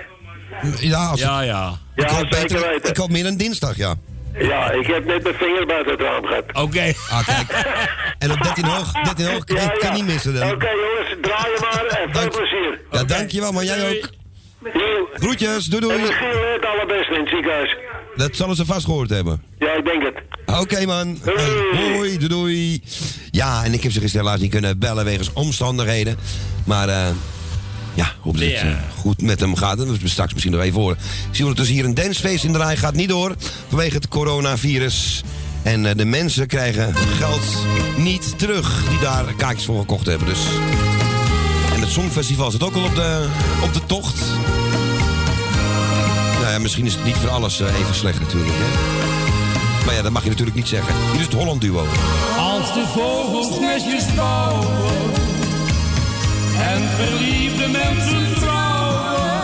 Ja, 0.79 1.05
als 1.05 1.19
ja, 1.19 1.41
ja. 1.41 1.71
Ik 1.95 2.09
Ja, 2.09 2.15
hoop, 2.15 2.29
beter, 2.29 2.59
weten. 2.69 2.89
ik 2.89 2.97
hoop 2.97 3.09
meer 3.09 3.23
dan 3.23 3.37
dinsdag, 3.37 3.75
ja. 3.77 3.93
Ja, 4.37 4.71
ik 4.71 4.87
heb 4.87 5.05
net 5.05 5.23
mijn 5.23 5.35
vinger 5.35 5.65
buiten 5.65 5.91
het 5.91 6.01
raam 6.01 6.25
gehad. 6.25 6.43
Oké. 6.53 6.93
Ah, 7.09 7.25
kijk. 7.27 7.65
En 8.19 8.31
op 8.31 8.41
13 8.43 8.65
hoog, 8.65 8.91
13 8.91 9.25
hoog 9.25 9.43
kan, 9.43 9.77
kan 9.79 9.93
niet 9.93 10.05
missen 10.05 10.33
dan. 10.33 10.51
Oké 10.51 10.69
jongens, 10.69 11.15
draai 11.21 11.51
je 11.51 11.57
maar 11.61 11.85
en 11.85 12.13
veel 12.15 12.29
plezier. 12.29 12.79
Ja, 12.91 13.03
dankjewel, 13.03 13.51
maar 13.51 13.63
jij 13.63 13.89
ook. 13.89 14.09
Groetjes, 15.13 15.65
doei 15.65 15.81
En 15.83 15.87
doei. 15.89 16.01
misschien 16.01 16.27
het 16.27 16.65
allerbeste 16.65 17.13
in 17.13 17.19
het 17.19 17.29
ziekenhuis. 17.29 17.75
Dat 18.15 18.35
zullen 18.35 18.55
ze 18.55 18.65
vast 18.65 18.85
gehoord 18.85 19.09
hebben. 19.09 19.43
Ja, 19.59 19.71
ik 19.73 19.85
denk 19.85 20.03
het. 20.03 20.15
Oké 20.59 20.85
man. 20.85 21.19
Hey, 21.23 21.93
hoi, 21.95 22.17
doei 22.17 22.27
doei. 22.27 22.81
Ja, 23.31 23.63
en 23.63 23.73
ik 23.73 23.83
heb 23.83 23.91
ze 23.91 23.99
gisteren 23.99 24.25
helaas 24.25 24.41
niet 24.41 24.51
kunnen 24.51 24.79
bellen 24.79 25.05
wegens 25.05 25.33
omstandigheden. 25.33 26.17
Maar 26.65 26.89
eh, 26.89 27.07
ja, 27.93 28.11
hoe 28.19 28.33
het 28.37 28.41
Ja. 28.51 28.61
eh, 28.61 28.77
goed 28.99 29.21
met 29.21 29.39
hem 29.39 29.55
gaat, 29.55 29.77
dat 29.77 29.87
we 29.87 30.07
straks 30.07 30.33
misschien 30.33 30.53
nog 30.53 30.61
even 30.63 30.79
horen. 30.81 30.97
Ik 31.29 31.35
zie 31.35 31.43
ondertussen 31.45 31.75
hier 31.75 31.85
een 31.85 31.93
dancefeest 31.93 32.43
in 32.43 32.51
de 32.51 32.57
rij, 32.57 32.77
gaat 32.77 32.93
niet 32.95 33.09
door 33.09 33.35
vanwege 33.67 33.95
het 33.95 34.07
coronavirus. 34.07 35.23
En 35.63 35.85
eh, 35.85 35.95
de 35.95 36.05
mensen 36.05 36.47
krijgen 36.47 36.95
geld 36.95 37.65
niet 37.97 38.39
terug 38.39 38.89
die 38.89 38.99
daar 38.99 39.33
kaartjes 39.37 39.65
voor 39.65 39.79
gekocht 39.79 40.05
hebben. 40.05 40.27
Dus. 40.27 40.39
En 41.75 41.81
het 41.81 41.91
Songfestival 41.91 42.51
zit 42.51 42.63
ook 42.63 42.75
al 42.75 42.83
op 42.83 42.95
de, 42.95 43.27
op 43.63 43.73
de 43.73 43.85
tocht. 43.85 44.23
Nou 46.39 46.51
ja, 46.51 46.59
misschien 46.59 46.85
is 46.85 46.93
het 46.93 47.03
niet 47.03 47.15
voor 47.15 47.29
alles 47.29 47.59
eh, 47.59 47.79
even 47.79 47.95
slecht 47.95 48.19
natuurlijk. 48.19 48.53
Hè? 48.57 49.85
Maar 49.85 49.95
ja, 49.95 50.01
dat 50.01 50.11
mag 50.11 50.23
je 50.23 50.29
natuurlijk 50.29 50.55
niet 50.55 50.67
zeggen. 50.67 50.93
Hier 51.11 51.19
is 51.19 51.25
het 51.25 51.33
Holland 51.33 51.61
Duo. 51.61 51.85
Als 52.37 52.73
de 52.73 52.83
vogels 52.93 53.59
nestjes 53.59 54.15
bouwen 54.15 54.67
en 56.59 56.81
verliefde 56.95 57.67
mensen 57.67 58.33
trouwen, 58.35 59.41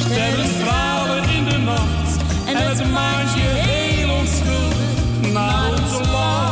sterren 0.00 0.48
stralen 0.60 1.28
in 1.28 1.44
de 1.44 1.58
nacht 1.58 2.16
en 2.46 2.56
het 2.56 2.90
maantje 2.92 3.40
heel 3.40 4.10
onschuldig 4.10 5.32
naar 5.32 5.70
ons 5.70 6.08
lacht. 6.10 6.47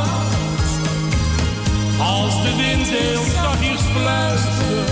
Als 1.98 2.42
de 2.42 2.56
wind 2.56 2.88
heel 2.88 3.22
zachtjes 3.22 3.80
fluistert, 3.80 4.90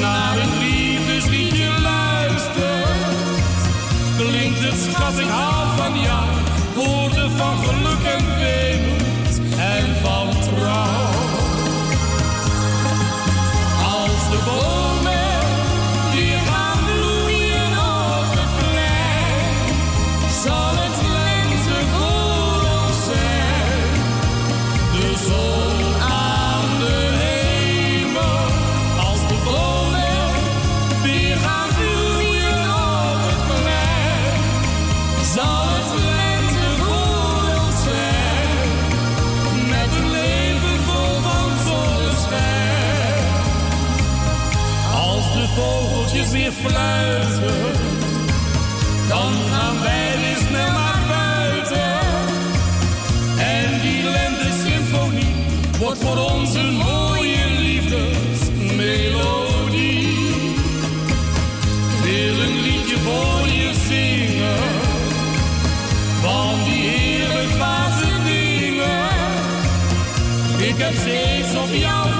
naar 0.00 0.38
een 0.38 0.58
liefdesliedje 0.58 1.80
luistert, 1.80 3.16
klinkt 4.16 4.58
het 4.58 4.78
schat, 4.90 5.18
ik 5.18 5.28
hou 5.28 5.76
van 5.76 6.00
jou, 6.00 6.26
woorden 6.74 7.30
van 7.30 7.56
geluk 7.64 8.04
en 8.04 8.38
weemoed 8.38 9.40
en 9.58 9.96
van 10.02 10.28
trouw. 10.40 11.10
Als 13.84 14.30
de 14.30 14.38
bomen 14.44 14.85
fluiten, 46.52 47.72
dan 49.08 49.32
gaan 49.50 49.82
wij 49.82 50.18
weer 50.20 50.36
snel 50.48 50.70
naar 50.70 51.02
buiten. 51.08 51.98
En 53.38 53.80
die 53.80 54.02
lente-symfonie 54.02 55.34
wordt 55.78 56.00
voor 56.00 56.18
ons 56.30 56.54
een 56.54 56.74
mooie 56.74 57.46
liefdesmelodie. 57.58 60.14
Wil 62.02 62.40
een 62.40 62.60
liedje 62.60 62.98
voor 62.98 63.48
je 63.48 63.72
zingen, 63.88 64.56
van 66.22 66.54
die 66.64 66.88
heerlijk 66.88 67.48
dwaze 67.48 68.06
dingen. 68.24 69.08
Ik 70.68 70.78
heb 70.78 70.94
steeds 70.94 71.56
op 71.56 71.72
jou 71.72 72.15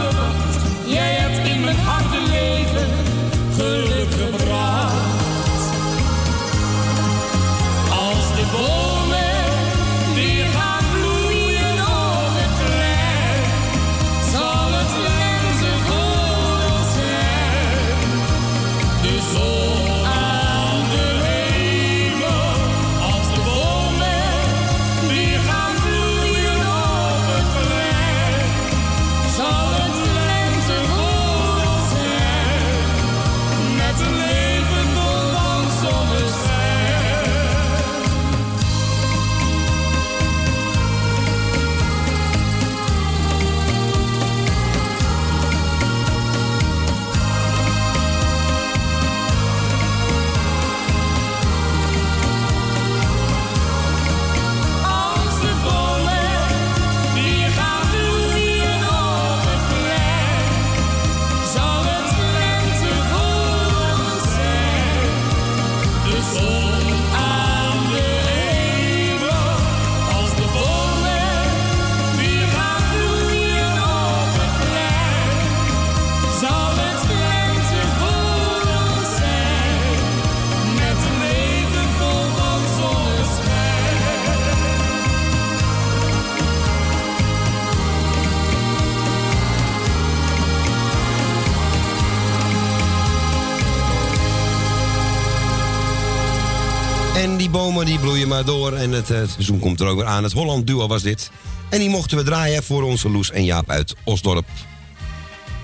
die 98.16 98.26
bloeien 98.26 98.44
maar 98.44 98.54
door 98.54 98.72
en 98.72 98.92
het, 98.92 99.10
eh, 99.10 99.18
het 99.18 99.30
seizoen 99.30 99.58
komt 99.58 99.80
er 99.80 99.86
ook 99.86 99.96
weer 99.96 100.06
aan. 100.06 100.22
Het 100.22 100.32
Holland 100.32 100.66
Duo 100.66 100.86
was 100.86 101.02
dit. 101.02 101.30
En 101.70 101.78
die 101.78 101.88
mochten 101.88 102.16
we 102.16 102.22
draaien 102.22 102.62
voor 102.62 102.82
onze 102.82 103.10
Loes 103.10 103.30
en 103.30 103.44
Jaap 103.44 103.70
uit 103.70 103.94
Osdorp. 104.04 104.46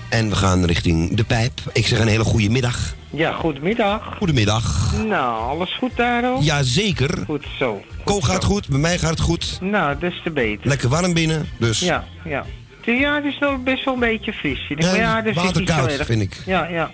En 0.09 0.29
we 0.29 0.35
gaan 0.35 0.65
richting 0.65 1.15
de 1.15 1.23
pijp. 1.23 1.61
Ik 1.71 1.87
zeg 1.87 1.99
een 1.99 2.07
hele 2.07 2.23
goede 2.23 2.49
middag. 2.49 2.95
Ja, 3.09 3.31
goedemiddag. 3.31 4.15
Goedemiddag. 4.17 4.93
Nou, 5.07 5.49
alles 5.49 5.75
goed 5.77 5.91
daar 5.95 6.33
ook? 6.33 6.41
Jazeker. 6.41 7.23
Goed 7.25 7.45
zo. 7.57 7.81
Ko 8.03 8.21
gaat 8.21 8.43
goed, 8.43 8.67
bij 8.67 8.79
mij 8.79 8.97
gaat 8.97 9.09
het 9.09 9.19
goed. 9.19 9.57
Nou, 9.61 9.99
des 9.99 10.21
te 10.23 10.31
beter. 10.31 10.67
Lekker 10.67 10.89
warm 10.89 11.13
binnen, 11.13 11.49
dus. 11.57 11.79
Ja, 11.79 12.05
ja. 12.25 12.45
Ja, 12.85 13.15
het 13.15 13.25
is 13.25 13.39
nog 13.39 13.63
best 13.63 13.85
wel 13.85 13.93
een 13.93 13.99
beetje 13.99 14.33
fris. 14.33 14.59
vind 14.67 14.79
ik. 14.79 14.85
Ja, 14.85 14.95
ja, 14.95 15.33
waterkoud, 15.33 15.91
vind 16.05 16.21
ik. 16.21 16.41
Ja, 16.45 16.67
ja. 16.67 16.91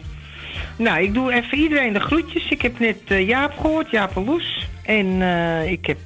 Nou, 0.80 1.02
ik 1.04 1.14
doe 1.14 1.34
even 1.34 1.58
iedereen 1.58 1.94
de 1.94 2.00
groetjes. 2.00 2.50
Ik 2.50 2.62
heb 2.62 2.80
net 2.80 2.98
eh, 3.08 3.28
Jaap 3.28 3.58
gehoord, 3.60 3.92
Jaap 3.92 4.16
en 4.16 4.26
Loes. 4.26 4.68
En 4.84 5.22
eh, 5.22 5.72
ik 5.72 5.86
heb 5.86 5.98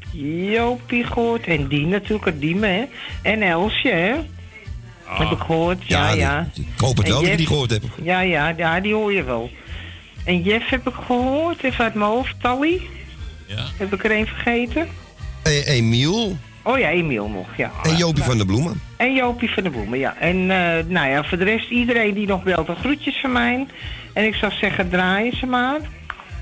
Jopie 0.51 1.03
gehoord. 1.03 1.45
En 1.47 1.67
die 1.67 1.85
natuurlijk, 1.85 2.41
Diemen, 2.41 2.69
hè. 2.73 2.83
En 3.21 3.41
Elsje, 3.41 3.89
hè. 3.89 4.13
Heb 5.03 5.31
ik 5.31 5.39
gehoord, 5.39 5.87
ja, 5.87 6.09
Ja, 6.09 6.15
ja. 6.15 6.49
die- 6.53 6.67
ik 6.75 6.79
hoop 6.81 6.97
het 6.97 7.05
En 7.05 7.11
wel 7.11 7.21
dat 7.21 7.29
je 7.31 7.37
die 7.37 7.47
gehoord 7.47 7.69
hebt. 7.69 7.85
Ja, 8.03 8.19
ja, 8.21 8.53
ja, 8.57 8.79
die 8.79 8.93
hoor 8.93 9.13
je 9.13 9.23
wel. 9.23 9.49
En 10.25 10.41
Jeff 10.41 10.69
heb 10.69 10.87
ik 10.87 10.93
gehoord, 11.05 11.63
even 11.63 11.83
uit 11.83 11.93
mijn 11.93 12.09
hoofd. 12.09 12.35
Tally. 12.41 12.81
Ja. 13.47 13.63
Heb 13.77 13.93
ik 13.93 14.03
er 14.03 14.11
een 14.11 14.27
vergeten? 14.27 14.87
E- 15.43 15.61
Emiel 15.65 16.37
Oh 16.65 16.77
ja, 16.79 16.89
Emiel 16.89 17.27
nog, 17.29 17.47
ja. 17.57 17.71
en 17.83 17.95
Jopie 17.95 18.23
van 18.23 18.37
der 18.37 18.45
Bloemen. 18.45 18.81
En 18.97 19.13
Jopie 19.13 19.49
van 19.51 19.63
de 19.63 19.69
Bloemen, 19.69 19.99
ja. 19.99 20.15
En 20.19 20.45
nou 20.87 21.07
ja, 21.09 21.23
voor 21.23 21.37
de 21.37 21.43
rest 21.43 21.69
iedereen 21.69 22.13
die 22.13 22.27
nog 22.27 22.43
belt, 22.43 22.67
een 22.67 22.75
groetjes 22.75 23.19
van 23.21 23.31
mij. 23.31 23.65
En 24.13 24.25
ik 24.25 24.35
zou 24.35 24.51
zeggen, 24.61 24.89
draaien 24.89 25.37
ze 25.37 25.45
maar. 25.45 25.79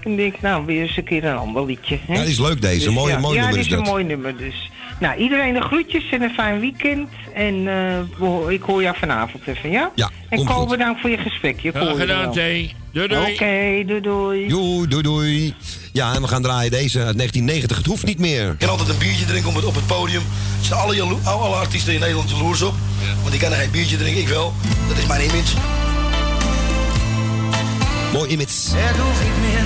En 0.04 0.12
ik 0.12 0.18
denk, 0.18 0.42
nou, 0.42 0.66
weer 0.66 0.82
eens 0.82 0.98
een 0.98 1.04
keer 1.04 1.24
een 1.26 1.38
ander 1.38 1.66
liedje. 1.66 1.98
Hè? 2.08 2.14
Ja, 2.14 2.22
die 2.22 2.30
is 2.32 2.40
leuk 2.40 2.62
deze. 2.62 2.86
Dus 2.86 2.94
Mooi- 2.94 3.14
ja, 3.14 3.20
mooi 3.20 3.36
ja, 3.36 3.42
nummer 3.42 3.58
dit 3.58 3.66
is 3.66 3.72
is 3.72 3.78
een 3.78 3.84
dat. 3.84 3.94
mooi 3.94 4.04
nummer 4.04 4.38
dus. 4.38 4.70
Nou, 5.00 5.18
iedereen 5.20 5.54
de 5.54 5.62
groetjes 5.62 6.10
en 6.12 6.22
een 6.22 6.30
fijn 6.34 6.60
weekend. 6.60 7.10
En 7.34 7.68
eh, 7.68 8.18
ho- 8.20 8.48
ik 8.48 8.62
hoor 8.62 8.82
jou 8.82 8.96
vanavond 9.00 9.48
even, 9.48 9.70
ja? 9.72 9.92
Ja, 9.96 10.10
En 10.30 10.38
komt 10.38 10.50
Ko, 10.50 10.56
goed. 10.56 10.70
bedankt 10.70 11.02
voor 11.02 11.10
je 11.10 11.18
Graag 11.72 11.84
hoor 11.84 11.94
je 11.94 12.00
gedaan, 12.00 12.22
wel. 12.24 12.32
Thee. 12.34 12.76
Doei, 12.94 13.08
doei. 13.08 13.34
Oké, 13.34 13.84
doei 13.86 14.02
doei. 14.02 14.48
Doei, 14.48 14.88
doei, 14.88 15.04
doei. 15.04 15.54
Ja, 15.94 16.14
en 16.16 16.22
we 16.22 16.28
gaan 16.28 16.42
draaien 16.42 16.72
deze 16.72 16.98
uit 17.04 17.18
1990. 17.18 17.78
Het 17.78 17.86
hoeft 17.86 18.06
niet 18.06 18.20
meer. 18.20 18.50
Ik 18.52 18.58
kan 18.60 18.70
altijd 18.70 18.90
een 18.90 18.98
biertje 18.98 19.26
drinken 19.26 19.50
op 19.50 19.56
het, 19.56 19.66
op 19.66 19.76
het 19.76 19.88
podium. 19.88 20.22
Er 20.60 20.66
zijn 20.66 20.80
alle, 20.80 20.96
artiesten 21.56 21.94
in 21.94 22.00
Nederland 22.00 22.30
jaloers 22.30 22.62
op. 22.62 22.74
Want 23.20 23.32
die 23.32 23.40
kan 23.40 23.52
geen 23.52 23.72
biertje 23.72 23.98
drinken, 23.98 24.22
ik 24.22 24.28
wel. 24.28 24.54
Dat 24.88 24.98
is 24.98 25.06
mijn 25.06 25.22
image. 25.22 25.58
Mooi 28.12 28.30
image. 28.30 28.76
Het 28.76 28.98
hoeft 28.98 29.24
niet 29.24 29.40
meer. 29.42 29.66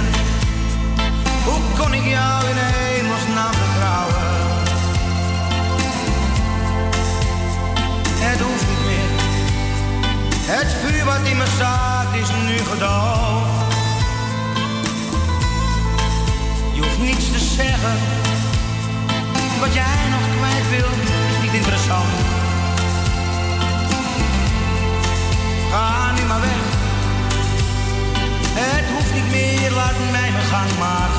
Hoe 1.45 1.61
kon 1.79 1.93
ik 1.93 2.05
jou 2.05 2.49
in 2.49 2.55
hemelsnaam 2.57 3.53
vertrouwen? 3.53 4.15
Het 8.25 8.39
hoeft 8.39 8.67
niet 8.69 8.85
meer. 8.89 9.11
Het 10.55 10.69
vuur 10.81 11.05
wat 11.05 11.27
in 11.31 11.37
me 11.37 11.45
staat 11.55 12.13
is 12.21 12.29
nu 12.29 12.57
gedoofd. 12.57 13.73
Je 16.73 16.81
hoeft 16.81 16.99
niets 16.99 17.31
te 17.31 17.39
zeggen. 17.39 17.97
Wat 19.59 19.73
jij 19.73 20.01
nog 20.13 20.25
kwijt 20.37 20.69
wil 20.69 20.91
is 21.31 21.41
niet 21.43 21.53
interessant. 21.53 22.13
Ga 25.71 26.11
nu 26.11 26.21
maar 26.25 26.41
weg. 26.41 26.64
Het 28.57 28.85
hoeft 28.93 29.13
niet 29.13 29.29
meer, 29.31 29.71
laat 29.71 29.97
mij 30.11 30.31
mijn 30.31 30.43
gang 30.43 30.77
maar 30.79 31.14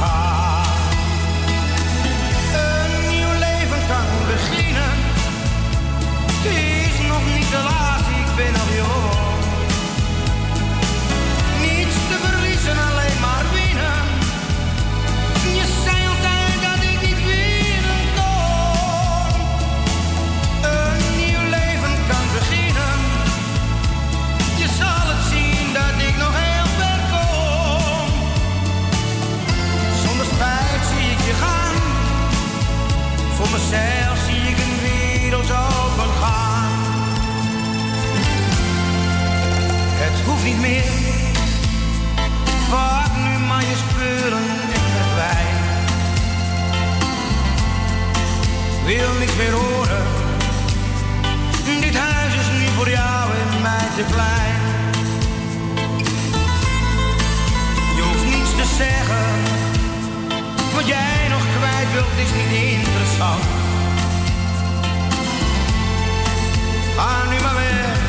mezelf 33.57 34.19
zie 34.27 34.51
ik 34.53 34.59
een 34.59 34.79
wereld 34.89 35.51
open 35.51 36.11
gaan. 36.23 36.73
Het 40.03 40.27
hoeft 40.27 40.45
niet 40.45 40.61
meer. 40.61 40.85
Pak 42.71 43.13
nu 43.25 43.39
maar 43.49 43.65
je 43.71 43.77
spullen 43.85 44.47
en 44.77 44.85
verdwijn. 44.97 45.59
Wil 48.85 49.13
niks 49.19 49.37
meer 49.37 49.53
horen. 49.53 50.07
Dit 51.81 51.97
huis 51.97 52.35
is 52.43 52.51
nu 52.59 52.67
voor 52.77 52.91
jou 52.91 53.31
en 53.43 53.63
mij 53.63 53.89
te 53.97 54.05
klein. 54.13 54.61
Je 57.97 58.03
hoeft 58.09 58.27
niets 58.35 58.51
te 58.61 58.67
zeggen. 58.77 59.27
Wat 60.75 60.87
jij 60.87 61.29
nog 61.29 61.45
kwijt 61.59 61.93
wilt 61.93 62.17
is 62.25 62.33
niet 62.39 62.61
interessant. 62.61 63.06
Nu 63.19 63.23
maar 67.43 68.06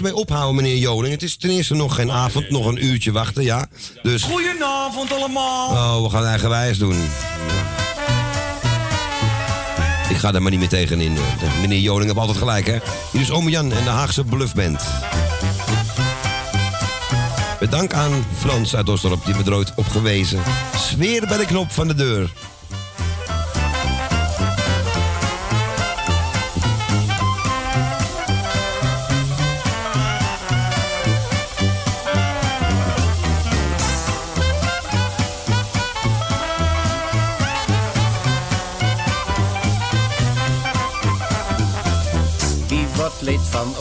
eens 0.00 0.12
mee 0.12 0.20
ophouden, 0.20 0.54
meneer 0.62 0.76
Joling? 0.76 1.12
Het 1.12 1.22
is 1.22 1.36
ten 1.36 1.50
eerste 1.50 1.74
nog 1.74 1.94
geen 1.94 2.10
avond, 2.10 2.50
nog 2.50 2.66
een 2.66 2.84
uurtje 2.84 3.12
wachten, 3.12 3.42
ja. 3.42 3.66
Dus, 4.02 4.22
Goedenavond 4.22 5.12
allemaal. 5.12 5.68
oh, 5.70 6.02
we 6.02 6.10
gaan 6.10 6.24
eigenwijs 6.24 6.78
doen. 6.78 6.96
Ik 10.08 10.16
ga 10.16 10.30
daar 10.32 10.42
maar 10.42 10.50
niet 10.50 10.60
meer 10.60 10.68
tegenin. 10.68 11.16
eh. 11.16 11.60
Meneer 11.60 11.78
Joling 11.80 12.04
heeft 12.06 12.18
altijd 12.20 12.38
gelijk, 12.38 12.66
hè. 12.66 12.76
Hier 13.12 13.20
is 13.20 13.30
Ome 13.30 13.50
Jan 13.50 13.72
en 13.72 13.84
de 13.84 13.90
Haagse 13.90 14.24
Bluffband. 14.24 14.82
Bedankt 17.60 17.92
aan 17.92 18.24
Frans 18.38 18.76
uit 18.76 18.88
Osdorp, 18.88 19.24
die 19.24 19.34
me 19.34 19.42
er 19.44 19.54
ooit 19.54 19.72
op 19.76 19.88
gewezen. 19.88 20.40
Sfeer 20.76 21.26
bij 21.26 21.36
de 21.36 21.46
knop 21.46 21.70
van 21.72 21.88
de 21.88 21.94
deur. 21.94 22.30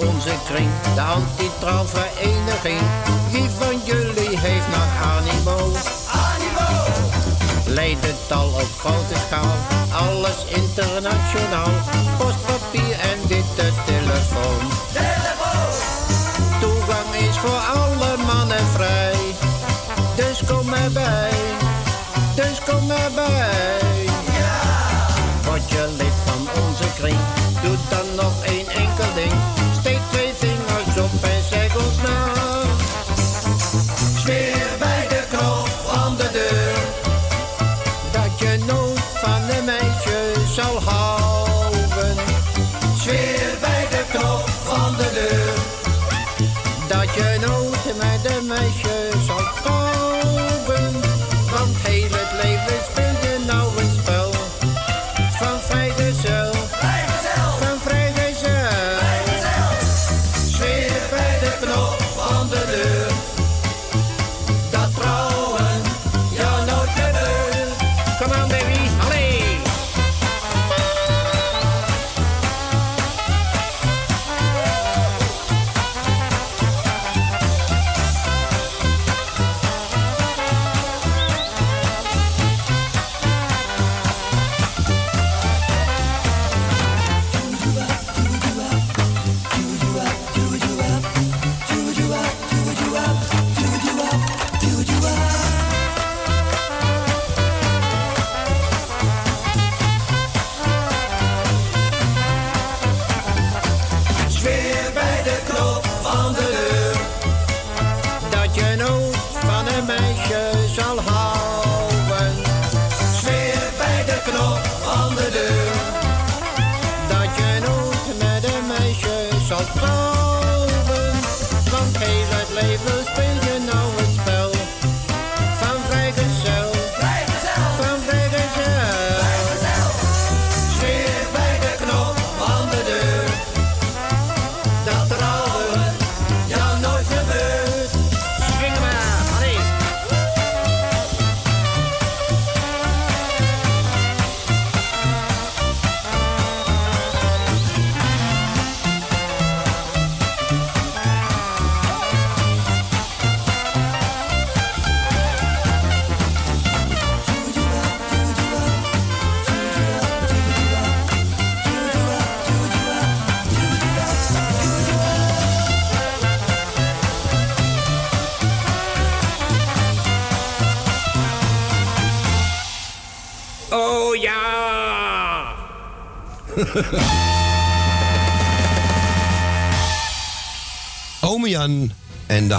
Onze 0.08 0.34
kring, 0.46 0.70
de 0.96 1.02
anti-vereniging. 1.02 2.82
Wie 3.32 3.50
van 3.60 3.82
jullie 3.84 4.38
heeft 4.38 4.68
nog 4.68 4.92
animo? 5.16 5.58
Animo! 6.28 6.70
Leidental 7.66 8.48
op 8.48 8.72
grote 8.80 9.16
schaal, 9.28 9.56
alles 9.92 10.46
internationaal. 10.46 11.72
Postpapier 12.18 13.00
en 13.00 13.28
witte 13.28 13.72
telefoon. 13.86 14.62
Telefoon! 14.94 15.74
Toegang 16.60 17.16
is 17.30 17.38
voor 17.38 17.62
alle 17.82 18.18
mannen 18.26 18.66
vrij. 18.74 19.18
Dus 20.16 20.42
kom 20.48 20.74
erbij, 20.74 21.32
dus 22.36 22.60
kom 22.66 22.92
erbij. 22.92 24.08
Word 25.44 25.70
je 25.70 25.94
lid 25.98 26.14
van 26.26 26.64
onze 26.64 26.84
kring, 26.96 27.20
doe 27.64 27.76
dan 27.90 28.16
nog 28.16 28.44
één 28.44 28.59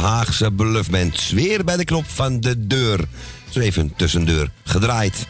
Haagse 0.00 0.50
Bluffband. 0.50 1.20
Zweer 1.20 1.64
bij 1.64 1.76
de 1.76 1.84
knop 1.84 2.04
van 2.08 2.40
de 2.40 2.66
deur. 2.66 3.00
Zo 3.48 3.60
even 3.60 3.92
tussendeur 3.96 4.50
gedraaid. 4.64 5.26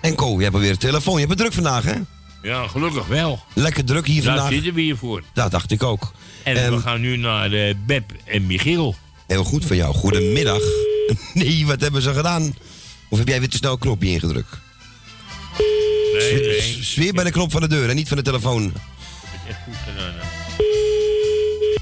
En 0.00 0.14
Ko, 0.14 0.36
je 0.36 0.42
hebt 0.42 0.54
alweer 0.54 0.70
een 0.70 0.76
telefoon. 0.78 1.14
Je 1.14 1.18
hebt 1.26 1.30
het 1.30 1.38
druk 1.38 1.52
vandaag, 1.52 1.84
hè? 1.84 1.94
Ja, 2.42 2.66
gelukkig 2.68 3.06
wel. 3.06 3.42
Lekker 3.52 3.84
druk 3.84 4.06
hier 4.06 4.22
Daar 4.22 4.34
vandaag. 4.34 4.52
zitten 4.52 4.74
we 4.74 4.80
hier 4.80 4.96
voor. 4.96 5.22
Dat 5.32 5.50
dacht 5.50 5.70
ik 5.70 5.82
ook. 5.82 6.12
En 6.42 6.56
Ehm, 6.56 6.74
we 6.74 6.80
gaan 6.80 7.00
nu 7.00 7.16
naar 7.16 7.52
eh, 7.52 7.74
Beb 7.86 8.12
en 8.24 8.46
Michiel. 8.46 8.94
Heel 9.26 9.44
goed 9.44 9.64
van 9.64 9.76
jou. 9.76 9.94
Goedemiddag. 9.94 10.60
Nee, 11.34 11.66
wat 11.66 11.80
hebben 11.80 12.02
ze 12.02 12.14
gedaan? 12.14 12.54
Of 13.08 13.18
heb 13.18 13.28
jij 13.28 13.38
weer 13.40 13.48
te 13.48 13.56
snel 13.56 13.72
een 13.72 13.78
knopje 13.78 14.08
ingedrukt? 14.10 14.58
Nee, 16.18 16.40
nee. 16.40 16.78
Zweer 16.80 17.12
bij 17.12 17.24
de 17.24 17.30
knop 17.30 17.50
van 17.52 17.60
de 17.60 17.68
deur 17.68 17.88
en 17.88 17.94
niet 17.96 18.08
van 18.08 18.16
de 18.16 18.22
telefoon. 18.22 18.72
Echt 19.48 19.58
goed 19.64 19.74
gedaan. 19.88 20.14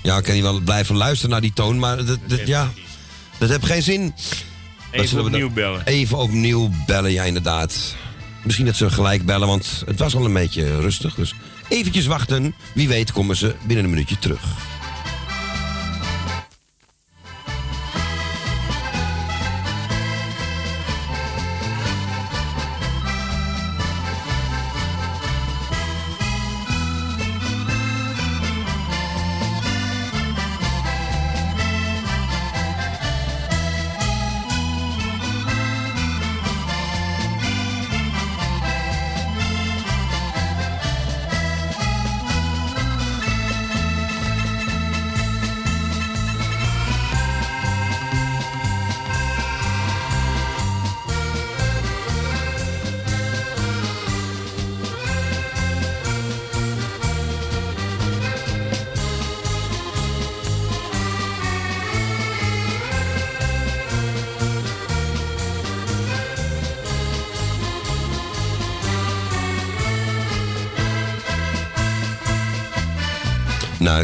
Ja, 0.02 0.16
ik 0.16 0.24
kan 0.24 0.34
niet 0.34 0.42
wel 0.42 0.60
blijven 0.60 0.96
luisteren 0.96 1.30
naar 1.30 1.40
die 1.40 1.52
toon, 1.52 1.78
maar 1.78 2.04
dat, 2.04 2.18
dat, 2.26 2.46
ja, 2.46 2.72
dat 3.38 3.48
heeft 3.48 3.66
geen 3.66 3.82
zin. 3.82 4.14
Even 4.90 5.24
opnieuw 5.24 5.50
bellen. 5.50 5.84
Even 5.84 6.18
opnieuw 6.18 6.70
bellen, 6.86 7.12
ja 7.12 7.24
inderdaad. 7.24 7.94
Misschien 8.44 8.66
dat 8.66 8.76
ze 8.76 8.90
gelijk 8.90 9.24
bellen, 9.24 9.48
want 9.48 9.82
het 9.86 9.98
was 9.98 10.14
al 10.14 10.24
een 10.24 10.32
beetje 10.32 10.80
rustig. 10.80 11.14
Dus 11.14 11.34
eventjes 11.68 12.06
wachten. 12.06 12.54
Wie 12.74 12.88
weet 12.88 13.12
komen 13.12 13.36
ze 13.36 13.54
binnen 13.66 13.84
een 13.84 13.90
minuutje 13.90 14.18
terug. 14.18 14.42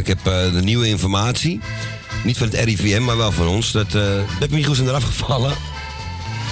Heb 0.09 0.27
eh, 0.27 0.53
de 0.53 0.61
nieuwe 0.61 0.87
informatie. 0.87 1.59
Niet 2.23 2.37
van 2.37 2.47
het 2.47 2.63
RIVM, 2.63 3.03
maar 3.03 3.17
wel 3.17 3.31
van 3.31 3.47
ons. 3.47 3.71
Dat 3.71 3.93
uh, 3.95 4.03
Beb 4.39 4.51
Michiels 4.51 4.77
zijn 4.77 4.89
eraf 4.89 5.03
gevallen. 5.03 5.53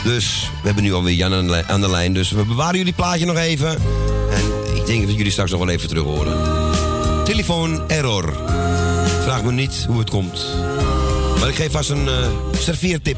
Dus 0.04 0.50
we 0.62 0.66
hebben 0.66 0.84
nu 0.84 0.94
alweer 0.94 1.14
Jan 1.14 1.34
aan 1.68 1.82
de, 1.82 1.90
lijn-. 1.90 2.14
Dus 2.14 2.32
we 2.32 2.46
bewaren 2.46 2.78
jullie 2.78 2.94
plaatje 2.94 3.26
nog 3.26 3.38
even. 3.38 3.70
En 4.32 4.76
ik 4.76 4.86
denk 4.86 5.08
dat 5.08 5.16
jullie 5.16 5.32
straks 5.32 5.52
nog 5.52 5.60
wel 5.60 5.70
even 5.70 5.88
terug 5.88 6.04
horen. 6.04 6.38
telefoon 7.24 7.90
error. 7.90 8.34
Vraag 9.24 9.44
me 9.44 9.52
niet 9.52 9.86
hoe 9.88 10.00
het 10.00 10.10
komt. 10.10 10.46
Maar 11.40 11.50
ik 11.50 11.56
geef 11.56 11.72
vast 11.72 11.90
een 11.90 12.08
eh 12.08 12.28
serveertip. 12.60 13.18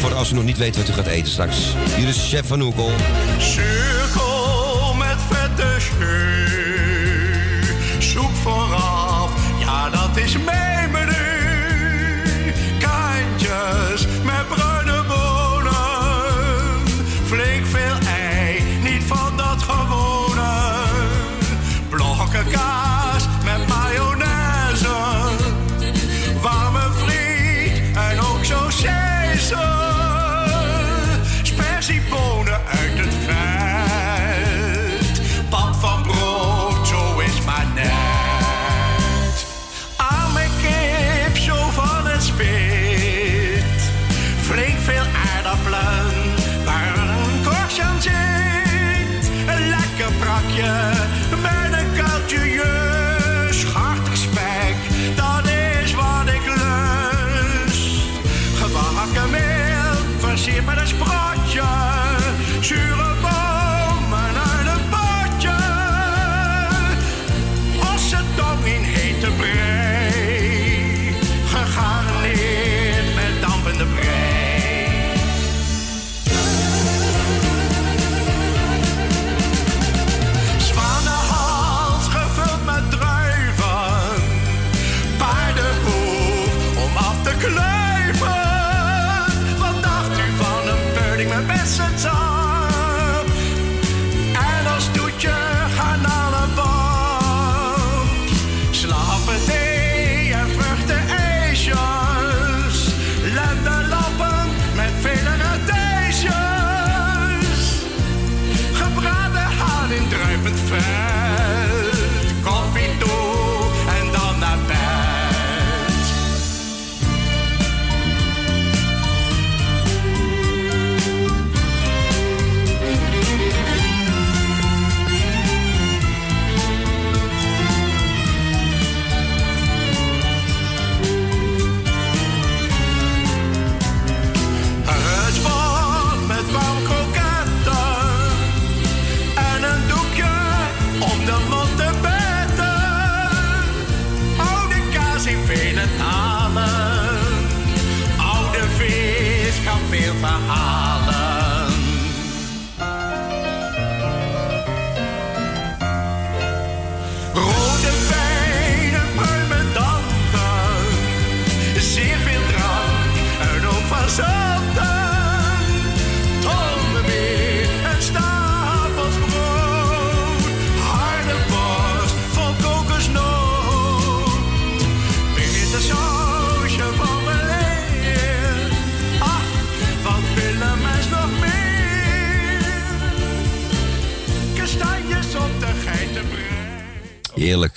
Voor 0.00 0.14
als 0.14 0.30
u 0.30 0.34
nog 0.34 0.44
niet 0.44 0.58
weet 0.58 0.76
wat 0.76 0.88
u 0.88 0.92
gaat 0.92 1.06
eten 1.06 1.30
straks. 1.32 1.56
Hier 1.96 2.08
is 2.08 2.28
chef 2.28 2.46
van 2.46 2.60
Oekel. 2.60 2.90
Cirkel 3.38 4.94
met 4.94 5.16
vette 5.30 5.80
is 10.18 10.38
mijn 10.38 10.77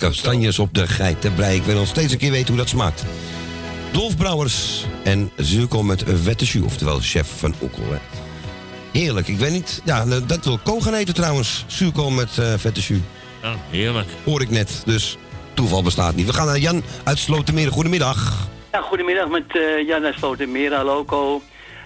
kastanjes 0.08 0.58
op 0.58 0.74
de 0.74 0.86
geitenbrei. 0.86 1.56
Ik 1.56 1.62
wil 1.62 1.74
nog 1.74 1.86
steeds 1.86 2.12
een 2.12 2.18
keer 2.18 2.30
weten 2.30 2.48
hoe 2.48 2.56
dat 2.56 2.68
smaakt. 2.68 3.04
Dolf 3.92 4.16
Brouwers 4.16 4.84
en 5.04 5.30
zuurkool 5.36 5.82
met 5.82 6.04
vette 6.06 6.44
jus, 6.44 6.62
oftewel 6.62 6.98
chef 7.00 7.38
van 7.38 7.54
Oekel. 7.62 7.82
Hè. 7.90 7.98
Heerlijk. 8.92 9.28
Ik 9.28 9.38
weet 9.38 9.50
niet... 9.50 9.82
Ja, 9.84 10.04
dat 10.26 10.44
wil 10.44 10.58
Ko 10.58 10.80
gaan 10.80 10.94
eten 10.94 11.14
trouwens. 11.14 11.64
Zuurkool 11.66 12.10
met 12.10 12.38
eh, 12.38 12.54
vette 12.56 12.80
jus. 12.80 12.98
Ja, 13.42 13.54
heerlijk. 13.70 14.08
Hoor 14.24 14.40
ik 14.40 14.50
net. 14.50 14.82
Dus 14.84 15.16
toeval 15.54 15.82
bestaat 15.82 16.14
niet. 16.14 16.26
We 16.26 16.32
gaan 16.32 16.46
naar 16.46 16.58
Jan 16.58 16.82
uit 17.04 17.18
Slotermeer. 17.18 17.72
Goedemiddag. 17.72 18.48
Ja, 18.72 18.80
goedemiddag 18.80 19.28
met 19.28 19.56
eh 19.56 19.86
Jan 19.86 20.04
uit 20.04 20.14
Slotermeer, 20.14 20.74
hallo 20.74 21.04
Ko. 21.04 21.42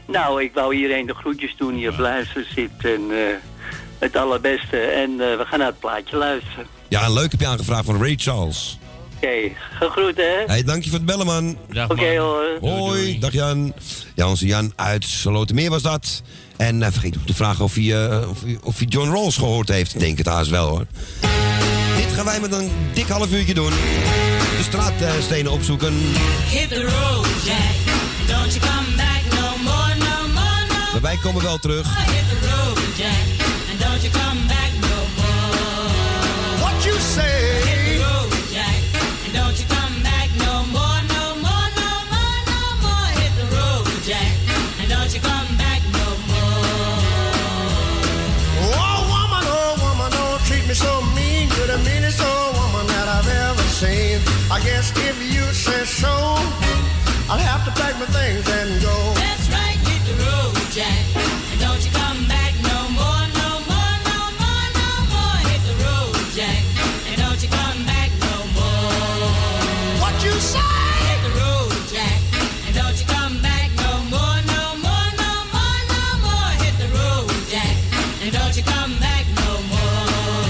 Nou, 0.06 0.42
ik 0.42 0.54
wou 0.54 0.74
iedereen 0.74 1.06
de 1.06 1.14
groetjes 1.14 1.56
doen 1.56 1.74
die 1.74 1.90
op 1.90 1.98
luisteren 1.98 2.46
zit 2.54 2.84
en 2.84 3.10
eh, 3.10 3.34
het 3.98 4.16
allerbeste. 4.16 4.78
En 4.78 5.10
eh, 5.10 5.36
we 5.36 5.44
gaan 5.44 5.58
naar 5.58 5.68
het 5.68 5.80
plaatje 5.80 6.16
luisteren. 6.16 6.75
Ja, 6.88 7.04
een 7.06 7.12
leuk 7.12 7.30
heb 7.30 7.40
je 7.40 7.46
aangevraagd 7.46 7.84
van 7.84 7.98
Ray 8.02 8.14
Charles. 8.16 8.78
Oké, 9.16 9.52
gegroet 9.78 10.16
hè. 10.16 10.44
Hey, 10.46 10.62
dank 10.62 10.82
je 10.84 10.90
voor 10.90 10.98
het 10.98 11.06
bellen, 11.06 11.26
man. 11.26 11.58
Oké 11.88 12.18
hoor. 12.18 12.58
Hoi, 12.60 13.18
dag 13.18 13.32
Jan. 13.32 13.72
Ja, 14.14 14.28
onze 14.28 14.46
Jan 14.46 14.72
uit 14.76 15.04
Slotermeer 15.04 15.70
was 15.70 15.82
dat. 15.82 16.22
En 16.56 16.82
eh, 16.82 16.92
vergeet 16.92 17.16
ook 17.16 17.26
te 17.26 17.34
vragen 17.34 17.64
of 17.64 17.74
hij, 17.74 18.08
eh, 18.08 18.28
of, 18.28 18.42
hij, 18.42 18.58
of 18.62 18.78
hij 18.78 18.86
John 18.86 19.10
Rawls 19.10 19.36
gehoord 19.36 19.68
heeft. 19.68 19.94
Ik 19.94 20.00
denk 20.00 20.18
het 20.18 20.26
haast 20.26 20.50
wel, 20.50 20.68
hoor. 20.68 20.86
Dit 21.96 22.12
gaan 22.14 22.24
wij 22.24 22.40
met 22.40 22.52
een 22.52 22.70
dik 22.94 23.08
half 23.08 23.32
uurtje 23.32 23.54
doen. 23.54 23.70
De 23.70 24.62
straatstenen 24.62 25.52
opzoeken. 25.52 25.94
Hit 25.94 26.68
the 26.68 26.82
road, 26.82 27.26
Jack. 27.44 27.74
Don't 28.26 28.54
you 28.54 28.60
come 28.66 28.96
back 28.96 29.40
no 29.40 29.56
more, 29.62 29.94
no 29.94 30.28
more, 30.34 30.66
no 30.68 30.92
Maar 30.92 31.00
wij 31.02 31.16
komen 31.22 31.42
wel 31.42 31.58
terug. 31.58 31.84
more. 31.84 32.10
Hit 32.12 32.40
the 32.40 32.48
road, 32.48 32.78
Jack. 32.96 33.46
And 33.70 33.80
don't 33.80 34.02
you 34.02 34.12
come 34.12 34.45
so 55.96 56.12
I'll 57.32 57.40
have 57.40 57.64
to 57.64 57.72
pack 57.80 57.96
my 57.98 58.04
things 58.12 58.44
and 58.44 58.82
go. 58.84 58.96
That's 59.16 59.48
right, 59.48 59.80
hit 59.88 60.02
the 60.04 60.12
road, 60.28 60.52
Jack. 60.76 61.04
And 61.52 61.58
don't 61.58 61.80
you 61.80 61.90
come 61.90 62.20
back 62.28 62.52
no 62.60 62.78
more, 62.92 63.24
no 63.40 63.48
more, 63.64 63.94
no 64.04 64.20
more, 64.36 64.66
no 64.76 64.88
more. 65.08 65.36
Hit 65.48 65.62
the 65.64 65.76
road, 65.88 66.12
Jack. 66.36 66.60
And 67.08 67.16
don't 67.16 67.40
you 67.40 67.48
come 67.48 67.80
back 67.88 68.12
no 68.28 68.36
more. 68.52 69.32
What 70.04 70.14
you 70.20 70.36
say? 70.36 70.60
Hit 71.08 71.20
the 71.24 71.32
road, 71.40 71.72
Jack. 71.88 72.20
And 72.68 72.72
don't 72.76 72.96
you 73.00 73.06
come 73.08 73.40
back 73.40 73.72
no 73.80 73.92
more, 74.12 74.38
no 74.52 74.64
more, 74.84 75.08
no 75.16 75.32
more, 75.48 75.80
no 75.96 76.04
more. 76.28 76.50
Hit 76.60 76.76
the 76.76 76.92
road, 76.92 77.32
Jack. 77.48 77.72
And 78.20 78.30
don't 78.36 78.52
you 78.52 78.64
come 78.68 78.92
back 79.00 79.24
no 79.40 79.50
more. 79.72 80.44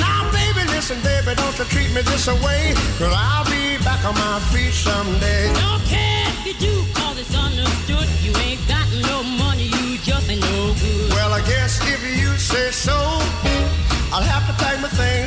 Now, 0.00 0.32
baby, 0.32 0.64
listen, 0.72 0.96
baby, 1.04 1.36
don't 1.36 1.56
you 1.60 1.66
treat 1.68 1.92
me 1.92 2.00
this 2.00 2.24
away. 2.28 2.72
Cause 2.98 3.12
I'll 3.12 3.45
on 4.06 4.14
my 4.14 4.38
feet 4.52 4.72
someday. 4.72 5.52
Don't 5.54 5.82
care 5.84 6.26
if 6.30 6.46
you 6.46 6.54
do, 6.68 6.74
cause 6.94 7.18
it's 7.18 7.34
understood. 7.34 8.06
You 8.22 8.32
ain't 8.46 8.62
got 8.68 8.86
no 9.10 9.22
money, 9.24 9.66
you 9.66 9.98
just 9.98 10.30
ain't 10.30 10.40
no 10.40 10.74
good. 10.80 11.10
Well, 11.10 11.32
I 11.32 11.40
guess 11.40 11.80
if 11.82 12.00
you 12.20 12.30
say 12.38 12.70
so, 12.70 12.96
I'll 14.12 14.22
have 14.22 14.46
to 14.46 14.54
pack 14.62 14.80
my 14.80 14.88
things 14.88 15.25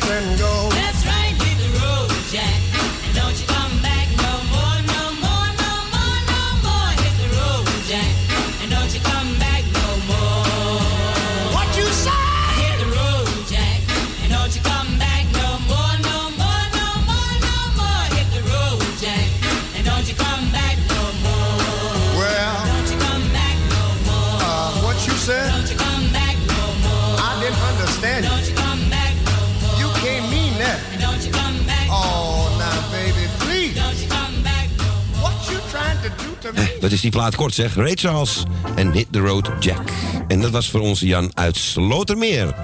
Wat 36.82 36.92
is 36.92 37.02
die 37.02 37.12
plaat 37.12 37.36
kort 37.36 37.54
zeg. 37.54 37.76
Ray 37.76 37.96
Charles 37.96 38.44
en 38.76 38.92
Hit 38.92 39.08
the 39.12 39.20
Road 39.20 39.50
Jack. 39.60 39.82
En 40.28 40.42
dat 40.42 40.52
was 40.52 40.70
voor 40.70 40.80
onze 40.80 41.06
Jan 41.06 41.32
uit 41.34 41.58
Slotermeer. 41.58 42.56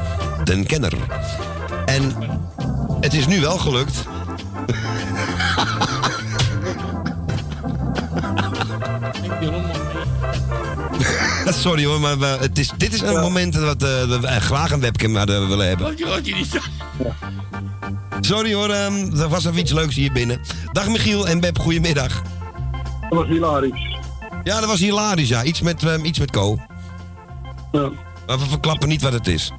Den 0.43 0.65
kenner. 0.65 0.93
En 1.85 2.15
het 3.01 3.13
is 3.13 3.27
nu 3.27 3.39
wel 3.41 3.57
gelukt. 3.57 3.93
Sorry 11.63 11.85
hoor, 11.85 11.99
maar 11.99 12.19
we- 12.19 12.37
het 12.39 12.59
is, 12.59 12.71
dit 12.77 12.93
is 12.93 13.01
een 13.01 13.19
moment 13.19 13.53
dat, 13.53 13.83
eh, 13.83 14.09
dat 14.09 14.19
we 14.19 14.27
graag 14.27 14.71
een 14.71 14.79
webcam 14.79 15.15
hadden 15.15 15.47
willen 15.47 15.67
hebben. 15.67 15.87
Wat 16.07 16.25
je, 16.25 16.35
niet. 16.35 16.59
Sorry 18.21 18.53
hoor, 18.53 18.69
ehm, 18.69 19.19
er 19.19 19.29
was 19.29 19.45
even 19.45 19.59
iets 19.59 19.71
leuks 19.71 19.95
hier 19.95 20.11
binnen. 20.11 20.39
Dag 20.71 20.87
Michiel 20.87 21.27
en 21.27 21.39
Beb, 21.39 21.59
goedemiddag. 21.59 22.21
Dat 23.09 23.17
was 23.19 23.27
hilarisch. 23.27 23.97
Ja, 24.43 24.59
dat 24.59 24.69
was 24.69 24.79
hilarisch, 24.79 25.27
ja. 25.29 25.43
Iets 25.43 25.61
met, 25.61 25.83
ehm, 25.83 26.05
iets 26.05 26.19
met 26.19 26.31
Co. 26.31 26.57
Maar 28.27 28.39
we 28.39 28.45
verklappen 28.49 28.87
niet 28.87 29.01
wat 29.01 29.13
het 29.13 29.27
is. 29.27 29.51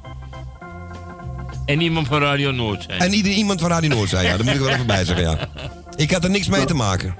En 1.65 1.81
iemand 1.81 2.07
van 2.07 2.19
Radio 2.21 2.51
Noord 2.51 2.83
zijn. 2.83 2.99
En 2.99 3.13
ieder, 3.13 3.31
iemand 3.31 3.59
van 3.61 3.69
Radio 3.69 3.89
Noord 3.89 4.09
zei, 4.09 4.27
ja. 4.27 4.37
Dat 4.37 4.45
moet 4.45 4.53
ik 4.55 4.59
wel 4.59 4.69
even 4.69 4.87
bij 4.87 5.05
zeggen, 5.05 5.25
ja. 5.29 5.47
Ik 5.95 6.11
had 6.11 6.23
er 6.23 6.29
niks 6.29 6.47
mee 6.47 6.65
te 6.65 6.73
maken. 6.73 7.15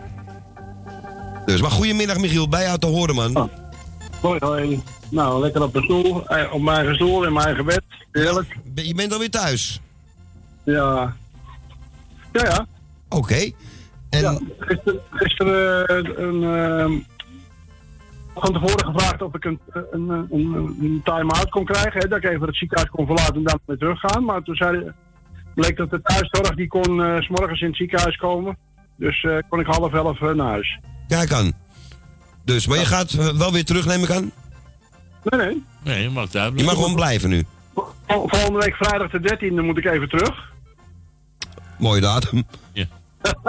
Dus, 1.46 1.62
maar 1.62 1.72
goedemiddag 1.72 2.18
Michiel, 2.18 2.50
bij 2.50 2.64
jou 2.64 2.78
te 2.80 2.88
horen, 2.88 3.16
man. 3.16 3.50
Hoi, 4.22 4.40
hoi. 4.40 4.82
Nou, 5.10 5.42
lekker 5.42 5.64
op 5.64 5.74
de 5.74 5.82
stoel. 5.84 6.28
eh, 6.28 6.54
Op 6.54 6.62
mijn 6.62 6.78
eigen 6.78 6.96
stoel, 6.96 7.24
in 7.26 7.34
mijn 7.34 7.46
eigen 7.46 7.66
bed. 7.66 7.82
Heerlijk. 8.12 8.58
Je 8.76 8.94
bent 8.96 9.14
alweer 9.14 9.30
thuis? 9.30 9.82
Ja. 10.64 11.16
Ja, 12.34 12.44
ja. 12.44 12.66
Oké. 13.10 13.52
En... 14.26 14.32
Ja, 14.34 14.40
gisteren, 14.60 15.02
gisteren 15.12 15.86
eh, 15.88 16.24
een, 16.26 16.44
ehm, 16.44 16.94
van 18.36 18.54
tevoren 18.54 18.86
gevraagd 18.86 19.22
of 19.22 19.36
ik 19.36 19.46
een, 19.46 19.60
een, 19.92 20.10
een, 20.10 20.78
een 20.82 21.02
time-out 21.04 21.50
kon 21.50 21.66
krijgen. 21.66 22.02
Hè, 22.02 22.08
dat 22.08 22.18
ik 22.24 22.30
even 22.30 22.48
het 22.48 22.56
ziekenhuis 22.58 22.90
kon 22.90 23.06
verlaten 23.06 23.36
en 23.36 23.44
dan 23.44 23.60
weer 23.66 23.78
teruggaan. 23.78 24.24
Maar 24.24 24.42
toen 24.44 24.56
zei, 24.56 24.92
bleek 25.56 25.78
dat 25.78 25.90
de 25.90 26.02
thuiszorg 26.02 26.56
die 26.56 26.68
kon 26.68 27.04
eh, 27.04 27.22
s 27.22 27.28
morgens 27.28 27.62
in 27.62 27.68
het 27.68 27.76
ziekenhuis 27.76 28.16
komen. 28.16 28.58
Dus 28.96 29.24
eh, 29.24 29.38
kon 29.50 29.60
ik 29.60 29.66
half 29.66 29.94
elf 29.94 30.22
eh, 30.22 30.30
naar 30.34 30.48
huis. 30.50 30.80
Kijk 31.08 31.32
aan. 31.32 31.52
Dus, 32.46 32.68
maar 32.68 32.78
je 32.78 32.86
gaat 32.86 33.12
eh, 33.14 33.28
wel 33.38 33.52
weer 33.52 33.66
terug, 33.66 33.86
neem 33.86 34.04
ik 34.04 34.10
aan? 34.12 34.32
Nee, 35.24 35.40
nee. 35.46 35.64
Nee, 35.84 36.02
je 36.04 36.10
mag 36.10 36.30
daar 36.30 36.52
Je 36.56 36.64
mag 36.64 36.74
gewoon 36.74 36.96
blijven 36.96 37.30
nu. 37.30 37.44
Vol- 37.74 38.28
Volgende 38.28 38.60
week 38.60 38.76
vrijdag 38.76 39.12
de 39.12 39.38
13e 39.38 39.64
moet 39.66 39.78
ik 39.78 39.86
even 39.86 40.10
terug. 40.10 40.52
Mooie 41.78 42.02
datum. 42.02 42.44
Ja. 42.74 42.86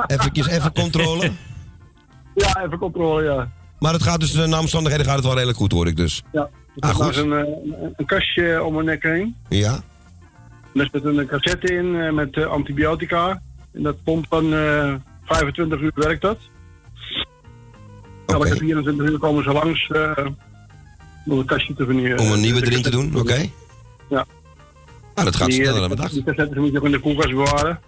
Even, 0.07 0.51
even 0.51 0.73
controle. 0.73 1.31
Ja, 2.35 2.63
even 2.65 2.79
controle, 2.79 3.23
ja. 3.23 3.51
Maar 3.79 3.93
het 3.93 4.03
gaat 4.03 4.21
dus, 4.21 4.35
eh, 4.35 4.45
naar 4.45 4.61
omstandigheden 4.61 5.07
gaat 5.07 5.15
het 5.15 5.25
wel 5.25 5.33
redelijk 5.35 5.59
goed, 5.59 5.73
hoor 5.73 5.87
ik 5.87 5.97
dus. 5.97 6.23
Ja. 6.33 6.49
Ah, 6.79 6.91
goed. 6.91 7.17
een, 7.17 7.33
eh, 7.33 7.39
een, 7.39 7.95
een 7.97 8.07
kastje 8.07 8.63
om 8.65 8.75
mijn 8.75 8.87
nek 8.87 9.03
heen. 9.03 9.37
Ja? 9.49 9.81
Daar 10.75 10.89
zit 10.93 11.05
een 11.05 11.27
cassette 11.27 11.75
in 11.75 12.01
eh, 12.01 12.13
met 12.13 12.37
eh, 12.37 12.47
antibiotica. 12.47 13.43
En 13.73 13.83
dat 13.83 14.03
pompt 14.05 14.31
dan 14.31 14.55
eh 14.55 14.95
25 15.25 15.81
uur 15.81 15.93
werkt 15.95 16.23
dat. 16.23 16.39
Elke 18.27 18.57
24 18.57 19.07
uur 19.09 19.19
komen 19.19 19.43
ze 19.45 19.53
langs 19.53 19.89
eh, 19.89 20.27
om 21.27 21.39
het 21.39 21.47
kastje 21.47 21.75
te 21.75 21.85
vernieuwen. 21.85 22.19
Om 22.19 22.33
een 22.33 22.41
nieuwe 22.41 22.67
erin 22.67 22.83
te 22.83 22.91
doen, 22.91 23.17
oké? 23.17 23.51
Ja. 24.09 24.27
Nou, 25.15 25.31
dat 25.31 25.37
gaat 25.37 25.49
Die, 25.49 25.57
eh, 25.59 25.65
sneller 25.65 25.81
dan 25.81 25.89
bedacht. 25.89 26.13
Die 26.13 26.25
cassettes 26.25 26.57
moet 26.57 26.73
je 26.73 26.79
ook 26.79 26.85
in 26.85 26.91
de 26.91 27.01
koelkast 27.01 27.31
bewaren. 27.31 27.81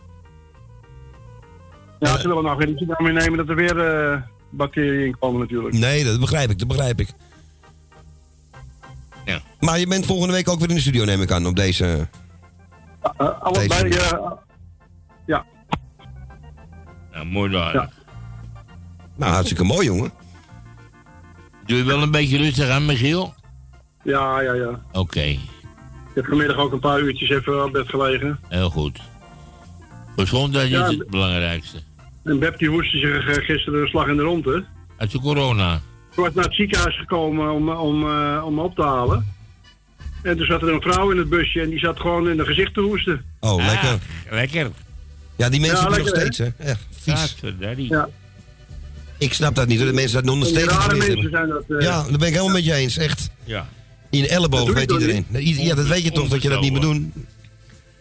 Ja, 2.01 2.19
ze 2.19 2.29
willen 2.29 2.43
nog 2.45 2.59
geen 2.63 2.77
risico 2.79 3.03
mee 3.03 3.13
nemen 3.13 3.37
dat 3.39 3.49
er 3.49 3.55
weer 3.55 3.79
eh, 4.13 4.21
bacteriën 4.51 5.07
in 5.07 5.19
komen 5.19 5.41
natuurlijk. 5.41 5.75
Nee, 5.75 6.05
dat 6.05 6.21
begrijp 6.21 6.51
ik, 6.51 6.59
dat 6.59 6.69
begrijp 6.69 7.01
ik. 7.01 7.09
Ja. 9.25 9.41
Maar 9.61 9.79
je 9.79 9.87
bent 9.87 10.07
volgende 10.07 10.35
week 10.35 10.49
ook 10.49 10.59
weer 10.61 10.69
in 10.69 10.75
de 10.75 10.81
studio, 10.81 11.05
neem 11.05 11.23
ik 11.23 11.31
aan, 11.31 11.47
op 11.47 11.57
deze... 11.57 12.09
Uh, 13.21 13.41
allebei, 13.41 13.83
Deze- 13.83 13.99
eh, 14.17 14.31
ja. 15.27 15.45
Ja, 17.13 17.25
mooi 17.25 17.51
daar. 17.51 17.91
Nou, 19.17 19.33
hartstikke 19.33 19.65
mooi, 19.65 19.87
jongen. 19.87 20.13
Doe 21.67 21.79
je 21.79 21.85
wel 21.85 22.03
een 22.03 22.11
beetje 22.11 22.37
rustig 22.39 22.69
aan, 22.69 22.87
Michiel? 22.87 23.35
Ja, 24.03 24.41
ja, 24.41 24.53
ja. 24.53 24.81
Oké, 24.93 25.21
Ik 25.21 25.41
heb 26.15 26.25
vanmiddag 26.27 26.57
ook 26.57 26.73
een 26.73 26.79
paar 26.81 27.01
uurtjes 27.01 27.31
even 27.31 27.65
op 27.65 27.73
bed 27.73 27.89
gelegen. 27.89 28.39
heel 28.49 28.71
goed. 28.71 29.01
Gezondheid 30.17 30.69
Ja, 30.71 30.87
is 30.87 30.97
het 30.99 31.11
belangrijkste. 31.11 31.79
En 32.25 32.39
Beb 32.39 32.59
die 32.59 32.69
hoestte 32.69 32.99
zich 32.99 33.29
eh, 33.29 33.45
gisteren 33.45 33.83
een 33.83 33.89
slag 33.89 34.07
in 34.09 34.17
de 34.17 34.23
ronde. 34.23 34.65
Uit 34.97 35.11
de 35.11 35.21
corona. 35.21 35.75
Ik 36.11 36.17
was 36.17 36.35
naar 36.35 36.45
het 36.45 36.55
ziekenhuis 36.55 36.99
gekomen 36.99 37.53
om, 37.53 37.69
om, 37.69 38.03
eh, 38.11 38.43
om 38.47 38.55
me 38.55 38.63
op 38.63 38.75
te 38.75 38.83
halen. 38.83 39.27
En 40.23 40.37
toen 40.37 40.47
zat 40.47 40.63
er 40.63 40.69
een 40.73 40.81
vrouw 40.81 41.11
in 41.11 41.19
het 41.19 41.29
busje 41.29 41.61
en 41.61 41.69
die 41.71 41.79
zat 41.79 42.01
gewoon 42.01 42.29
in 42.31 42.37
haar 42.39 42.47
gezicht 42.47 42.75
te 42.75 42.81
hoesten. 42.81 43.25
Oh, 43.41 43.57
lekker. 43.65 43.89
Ah, 43.91 43.99
lekker. 44.31 44.71
Ja, 45.37 45.49
die 45.49 45.61
mensen 45.61 45.79
Ja, 45.79 45.83
hebben 45.83 45.99
nog 46.05 46.15
lekker, 46.15 46.35
steeds, 46.35 46.55
hè? 46.59 46.65
Echt 46.65 46.87
vies. 47.01 47.37
Ja. 47.89 48.09
Ik 49.19 49.33
snap 49.33 49.55
dat 49.55 49.67
niet, 49.69 49.79
hoor. 49.79 49.87
De 49.89 49.93
mensen 49.95 50.25
dat 50.25 50.37
nog 50.37 50.47
steeds 50.47 50.67
rare 50.73 50.97
mensen 50.97 51.31
zijn 51.31 51.49
dat. 51.49 51.65
eh, 51.69 51.81
Ja, 51.81 52.03
daar 52.03 52.19
ben 52.19 52.29
ik 52.29 52.35
helemaal 52.35 52.53
met 52.55 52.65
je 52.65 52.75
eens, 52.75 52.97
echt. 52.97 53.31
Ja. 53.45 53.69
In 54.11 54.23
de 54.23 54.29
elleboog 54.29 54.73
weet 54.73 54.91
iedereen. 54.93 55.27
niet? 55.29 55.57
Ja, 55.61 55.75
dat 55.75 55.87
weet 55.87 56.03
je 56.03 56.11
toch, 56.13 56.29
dat 56.29 56.43
je 56.43 56.49
dat 56.49 56.61
niet 56.61 56.73
moet 56.73 56.83
doen. 56.83 57.13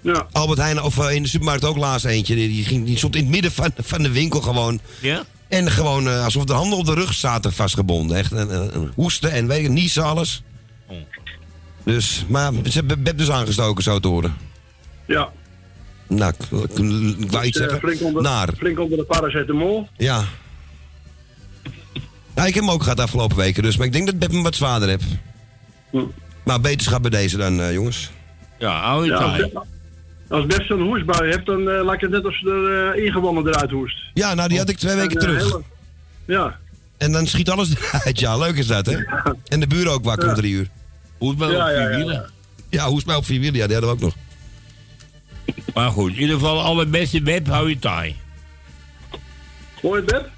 Ja. 0.02 0.28
Albert 0.32 0.60
Heijn, 0.60 0.82
of 0.82 0.98
eh, 1.00 1.16
in 1.16 1.24
de 1.24 1.30
supermarkt 1.30 1.66
ook 1.66 1.78
laatst 1.78 2.06
eentje. 2.06 2.36
Die, 2.36 2.64
ging, 2.66 2.86
die 2.86 2.98
stond 2.98 3.16
in 3.16 3.22
het 3.22 3.32
midden 3.32 3.52
van, 3.52 3.72
van 3.78 4.04
de 4.04 4.12
winkel 4.12 4.42
gewoon. 4.42 4.80
Ja? 5.02 5.24
En 5.48 5.72
gewoon 5.72 6.08
eh, 6.08 6.24
alsof 6.24 6.44
de 6.44 6.54
handen 6.54 6.78
op 6.78 6.86
de 6.86 6.94
rug 6.94 7.14
zaten 7.14 7.54
vastgebonden. 7.54 8.18
Echt 8.18 8.32
een, 8.32 8.54
een- 8.56 8.76
een 8.76 8.92
hoesten 8.96 9.32
en 9.32 9.48
weet 9.48 9.64
ik, 9.66 9.70
niezen, 9.70 10.04
alles. 10.04 10.44
Oh. 10.88 10.98
Dus, 11.84 12.26
maar 12.28 12.52
ze 12.64 12.72
hebben 12.78 13.04
Beb 13.04 13.18
dus 13.18 13.32
aangestoken, 13.32 13.84
zo 13.84 14.00
te 14.00 14.08
horen. 14.08 14.36
Ja. 15.08 15.30
Nou, 16.08 16.34
ik, 16.40 16.46
ik, 16.52 16.78
ik 17.20 17.32
wou 17.32 17.46
iets 17.46 17.58
Dus, 17.58 17.66
eh, 17.68 17.72
zeggen. 17.72 17.80
flink, 17.80 18.02
onder, 18.02 18.22
Naar. 18.22 18.50
flink 18.58 18.80
onder 18.80 18.98
de 18.98 19.04
paracetamol. 19.04 19.88
Ja. 19.98 20.24
Ja, 22.36 22.46
ik 22.46 22.54
heb 22.54 22.64
hem 22.64 22.72
ook 22.74 22.82
gehad 22.82 22.98
de 22.98 23.04
afgelopen 23.04 23.38
weken, 23.38 23.64
dus. 23.64 23.78
Maar 23.78 23.86
ik 23.86 23.92
denk 23.94 24.06
dat 24.06 24.20
Beb 24.20 24.32
hem 24.32 24.44
wat 24.44 24.56
zwaarder 24.56 24.90
heeft. 24.90 25.04
Hm. 25.92 26.04
Maar 26.44 26.62
beterschap 26.62 27.02
bij 27.02 27.12
deze 27.12 27.38
dan, 27.38 27.74
jongens. 27.74 28.10
Ja, 28.60 28.82
hou 28.82 29.06
je 29.06 29.12
Ja, 29.12 29.20
als. 30.30 30.46
Beb- 30.46 30.58
Beb 30.58 30.66
zo'n 30.68 30.82
hoestbui 30.82 31.30
hebt, 31.32 31.46
dan 31.46 31.70
eh, 31.70 31.86
lijkt 31.86 32.02
het 32.02 32.12
net 32.12 32.24
alsof 32.26 32.40
ze 32.40 32.50
er 32.50 32.96
eh, 32.98 33.06
ingewonnen 33.06 33.48
eruit 33.48 33.72
hoest. 33.72 33.98
Ja, 34.14 34.34
nou, 34.34 34.50
die 34.50 34.58
had 34.58 34.70
ik 34.70 34.78
twee 34.78 34.96
weken 34.96 35.12
En, 35.12 35.18
eh, 35.18 35.24
terug. 35.38 35.44
hele- 35.52 35.64
Ja. 36.40 36.58
En 36.98 37.12
dan 37.12 37.28
schiet 37.28 37.50
alles 37.50 37.70
eruit, 37.76 38.20
ja. 38.20 38.38
Leuk 38.38 38.56
is 38.56 38.68
dat, 38.68 38.86
hè? 38.86 38.98
En 39.48 39.60
de 39.60 39.68
buren 39.68 39.92
ook 39.92 40.04
wakker 40.04 40.30
om 40.30 40.36
drie 40.36 40.54
uur. 40.54 40.68
Hoe 41.18 41.34
is 41.34 41.40
het 41.40 41.50
bij 41.50 41.58
Ja, 41.58 41.64
op 41.66 41.76
vier 41.78 41.90
ja. 41.92 41.96
wielen? 41.98 42.30
Ja, 42.70 42.84
hoe 42.84 42.92
is 42.92 42.98
het 42.98 43.06
mij 43.06 43.16
op 43.16 43.26
vier 43.26 43.40
wielen? 43.40 43.60
Ja, 43.60 43.66
die 43.68 43.76
hadden 43.76 43.96
we 43.98 44.06
ook 44.06 44.14
nog. 44.14 44.16
Maar 45.74 45.90
goed, 45.92 46.12
in 46.14 46.20
ieder 46.20 46.36
geval 46.36 46.62
allerbeste 46.62 47.22
web, 47.22 47.48
hou 47.48 47.70
je 47.70 47.80
taai. 47.80 48.16
Het, 49.82 50.06
Beb? 50.06 50.30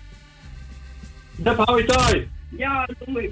Beb, 1.35 1.57
hou 1.57 1.81
je 1.81 1.85
taai. 1.85 2.27
Ja, 2.57 2.85
dat 2.85 2.95
doe 3.05 3.23
ik. 3.23 3.31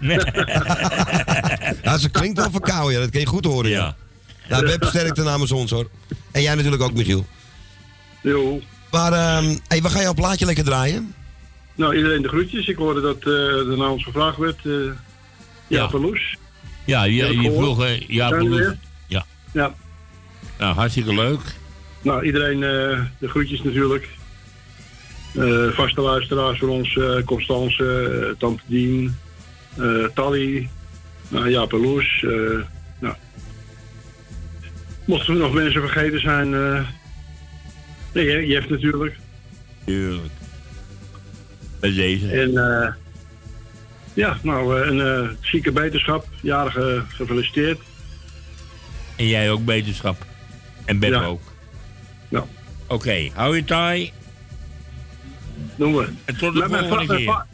Ja, 1.82 1.98
ze 1.98 2.10
klinkt 2.10 2.38
wel 2.38 2.50
verkouden, 2.50 2.92
ja. 2.94 3.00
Dat 3.00 3.10
kun 3.10 3.20
je 3.20 3.26
goed 3.26 3.44
horen, 3.44 3.70
ja. 3.70 3.96
Nou, 4.48 4.64
Beb 4.66 4.84
sterkte 4.84 5.22
namens 5.22 5.52
ons, 5.52 5.70
hoor. 5.70 5.88
En 6.30 6.42
jij 6.42 6.54
natuurlijk 6.54 6.82
ook, 6.82 6.94
Michiel. 6.94 7.26
Jo. 8.22 8.60
Maar, 8.90 9.12
ehm 9.12 9.56
hey, 9.68 9.82
waar 9.82 9.90
ga 9.90 10.00
je 10.00 10.08
op 10.08 10.16
plaatje 10.16 10.46
lekker 10.46 10.64
draaien? 10.64 11.14
Nou, 11.74 11.96
iedereen 11.96 12.22
de 12.22 12.28
groetjes. 12.28 12.66
Ik 12.68 12.76
hoorde 12.76 13.00
dat 13.00 13.22
eh 13.22 13.70
er 13.70 13.76
naar 13.76 13.90
ons 13.90 14.04
gevraagd 14.04 14.36
werd. 14.38 14.66
eh 14.66 14.72
ja, 15.66 15.78
Ja. 15.78 15.88
Verloes. 15.88 16.36
Ja, 16.84 17.04
je, 17.04 17.40
je 17.40 17.52
vroeg, 17.52 17.84
eh, 17.84 18.00
ja, 18.00 18.30
we? 18.30 18.76
Ja. 19.06 19.24
Ja. 19.52 19.74
Nou, 20.58 20.74
hartstikke 20.74 21.14
leuk. 21.14 21.40
Nou, 22.02 22.24
iedereen 22.24 22.62
eh, 22.62 23.00
de 23.18 23.28
groetjes 23.28 23.62
natuurlijk. 23.62 24.08
Eh, 25.34 25.68
vaste 25.68 26.00
luisteraars 26.00 26.58
voor 26.58 26.68
ons, 26.68 26.96
eh, 26.96 27.24
Constance, 27.24 28.34
Tante 28.38 28.62
Dien, 28.66 29.16
eh 29.78 30.04
Tally, 30.14 30.68
nou, 31.28 31.50
Jaap 31.50 31.72
en 31.72 31.80
Loes. 31.80 32.24
Nou. 35.04 35.18
Mochten 35.18 35.34
er 35.34 35.40
nog 35.40 35.52
mensen 35.52 35.80
vergeten 35.80 36.20
zijn, 36.20 36.54
eh 36.54 36.80
nee, 38.12 38.54
hebt 38.54 38.70
natuurlijk. 38.70 39.16
Tuurlijk. 39.84 40.32
Bij 41.80 41.92
deze. 41.94 42.30
En 42.30 42.56
eh, 42.82 42.92
ja, 44.14 44.36
nou, 44.42 44.80
eh, 44.80 44.86
een 44.90 45.00
eh, 45.00 45.28
zieke 45.40 45.72
beterschap, 45.72 46.26
jarige 46.42 47.02
gefeliciteerd. 47.08 47.80
En 49.16 49.26
jij 49.26 49.50
ook 49.50 49.64
beterschap. 49.64 50.24
En 50.84 50.98
Ben 50.98 51.10
Ja. 51.10 51.24
ook. 51.24 51.42
Ja. 52.28 52.44
Oké, 52.86 53.28
hou 53.34 53.56
je 53.56 53.64
taai. 53.64 54.12
Doen 55.76 55.96
we. 55.96 56.08
En 56.24 56.36
tot 56.36 56.52
de 56.52 56.58
Maar 56.58 56.70
mijn, 56.70 56.88
volgende 56.88 57.06
va- 57.06 57.12
mijn, 57.14 57.24
keer. 57.24 57.32
va- 57.34 57.46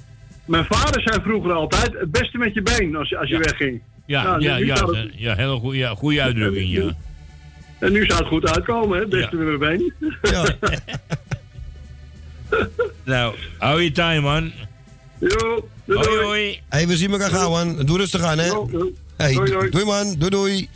mijn 0.44 0.64
vader 0.68 1.02
zei 1.02 1.20
vroeger 1.22 1.52
altijd: 1.52 1.92
het 1.98 2.10
beste 2.10 2.38
met 2.38 2.54
je 2.54 2.62
been 2.62 2.96
als, 2.96 3.08
je- 3.08 3.18
als 3.18 3.28
je 3.28 3.34
Ja. 3.34 3.40
wegging. 3.40 3.80
Ja, 4.06 4.22
Nou, 4.22 4.40
ja, 4.42 4.56
ja, 4.56 5.06
ja, 5.16 5.34
heel 5.36 5.58
goede, 5.58 5.86
goede 5.86 6.22
uitdrukking, 6.22 6.70
ja. 6.70 6.94
En 7.80 7.92
nu 7.92 8.04
zou 8.06 8.18
het 8.18 8.28
goed 8.28 8.46
uitkomen, 8.46 8.98
hè? 8.98 9.06
beste 9.06 9.36
met 9.36 9.58
mijn 9.58 9.78
been. 9.78 9.92
Nou, 13.04 13.34
hou 13.58 13.82
je 13.82 13.92
taai, 13.92 14.20
man. 14.20 14.52
Jo, 15.18 15.68
hoi, 15.86 16.22
hoi. 16.22 16.60
Hey, 16.68 16.86
we 16.86 16.96
zien 16.96 17.10
elkaar 17.12 17.30
gauw, 17.30 17.50
man. 17.50 17.76
Doe 17.86 17.96
rustig 17.96 18.22
aan, 18.22 18.38
hè. 18.38 18.50
Hey, 19.16 19.32
Doei, 19.34 19.50
doei, 19.50 19.70
doei. 19.70 19.84
man. 19.84 20.14
Doei, 20.18 20.30
doei. 20.30 20.68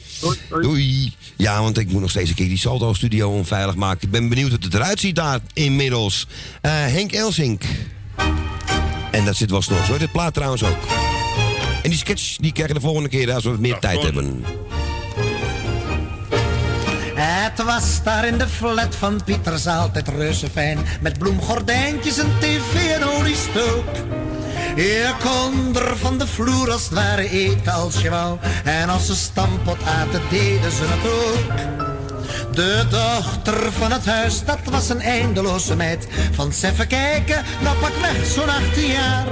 Doei. 0.63 1.13
Ja, 1.37 1.61
want 1.63 1.79
ik 1.79 1.89
moet 1.89 2.01
nog 2.01 2.11
steeds 2.11 2.29
een 2.29 2.35
keer 2.35 2.49
die 2.49 2.59
Salto-studio 2.59 3.31
onveilig 3.31 3.75
maken. 3.75 4.03
Ik 4.03 4.11
ben 4.11 4.29
benieuwd 4.29 4.51
hoe 4.51 4.59
het 4.63 4.75
eruit 4.75 5.01
ziet 5.01 5.17
daar 5.17 5.41
inmiddels. 5.53 6.27
Eh, 6.61 6.71
Henk 6.73 7.13
Elsink. 7.13 7.63
En 9.11 9.25
dat 9.25 9.37
zit 9.37 9.51
wel 9.51 9.63
snor. 9.63 9.85
Zo 9.85 9.93
het 9.99 10.13
plaat 10.13 10.35
trouwens 10.35 10.65
ook. 10.65 10.77
En 11.83 11.91
die 11.91 11.99
sketch 11.99 12.37
die 12.37 12.53
krijgen 12.53 12.75
de 12.75 12.81
volgende 12.81 13.09
keer 13.09 13.33
als 13.33 13.45
we 13.45 13.51
wat 13.51 13.59
meer 13.59 13.79
tijd 13.79 14.03
hebben. 14.03 14.45
Het 17.15 17.63
was 17.63 18.03
daar 18.03 18.27
in 18.27 18.39
de 18.39 18.49
flat 18.49 18.97
van 18.97 19.21
Pieters 19.25 19.67
altijd 19.67 20.09
reuze 20.09 20.51
fijn. 20.51 20.79
Met 21.01 21.19
bloemgordijntjes, 21.19 22.17
een 22.17 22.33
tv 22.41 22.91
en 22.91 23.05
oliestook. 23.05 23.85
Je 24.77 25.13
kon 25.23 25.77
er 25.77 25.97
van 25.97 26.19
de 26.19 26.27
vloer 26.27 26.73
als 26.73 26.85
het 26.85 26.93
ware 26.93 27.31
eten 27.31 27.73
als 27.73 28.01
je 28.01 28.11
wou. 28.11 28.39
En 28.65 28.89
als 28.89 29.07
ze 29.07 29.15
stampot 29.15 29.83
aten, 29.83 30.21
deden 30.31 30.73
ze 30.73 30.85
het 30.87 31.11
ook. 31.11 31.73
De 32.55 32.87
dochter 32.91 33.73
van 33.73 33.93
het 33.93 34.07
huis, 34.07 34.45
dat 34.45 34.59
was 34.71 34.89
een 34.89 35.01
eindeloze 35.01 35.77
meid. 35.77 36.09
Van 36.33 36.53
even 36.63 36.87
kijken, 36.87 37.45
nou 37.63 37.77
pak 37.77 37.95
weg 38.01 38.27
zo'n 38.27 38.49
18 38.49 38.87
jaar. 38.87 39.27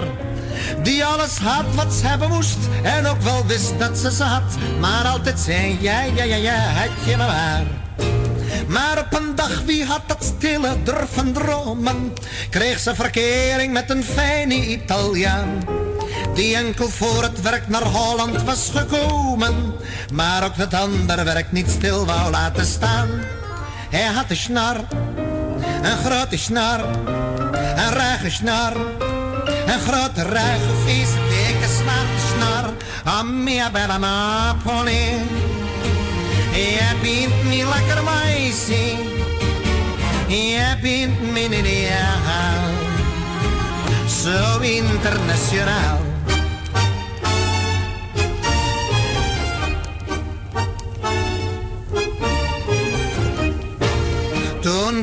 Die 0.82 1.05
alles 1.05 1.39
had 1.39 1.74
wat 1.74 1.93
ze 1.94 2.06
hebben 2.06 2.28
moest 2.28 2.59
en 2.82 3.06
ook 3.06 3.22
wel 3.22 3.47
wist 3.47 3.78
dat 3.78 3.98
ze 3.98 4.12
ze 4.12 4.22
had. 4.22 4.56
Maar 4.80 5.05
altijd 5.05 5.39
zei, 5.39 5.78
ja, 5.80 6.02
ja, 6.02 6.24
ja, 6.24 6.36
ja, 6.36 6.55
had 6.55 6.90
je 7.05 7.16
maar 7.16 7.26
waar. 7.26 7.64
Maar 8.66 8.98
op 8.98 9.20
een 9.20 9.34
dag, 9.34 9.62
wie 9.64 9.84
had 9.84 10.01
dat 10.06 10.24
stille 10.24 10.82
durven 10.82 11.32
dromen? 11.32 12.12
Kreeg 12.51 12.78
ze 12.78 12.94
verkering 12.94 13.72
met 13.72 13.90
een 13.90 14.05
fijne 14.05 14.55
Italiaan. 14.55 15.64
Die 16.34 16.56
enkel 16.56 16.89
voor 16.89 17.22
het 17.22 17.40
werk 17.40 17.68
naar 17.68 17.82
Holland 17.82 18.43
was 18.43 18.70
gekomen. 18.74 19.74
Maar 20.12 20.44
ook 20.44 20.56
het 20.56 20.74
andere 20.74 21.22
werk 21.22 21.52
niet 21.52 21.70
stil 21.70 22.06
wou 22.06 22.30
laten 22.30 22.66
staan. 22.66 23.09
Hij 23.90 24.05
had 24.05 24.24
een 24.28 24.36
snar, 24.36 24.76
een 25.82 25.98
grote 26.05 26.39
snar, 26.39 26.84
een 27.76 27.93
ruige 27.93 28.30
snar. 28.30 28.76
Een 29.73 29.81
grote 29.81 30.23
ruige, 30.23 30.74
vieze, 30.85 31.16
dikke, 31.28 31.69
zwarte 31.69 32.23
snar. 32.35 32.73
A 33.07 33.23
mia 33.23 33.70
bella 33.70 33.99
Napoli. 33.99 35.05
Je 36.53 36.90
bent 37.03 37.44
niet 37.44 37.65
lekker 37.65 38.03
meisje. 38.05 38.97
Je 40.27 40.77
bent 40.82 41.32
mijn 41.32 41.53
ideaal. 41.53 42.70
Zo 44.23 44.61
internationaal. 44.61 46.11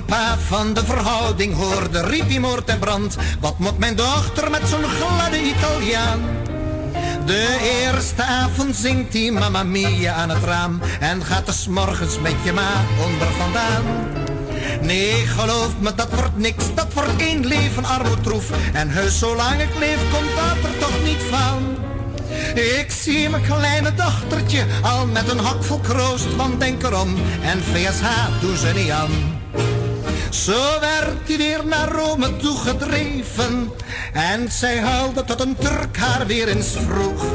Pa 0.05 0.37
van 0.47 0.73
de 0.73 0.85
verhouding 0.85 1.55
hoorde, 1.55 2.01
riep 2.01 2.29
hij 2.29 2.39
moord 2.39 2.69
en 2.69 2.79
brand. 2.79 3.17
Wat 3.39 3.59
moet 3.59 3.77
mijn 3.77 3.95
dochter 3.95 4.49
met 4.49 4.61
zo'n 4.69 4.83
gladde 4.83 5.41
Italiaan? 5.41 6.19
De 7.25 7.83
eerste 7.85 8.23
avond 8.23 8.75
zingt 8.75 9.13
hij 9.13 9.31
Mamma 9.31 9.63
Mia 9.63 10.13
aan 10.13 10.29
het 10.29 10.43
raam 10.43 10.81
En 10.99 11.25
gaat 11.25 11.47
er 11.47 11.53
's 11.53 11.67
morgens 11.67 12.19
met 12.19 12.35
je 12.43 12.53
ma 12.53 12.71
onder 13.05 13.27
vandaan 13.37 13.83
Nee, 14.81 15.27
geloof 15.27 15.71
me, 15.79 15.95
dat 15.95 16.09
wordt 16.09 16.37
niks, 16.37 16.63
dat 16.75 16.93
wordt 16.93 17.21
één 17.21 17.45
leven 17.45 17.85
armoedtroef 17.85 18.51
En 18.73 18.89
heus, 18.89 19.19
zolang 19.19 19.61
ik 19.61 19.79
leef, 19.79 19.99
komt 20.11 20.35
dat 20.35 20.71
er 20.71 20.77
toch 20.79 21.03
niet 21.03 21.21
van 21.29 21.77
ik 22.55 22.91
zie 22.91 23.29
mijn 23.29 23.43
kleine 23.43 23.93
dochtertje 23.93 24.65
al 24.81 25.05
met 25.05 25.29
een 25.29 25.39
hak 25.39 25.63
vol 25.63 25.79
kroost, 25.79 26.35
want 26.35 26.59
denk 26.59 26.83
erom, 26.83 27.15
en 27.41 27.63
VSH 27.63 28.41
doen 28.41 28.57
ze 28.57 28.71
niet 28.75 28.89
aan. 28.89 29.38
Zo 30.29 30.79
werd 30.79 31.27
hij 31.27 31.37
weer 31.37 31.65
naar 31.65 31.89
Rome 31.89 32.37
toegedreven. 32.37 33.71
En 34.13 34.51
zij 34.51 34.79
huilde 34.79 35.23
tot 35.23 35.41
een 35.41 35.55
Turk 35.55 35.97
haar 35.97 36.25
weer 36.27 36.47
eens 36.47 36.75
vroeg. 36.87 37.25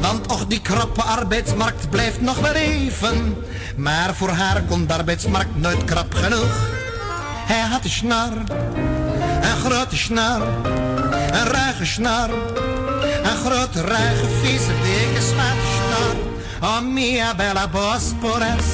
Want 0.00 0.32
och, 0.32 0.46
die 0.46 0.60
krappe 0.60 1.02
arbeidsmarkt 1.02 1.90
blijft 1.90 2.20
nog 2.20 2.38
wel 2.38 2.52
even. 2.52 3.36
Maar 3.76 4.14
voor 4.14 4.28
haar 4.28 4.62
kon 4.62 4.86
de 4.86 4.94
arbeidsmarkt 4.94 5.56
nooit 5.56 5.84
krap 5.84 6.14
genoeg. 6.14 6.70
Hij 7.46 7.60
had 7.60 7.84
een 7.84 7.90
snar, 7.90 8.32
een 9.42 9.56
grote 9.64 9.96
snar, 9.96 10.42
een 11.30 11.44
ruige 11.44 11.86
snar. 11.86 12.30
Een 13.22 13.36
grote, 13.36 13.80
ruige, 13.80 14.26
vieze, 14.42 14.72
dikke, 14.82 15.20
snar. 15.20 15.52
Oh, 16.62 16.80
mia 16.80 17.34
bella 17.34 17.68
Bosporus. 17.68 18.64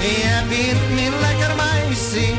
Je 0.00 0.42
bent 0.48 0.94
mijn 0.94 1.20
lekker 1.20 1.56
meisje. 1.56 2.34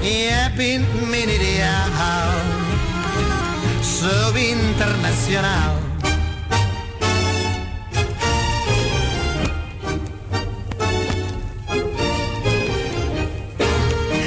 Je 0.00 0.50
bent 0.56 1.10
mijn 1.10 1.28
ideaal. 1.28 2.30
Zo 3.80 4.34
internationaal. 4.34 5.80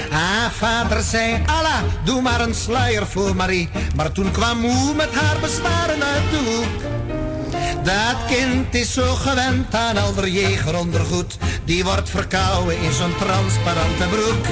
Haar 0.10 0.52
vader 0.52 1.02
zei, 1.02 1.44
Allah, 1.46 1.82
doe 2.04 2.22
maar 2.22 2.42
een 2.42 2.56
sluier 2.56 3.08
voor 3.08 3.36
Marie. 3.36 3.70
Maar 3.96 4.12
toen 4.12 4.32
kwam 4.32 4.60
moe 4.60 4.94
met 4.96 5.16
haar 5.16 5.40
bezwaren 5.42 6.04
uit 6.04 6.32
de. 6.32 7.05
Dat 7.86 8.16
kind 8.28 8.76
is 8.76 8.94
zo 8.94 9.14
gewend 9.16 9.76
aan 9.76 9.98
alder 9.98 10.28
jegerondergoed. 10.28 11.38
Die 11.66 11.84
wordt 11.84 12.10
verkouden 12.10 12.78
in 12.82 12.92
zo'n 12.92 13.16
transparante 13.16 14.08
broek. 14.10 14.46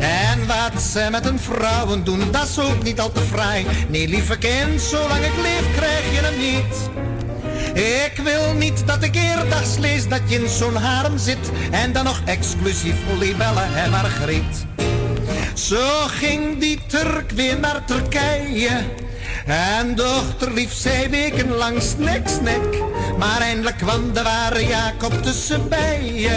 En 0.00 0.46
wat 0.46 0.82
ze 0.82 1.08
met 1.10 1.26
een 1.26 1.38
vrouwen 1.38 2.04
doen, 2.04 2.30
dat 2.30 2.48
is 2.48 2.58
ook 2.58 2.82
niet 2.82 3.00
al 3.00 3.12
te 3.12 3.20
fraai. 3.20 3.66
Nee, 3.88 4.08
lieve 4.08 4.38
kind, 4.38 4.80
zolang 4.80 5.24
ik 5.24 5.36
leef 5.42 5.76
krijg 5.76 6.14
je 6.14 6.20
hem 6.20 6.38
niet. 6.38 6.76
Ik 7.74 8.22
wil 8.24 8.54
niet 8.54 8.86
dat 8.86 9.02
ik 9.02 9.14
eerdags 9.14 9.78
lees 9.78 10.08
dat 10.08 10.20
je 10.26 10.42
in 10.42 10.48
zo'n 10.48 10.76
harem 10.76 11.18
zit. 11.18 11.50
En 11.70 11.92
dan 11.92 12.04
nog 12.04 12.20
exclusief 12.24 12.96
libellen 13.18 13.76
en 13.76 13.90
margriet. 13.90 14.66
Zo 15.54 16.06
ging 16.06 16.58
die 16.58 16.80
Turk 16.86 17.30
weer 17.30 17.58
naar 17.58 17.84
Turkije. 17.84 19.06
En 19.48 19.94
dochter 19.94 20.52
lief 20.52 20.72
zij 20.72 21.10
wekenlang 21.10 21.82
snek, 21.82 22.28
snek. 22.28 22.82
Maar 23.18 23.40
eindelijk 23.40 23.76
kwam 23.76 24.12
de 24.12 24.22
ware 24.22 24.66
Jacob 24.66 25.22
tussenbij. 25.22 26.30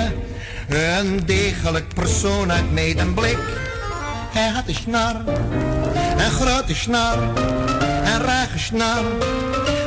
Een 0.69 1.25
degelijk 1.25 1.93
persoon 1.93 2.51
uit 2.51 2.71
medemblik. 2.71 3.37
Hij 4.31 4.47
had 4.47 4.67
een 4.67 4.75
snar, 4.75 5.15
een 6.17 6.31
grote 6.31 6.75
snar, 6.75 7.17
een 8.03 8.21
ruige 8.21 8.59
snar. 8.59 9.03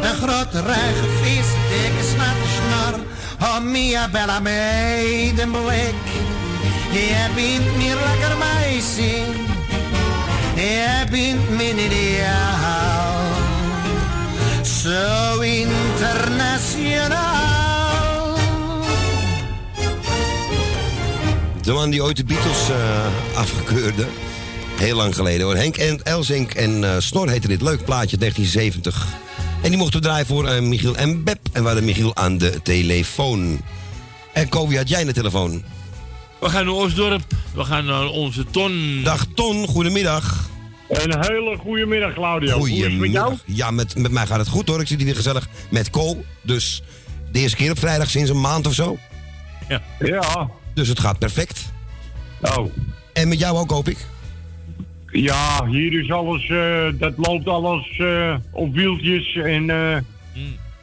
Een 0.01 0.15
grote, 0.15 0.63
ruige, 0.63 1.09
vieze, 1.23 1.57
dikke, 1.69 2.05
zwarte 2.05 2.49
snar. 2.55 3.01
Oh, 3.41 3.61
mia 3.61 4.09
bella 4.09 4.41
medemblik. 4.41 5.95
Je 6.93 7.27
bent 7.35 7.77
meer 7.77 7.97
lekker 7.97 8.37
meisje. 8.39 9.23
Je 10.55 11.05
bent 11.11 11.57
mijn 11.57 11.79
ideaal. 11.79 12.64
Zo 14.85 15.40
internationaal. 15.40 18.36
De 21.62 21.73
man 21.73 21.90
die 21.90 22.02
ooit 22.02 22.16
de 22.16 22.24
Beatles 22.24 22.70
eh, 22.70 23.06
afkeurde. 23.35 24.06
Heel 24.77 24.97
lang 24.97 25.15
geleden 25.15 25.47
hoor. 25.47 25.56
Henk 25.56 25.77
en 25.77 26.02
Elsink 26.02 26.52
en 26.52 26.85
eh, 26.85 26.90
Snor 26.98 27.28
heette 27.28 27.48
dit. 27.48 27.62
Leuk 27.62 27.85
plaatje, 27.85 28.16
1970. 28.16 29.06
En 29.62 29.69
die 29.69 29.78
mochten 29.78 30.01
we 30.01 30.06
draaien 30.06 30.27
voor 30.27 30.47
eh, 30.47 30.62
Michiel 30.62 30.97
en 30.97 31.24
Beb. 31.24 31.39
En 31.52 31.61
we 31.61 31.66
hadden 31.66 31.85
Michiel 31.85 32.16
aan 32.16 32.39
de 32.39 32.62
telefoon. 32.62 33.61
En 34.32 34.48
Ko, 34.48 34.69
wie 34.69 34.77
had 34.77 34.89
jij 34.89 35.05
de 35.05 35.12
telefoon? 35.12 35.65
We 36.40 36.48
gaan 36.48 36.65
naar 36.65 36.74
Osdorp. 36.74 37.23
We 37.55 37.65
gaan 37.65 37.85
naar 37.85 38.06
onze 38.06 38.44
Ton. 38.51 39.01
Dag 39.05 39.27
Ton, 39.35 39.66
goedemiddag. 39.66 40.52
Een 40.89 41.20
hele 41.20 41.56
goede 41.56 41.86
middag, 41.86 42.12
Claudio. 42.12 42.66
Jou? 42.66 43.36
Ja, 43.44 43.70
met, 43.70 43.98
met 43.98 44.11
mij 44.11 44.27
gaat 44.27 44.39
het 44.39 44.48
goed 44.48 44.69
hoor. 44.69 44.81
Ik 44.81 44.86
zit 44.86 44.97
hier 44.97 45.06
weer 45.06 45.16
gezellig 45.16 45.48
met 45.70 45.90
Ko. 45.90 46.24
Dus 46.43 46.82
de 47.32 47.39
eerste 47.39 47.56
keer 47.56 47.70
op 47.70 47.78
vrijdag 47.78 48.11
sinds 48.11 48.31
een 48.31 48.40
maand 48.40 48.66
of 48.66 48.74
zo. 48.74 48.98
Ja. 49.69 49.82
Ja. 49.98 50.51
Dus 50.74 50.89
het 50.89 51.01
gaat 51.01 51.19
perfect. 51.19 51.73
Oh. 52.40 52.73
En 53.12 53.28
met 53.28 53.39
jou 53.39 53.56
ook, 53.59 53.70
hoop 53.70 53.89
ik? 53.89 53.98
Ja, 55.11 55.66
hier 55.66 56.01
is 56.02 56.11
alles, 56.11 56.48
eh, 56.48 56.86
dat 56.94 57.12
loopt 57.16 57.48
alles 57.48 57.98
eh, 57.98 58.36
op 58.51 58.74
wieltjes 58.74 59.35
en 59.35 59.70
eh, 59.70 59.97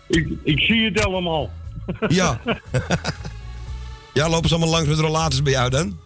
ik, 0.08 0.28
ik 0.44 0.60
zie 0.60 0.86
het 0.86 1.06
allemaal. 1.06 1.50
Ja. 2.08 2.40
ja, 4.14 4.30
lopen 4.30 4.50
ze 4.50 4.56
allemaal 4.56 4.74
langs 4.74 4.90
met 4.90 5.00
rollators 5.00 5.42
bij 5.42 5.52
jou 5.52 5.70
dan? 5.70 5.98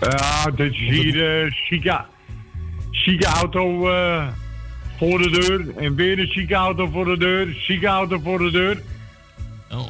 Ja, 0.00 0.50
dit 0.56 0.72
is 0.72 0.78
hier 0.78 1.44
uh, 1.44 1.52
zieke 3.04 3.26
auto 3.26 3.90
eh, 3.90 4.26
voor 4.98 5.18
de 5.18 5.30
deur 5.30 5.64
en 5.76 5.94
weer 5.94 6.18
een 6.18 6.32
zieke 6.32 6.54
auto 6.54 6.88
voor 6.92 7.04
de 7.04 7.18
deur, 7.18 7.56
zieke 7.58 7.86
auto 7.86 8.20
voor 8.24 8.38
de 8.38 8.50
deur. 8.50 8.82
Oh. 9.70 9.88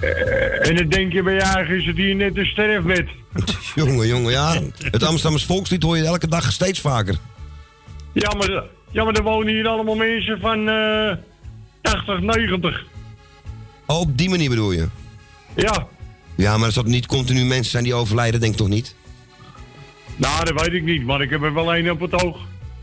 Eh, 0.00 0.68
en 0.68 0.76
dan 0.76 0.88
denk 0.88 1.12
je 1.12 1.22
bij 1.22 1.34
je 1.34 1.40
eigen, 1.40 1.76
is 1.76 1.86
het 1.86 1.96
hier 1.96 2.14
net 2.14 2.36
een 2.36 2.46
sterfbed? 2.46 3.08
jongen, 3.74 4.06
jongen, 4.06 4.32
ja. 4.32 4.60
Het 4.90 5.02
Amsterdamse 5.02 5.46
volkslied 5.46 5.82
hoor 5.82 5.96
je 5.96 6.04
elke 6.04 6.28
dag 6.28 6.52
steeds 6.52 6.80
vaker. 6.80 7.16
Ja, 8.12 8.34
maar, 8.38 8.64
ja, 8.90 9.04
maar 9.04 9.14
er 9.14 9.22
wonen 9.22 9.52
hier 9.52 9.68
allemaal 9.68 9.94
mensen 9.94 10.40
van 10.40 10.68
eh 10.68 11.12
80, 11.82 12.20
90. 12.20 12.84
Oh, 13.86 14.00
op 14.00 14.18
die 14.18 14.28
manier 14.28 14.48
bedoel 14.48 14.72
je? 14.72 14.88
Ja. 15.56 15.86
Ja, 16.36 16.56
maar 16.56 16.66
er 16.66 16.72
zal 16.72 16.82
niet 16.82 17.06
continu 17.06 17.44
mensen 17.44 17.70
zijn 17.70 17.84
die 17.84 17.94
overlijden, 17.94 18.40
denk 18.40 18.52
ik 18.52 18.58
toch 18.58 18.68
niet? 18.68 18.94
Nou, 20.20 20.44
dat 20.44 20.60
weet 20.60 20.72
ik 20.72 20.82
niet, 20.82 21.04
maar 21.04 21.20
ik 21.20 21.30
heb 21.30 21.42
er 21.42 21.54
wel 21.54 21.74
één 21.74 21.90
op 21.90 22.00
het 22.00 22.24
oog. 22.24 22.38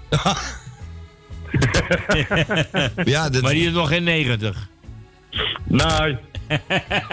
ja, 3.05 3.29
Maar 3.41 3.53
die 3.53 3.67
is 3.67 3.71
nog 3.71 3.87
geen 3.87 4.03
90. 4.03 4.67
Nee. 5.63 6.17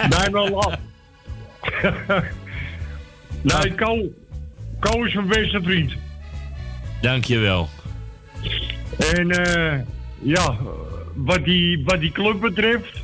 nee, 0.09 0.31
wel 0.31 0.63
af. 0.63 0.75
nee, 3.43 3.75
Ko, 3.75 4.13
Ko 4.81 5.05
is 5.05 5.15
mijn 5.15 5.27
beste 5.27 5.63
vriend. 5.63 5.93
Dankjewel. 7.01 7.69
En 9.15 9.31
eh 9.31 9.79
ja, 10.23 10.57
wat 11.15 11.45
die, 11.45 11.85
wat 11.85 12.01
die 12.01 12.13
club 12.13 12.41
betreft. 12.41 13.03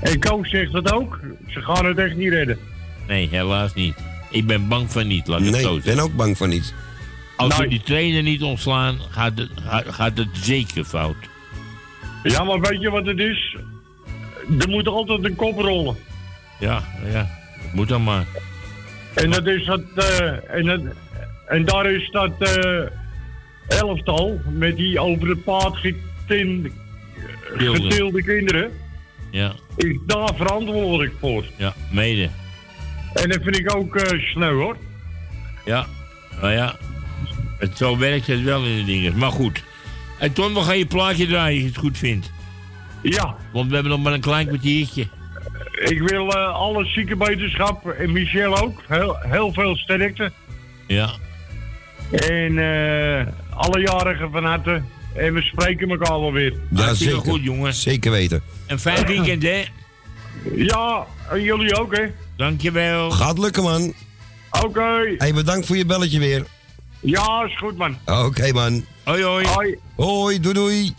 En 0.00 0.20
Ko 0.20 0.44
zegt 0.44 0.72
dat 0.72 0.92
ook. 0.92 1.20
Ze 1.48 1.62
gaan 1.62 1.86
het 1.86 1.98
echt 1.98 2.16
niet 2.16 2.32
redden. 2.32 2.58
Nee, 3.06 3.28
helaas 3.28 3.74
niet. 3.74 4.07
Ik 4.30 4.46
ben 4.46 4.68
bang 4.68 4.92
van 4.92 5.06
niet, 5.06 5.26
laat 5.26 5.38
ik 5.38 5.44
het 5.44 5.54
Nee, 5.54 5.62
zo 5.64 5.76
ik 5.76 5.82
ben 5.82 5.98
ook 5.98 6.16
bang 6.16 6.36
van 6.36 6.48
niet. 6.48 6.74
Als 7.36 7.56
we 7.56 7.60
Nee. 7.60 7.70
die 7.70 7.82
trainer 7.82 8.22
niet 8.22 8.42
ontslaan, 8.42 8.98
gaat 9.10 9.38
het, 9.38 9.50
gaat, 9.86 10.18
het 10.18 10.28
zeker 10.32 10.84
fout. 10.84 11.16
Ja, 12.22 12.44
maar 12.44 12.60
weet 12.60 12.80
je 12.80 12.90
wat 12.90 13.06
het 13.06 13.18
is? 13.18 13.56
Er 14.58 14.68
moet 14.68 14.88
altijd 14.88 15.24
een 15.24 15.36
kop 15.36 15.58
rollen. 15.58 15.96
Ja, 16.60 16.82
ja. 17.12 17.28
Moet 17.72 17.88
dan 17.88 18.02
maar. 18.04 18.26
En 19.14 19.30
dat 19.30 19.46
is 19.46 19.64
dat, 19.66 19.80
eh, 19.96 20.54
en, 20.56 20.64
dat, 20.64 20.80
en 21.48 21.64
daar 21.64 21.90
is 21.90 22.10
dat 22.10 22.32
eh, 22.38 22.82
elftal 23.78 24.40
met 24.52 24.76
die 24.76 25.00
over 25.00 25.28
het 25.28 25.44
paard 25.44 25.76
getin, 25.76 26.72
getilde 27.56 28.22
kinderen. 28.22 28.70
Ja, 29.30 29.52
Is 29.76 29.96
daar 30.06 30.34
verantwoordelijk 30.34 31.12
voor. 31.20 31.44
ja, 31.56 31.74
mede. 31.90 32.28
En 33.22 33.28
dat 33.28 33.42
vind 33.42 33.58
ik 33.58 33.76
ook 33.76 33.96
eh 33.96 34.20
sneu 34.20 34.52
hoor. 34.52 34.76
Ja, 35.64 35.86
nou 36.40 36.52
ja. 36.52 36.76
Het, 37.58 37.76
zo 37.76 37.98
werkt 37.98 38.26
het 38.26 38.42
wel 38.42 38.64
in 38.64 38.76
de 38.76 38.84
dingen. 38.84 39.18
Maar 39.18 39.30
goed. 39.30 39.62
En 40.18 40.32
Ton, 40.32 40.54
we 40.54 40.60
gaan 40.60 40.78
je 40.78 40.86
plaatje 40.86 41.26
draaien 41.26 41.52
als 41.52 41.62
je 41.62 41.66
het 41.66 41.76
goed 41.76 41.98
vindt. 41.98 42.30
Ja. 43.02 43.36
Want 43.52 43.68
we 43.68 43.74
hebben 43.74 43.92
nog 43.92 44.02
maar 44.02 44.12
een 44.12 44.20
klein 44.20 44.46
kwartiertje. 44.46 45.06
Ik 45.72 46.02
wil 46.02 46.32
eh, 46.32 46.54
alle 46.54 46.84
ziekenbeterschap 46.84 47.88
en 47.88 48.12
Michel 48.12 48.58
ook. 48.58 48.82
Heel, 48.88 49.16
heel 49.20 49.52
veel 49.52 49.76
sterkte. 49.76 50.32
Ja. 50.86 51.10
En 52.10 52.58
eh, 52.58 53.26
alle 53.50 53.80
jarigen 53.80 54.30
van 54.30 54.44
harte. 54.44 54.82
En 55.14 55.34
we 55.34 55.42
spreken 55.42 55.90
elkaar 55.90 56.20
wel 56.20 56.32
weer. 56.32 56.54
Ja, 56.70 56.94
zeker. 56.94 57.16
goed, 57.16 57.42
jongen. 57.42 57.74
Zeker 57.74 58.10
weten. 58.10 58.42
Een 58.66 58.78
fijn 58.78 59.06
weekend, 59.06 59.42
hè? 59.42 59.64
Ja, 60.54 61.06
en 61.30 61.42
jullie 61.42 61.80
ook, 61.80 61.96
hè? 61.96 62.04
Dankjewel. 62.36 63.10
Gaat 63.10 63.38
lukken, 63.38 63.62
man. 63.62 63.92
Oké. 64.50 65.14
Hey, 65.18 65.34
bedankt 65.34 65.66
voor 65.66 65.76
je 65.76 65.86
belletje 65.86 66.18
weer. 66.18 66.46
Ja, 67.00 67.44
is 67.46 67.58
goed, 67.58 67.76
man. 67.76 67.96
Oké, 68.04 68.52
man. 68.52 68.84
Hoi, 69.04 69.22
hoi. 69.22 69.46
Hoi. 69.46 69.78
Hoi, 69.96 70.40
doei, 70.40 70.54
doei. 70.54 70.94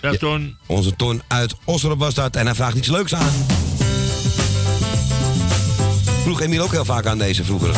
Dag, 0.00 0.16
Ton. 0.16 0.56
Onze 0.66 0.96
Ton 0.96 1.22
uit 1.28 1.54
Osdorp 1.64 1.98
was 1.98 2.14
dat 2.14 2.36
en 2.36 2.46
hij 2.46 2.54
vraagt 2.54 2.76
iets 2.76 2.88
leuks 2.88 3.14
aan. 3.14 3.32
Vroeg 6.22 6.40
Emiel 6.40 6.62
ook 6.62 6.70
heel 6.72 6.84
vaak 6.84 7.06
aan 7.06 7.18
deze 7.18 7.44
vroeger. 7.44 7.74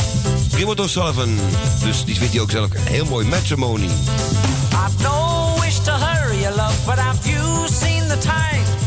Primo 0.51 0.87
Sullivan. 0.87 1.39
Dus 1.83 2.05
die 2.05 2.17
vindt 2.17 2.33
hij 2.33 2.43
ook 2.43 2.51
zelf 2.51 2.69
heel 2.73 3.05
mooi. 3.05 3.27
Matrimony. 3.27 3.85
I've 3.85 5.03
no 5.03 5.61
wish 5.61 5.79
to 5.79 5.93
hurry 5.93 6.45
love, 6.45 6.85
but 6.87 6.99
have 6.99 7.31
you 7.31 7.69
seen 7.69 8.09
the 8.09 8.19
time? 8.19 8.84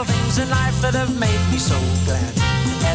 Little 0.00 0.14
things 0.14 0.38
in 0.38 0.48
life 0.48 0.80
that 0.80 0.94
have 0.94 1.12
made 1.18 1.42
me 1.52 1.58
so 1.58 1.76
glad. 2.06 2.32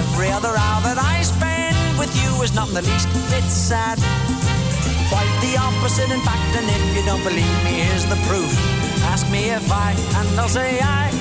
Every 0.02 0.30
other 0.32 0.50
hour 0.50 0.82
that 0.90 0.98
I 0.98 1.22
spend 1.22 1.78
with 2.00 2.10
you 2.18 2.42
is 2.42 2.56
not 2.56 2.68
the 2.70 2.82
least 2.82 3.10
bit 3.30 3.44
sad. 3.44 3.98
Quite 5.10 5.30
the 5.42 5.54
opposite, 5.58 6.10
in 6.10 6.22
fact, 6.22 6.50
and 6.58 6.66
if 6.66 6.84
you 6.98 7.06
don't 7.06 7.24
believe 7.24 7.58
me, 7.64 7.86
here's 7.86 8.06
the 8.06 8.18
proof. 8.26 8.50
Ask 9.14 9.30
me 9.30 9.52
if 9.52 9.72
I, 9.72 9.92
and 10.18 10.40
I'll 10.40 10.50
say 10.50 10.80
I 10.82 11.15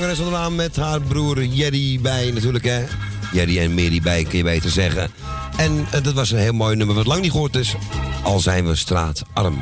zangeres 0.00 0.18
onder 0.18 0.38
aan 0.38 0.54
met 0.54 0.76
haar 0.76 1.00
broer 1.00 1.44
Jerry 1.44 2.00
bij 2.00 2.30
natuurlijk, 2.30 2.64
hè. 2.64 2.84
Jerry 3.32 3.58
en 3.58 3.74
Mary 3.74 4.00
bij, 4.00 4.24
kun 4.24 4.38
je 4.38 4.44
beter 4.44 4.70
zeggen. 4.70 5.10
En 5.56 5.86
eh, 5.90 6.02
dat 6.02 6.12
was 6.12 6.30
een 6.30 6.38
heel 6.38 6.52
mooi 6.52 6.76
nummer 6.76 6.96
wat 6.96 7.06
lang 7.06 7.20
niet 7.20 7.30
gehoord 7.30 7.56
is. 7.56 7.74
Al 8.22 8.40
zijn 8.40 8.66
we 8.66 8.74
straatarm. 8.74 9.58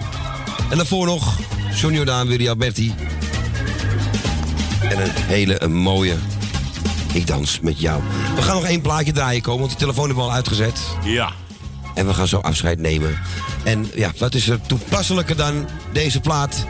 En 0.70 0.76
daarvoor 0.76 1.06
nog 1.06 1.38
Johnny 1.74 1.96
Jordaan, 1.96 2.26
Willy 2.26 2.48
Alberti. 2.48 2.94
En 4.80 5.02
een 5.02 5.10
hele 5.14 5.62
een 5.62 5.74
mooie 5.74 6.14
Ik 7.12 7.26
dans 7.26 7.60
met 7.60 7.80
jou. 7.80 8.02
We 8.36 8.42
gaan 8.42 8.54
nog 8.54 8.64
één 8.64 8.80
plaatje 8.80 9.12
draaien 9.12 9.42
komen, 9.42 9.60
want 9.60 9.72
de 9.72 9.78
telefoon 9.78 10.06
hebben 10.06 10.24
we 10.24 10.30
al 10.30 10.36
uitgezet. 10.36 10.80
Ja. 11.04 11.32
En 11.94 12.06
we 12.06 12.14
gaan 12.14 12.28
zo 12.28 12.38
afscheid 12.38 12.78
nemen. 12.78 13.18
En 13.64 13.90
ja, 13.94 14.12
wat 14.18 14.34
is 14.34 14.48
er 14.48 14.60
toepasselijker 14.66 15.36
dan 15.36 15.68
deze 15.92 16.20
plaat? 16.20 16.66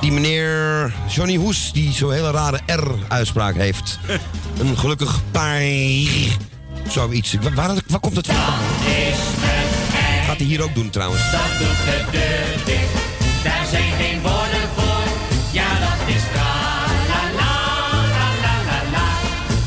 Die 0.00 0.12
meneer 0.12 0.92
Johnny 1.08 1.36
Hoes, 1.36 1.72
die 1.72 1.92
zo'n 1.92 2.12
hele 2.12 2.30
rare 2.30 2.60
R-uitspraak 2.66 3.54
heeft. 3.54 3.98
Een 4.60 4.78
gelukkig 4.78 5.20
paar... 5.30 5.62
Zoiets. 6.88 7.34
Waar, 7.40 7.54
waar, 7.54 7.76
waar 7.86 8.00
komt 8.00 8.16
het 8.16 8.26
vandaan? 8.26 8.54
Gaat 10.26 10.36
hij 10.36 10.46
hier 10.46 10.62
ook 10.62 10.74
doen 10.74 10.90
trouwens? 10.90 11.30
Dat 11.30 11.40
doet 11.58 11.68
de 11.68 12.04
deur 12.10 12.64
dicht, 12.64 12.92
daar 13.44 13.66
zijn 13.70 13.92
geen 13.98 14.20
woorden 14.22 14.68
voor. 14.76 15.02
Ja, 15.52 15.68
dat 15.68 16.14
is 16.14 16.22
tra 16.32 16.52
la 17.08 17.22
la 17.36 17.54
la 17.92 18.28
la 18.42 18.54
la 18.68 18.90
la. 18.92 19.08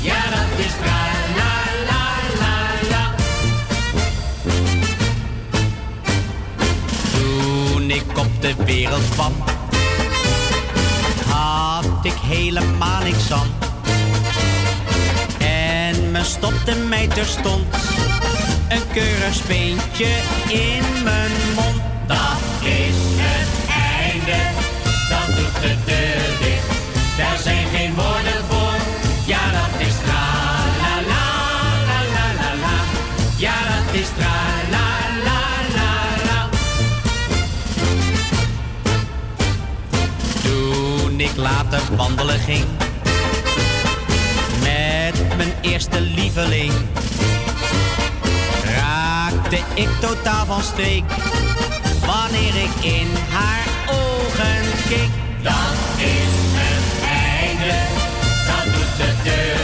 Ja, 0.01 0.21
dat 0.29 0.65
is 0.65 0.71
tra 0.81 1.01
la 1.37 1.53
la 1.89 2.03
la 2.39 2.55
la. 2.89 3.15
Toen 7.13 7.89
ik 7.91 8.17
op 8.17 8.41
de 8.41 8.55
wereld 8.65 9.09
kwam, 9.09 9.33
ik 12.03 12.19
helemaal 12.21 13.01
niks 13.03 13.31
aan. 13.31 13.47
En 15.39 16.11
men 16.11 16.25
stopte 16.25 16.75
mij 16.75 17.07
terstond 17.07 17.65
een 18.69 18.87
keurig 18.93 19.33
speentje 19.33 20.07
in 20.47 21.03
mijn 21.03 21.31
mond. 21.55 21.81
Dat 22.07 22.39
is 22.61 22.95
het 23.15 23.49
einde, 24.01 24.41
dat 25.09 25.37
doet 25.37 25.61
de 25.61 25.75
deur 25.85 26.37
dicht. 26.39 27.17
Daar 27.17 27.37
zijn 27.37 27.62
wandelen 41.95 42.39
ging 42.39 42.65
met 44.59 45.37
mijn 45.37 45.53
eerste 45.61 46.01
lieveling, 46.01 46.73
raakte 48.75 49.59
ik 49.73 49.89
totaal 49.99 50.45
van 50.45 50.61
streek 50.61 51.03
wanneer 52.05 52.55
ik 52.55 52.83
in 52.83 53.07
haar 53.29 53.65
ogen 53.89 54.63
keek. 54.89 55.09
Dat 55.41 55.53
is 55.97 56.33
het 56.55 57.03
einde, 57.09 57.75
dat 58.47 58.73
doet 58.73 58.97
de 58.97 59.13
deur 59.23 59.62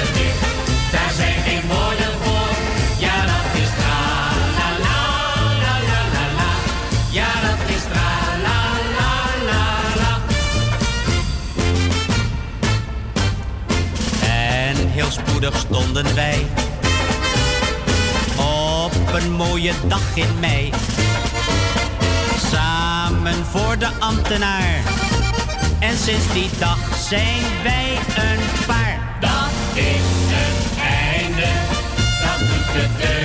stonden 15.47 16.15
wij 16.15 16.45
op 18.37 19.13
een 19.13 19.31
mooie 19.31 19.73
dag 19.87 20.01
in 20.15 20.39
mei. 20.39 20.71
Samen 22.51 23.45
voor 23.45 23.77
de 23.77 23.87
ambtenaar. 23.99 24.81
En 25.79 25.97
sinds 25.97 26.33
die 26.33 26.49
dag 26.59 26.97
zijn 27.09 27.41
wij 27.63 27.97
een 28.15 28.65
paar. 28.67 29.17
Dat 29.19 29.51
is 29.73 30.09
het 30.27 30.77
einde, 30.79 31.49
dat 32.21 32.39
doet 32.39 32.73
de 32.73 32.87
deur 32.97 33.18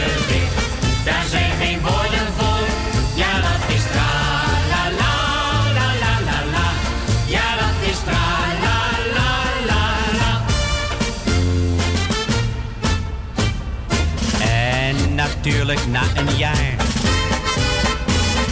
na 15.65 16.03
een 16.15 16.37
jaar 16.37 16.75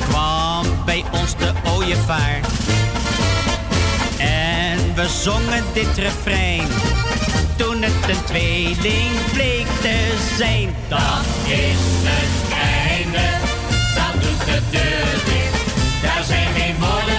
kwam 0.09 0.67
bij 0.85 1.05
ons 1.11 1.37
de 1.37 1.53
ooievaar. 1.77 2.41
En 4.19 4.95
we 4.95 5.09
zongen 5.23 5.65
dit 5.73 5.97
refrein 5.97 6.67
toen 7.57 7.83
het 7.83 8.09
een 8.09 8.25
tweeling 8.25 9.11
bleek 9.33 9.67
te 9.81 9.97
zijn. 10.37 10.75
Dat 10.89 11.25
is 11.47 11.83
het 12.09 12.53
einde, 12.89 13.29
dat 13.95 14.23
doet 14.23 14.47
de 14.47 14.61
deur. 14.71 15.21
Daar 16.03 16.25
zijn 16.25 16.55
geen 16.55 16.75
woorden 16.79 17.12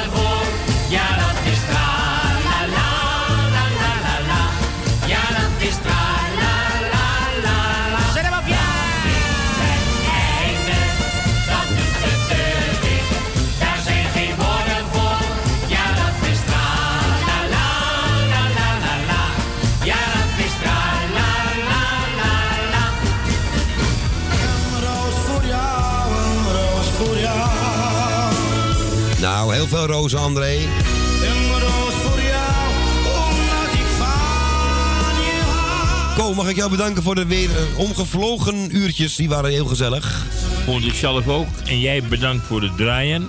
heel 29.70 29.78
veel 29.78 29.96
rozen, 29.96 30.20
André. 30.20 30.56
Een 30.56 31.60
roos 31.60 31.94
voor 31.94 32.22
jou, 32.22 32.68
omdat 33.08 33.74
ik 33.74 33.86
van 33.98 35.24
je 35.24 35.42
hou. 35.46 36.16
Ko, 36.16 36.34
mag 36.34 36.50
ik 36.50 36.56
jou 36.56 36.70
bedanken 36.70 37.04
voor 37.04 37.16
de 37.16 37.26
weer 37.26 37.50
eh, 37.50 37.80
omgevlogen 37.80 38.76
uurtjes. 38.76 39.16
Die 39.16 39.30
waren 39.30 39.50
heel 39.50 39.66
gezellig. 39.66 40.26
Vond 40.66 40.86
ik 40.86 40.94
zelf 40.94 41.28
ook. 41.28 41.48
En 41.66 41.80
jij 41.80 42.04
bedankt 42.04 42.46
voor 42.46 42.62
het 42.62 42.78
draaien. 42.78 43.28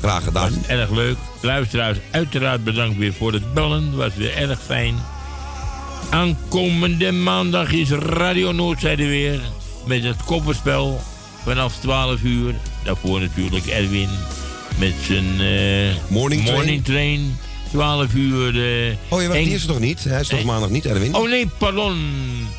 Graag 0.00 0.24
gedaan. 0.24 0.54
Was 0.54 0.66
erg 0.66 0.90
leuk. 0.90 1.16
Luisteraars, 1.40 1.98
uiteraard 2.10 2.64
bedankt 2.64 2.98
weer 2.98 3.12
voor 3.12 3.32
het 3.32 3.54
bellen. 3.54 3.96
Was 3.96 4.14
weer 4.14 4.36
erg 4.36 4.58
fijn. 4.66 4.94
Aankomende 6.10 7.12
maandag 7.12 7.72
is 7.72 7.90
Radio 7.90 8.52
Noordzijde 8.52 9.06
weer. 9.06 9.40
Met 9.86 10.04
het 10.04 10.24
kopperspel 10.24 11.00
vanaf 11.44 11.76
12 11.76 12.22
uur. 12.22 12.54
Daarvoor 12.84 13.20
natuurlijk 13.20 13.66
Erwin 13.66 14.08
met 14.78 14.92
zijn 15.06 15.40
eh, 15.40 15.94
Morning 16.08 16.42
Train. 16.42 16.56
morning 16.56 16.84
train. 16.84 17.36
12 17.70 18.14
uur. 18.14 18.48
eh, 18.88 18.96
Oh, 19.08 19.22
je 19.22 19.28
wacht, 19.28 19.38
die 19.44 19.54
is 19.54 19.62
er 19.62 19.68
toch 19.68 19.78
niet? 19.80 20.04
Hij 20.04 20.20
is 20.20 20.26
toch 20.28 20.38
Nee. 20.38 20.46
maandag 20.46 20.70
niet, 20.70 20.86
Erwin? 20.86 21.14
Oh 21.14 21.28
nee, 21.28 21.46
pardon. 21.58 21.96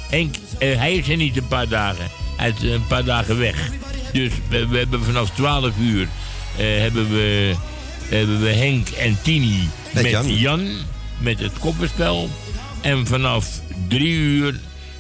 Henk, 0.10 0.36
eh, 0.60 0.78
hij 0.78 0.94
is 0.94 1.10
er 1.10 1.16
niet 1.18 1.38
een 1.38 1.48
paar 1.48 1.68
dagen. 1.68 2.06
Hij 2.38 2.54
is 2.62 2.70
een 2.70 2.88
paar 2.88 3.04
dagen 3.04 3.38
weg. 3.40 3.70
Dus 4.14 4.32
we, 4.50 4.68
we 4.68 4.78
hebben 4.78 5.04
vanaf 5.04 5.30
12 5.30 5.72
uur 5.82 6.08
eh, 6.58 6.66
hebben, 6.80 7.10
we, 7.10 7.54
hebben 8.10 8.42
we 8.42 8.50
Henk 8.50 8.88
en 8.90 9.18
Tini 9.22 9.68
Met 9.94 10.04
met, 10.04 10.12
Jan. 10.12 10.36
Jan. 10.38 10.68
met 11.18 11.40
het 11.40 11.60
koppenspel. 11.60 12.30
En 12.82 13.08
vanaf 13.08 13.62
3 13.88 14.08
uur 14.14 14.60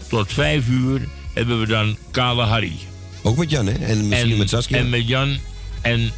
tot 0.09 0.33
5 0.33 0.67
uur 0.67 1.01
hebben 1.33 1.59
we 1.59 1.67
dan 1.67 1.97
Kale 2.11 2.43
Harry. 2.43 2.73
Ook 3.21 3.37
met 3.37 3.49
Jan, 3.49 3.65
hè? 3.67 3.73
En 3.73 4.07
misschien 4.07 4.31
en, 4.31 4.37
met 4.37 4.49
Saskia. 4.49 4.77
En 4.77 4.89
met 4.89 5.07
Jan 5.07 5.37
en 5.81 5.99
Eh, 6.01 6.09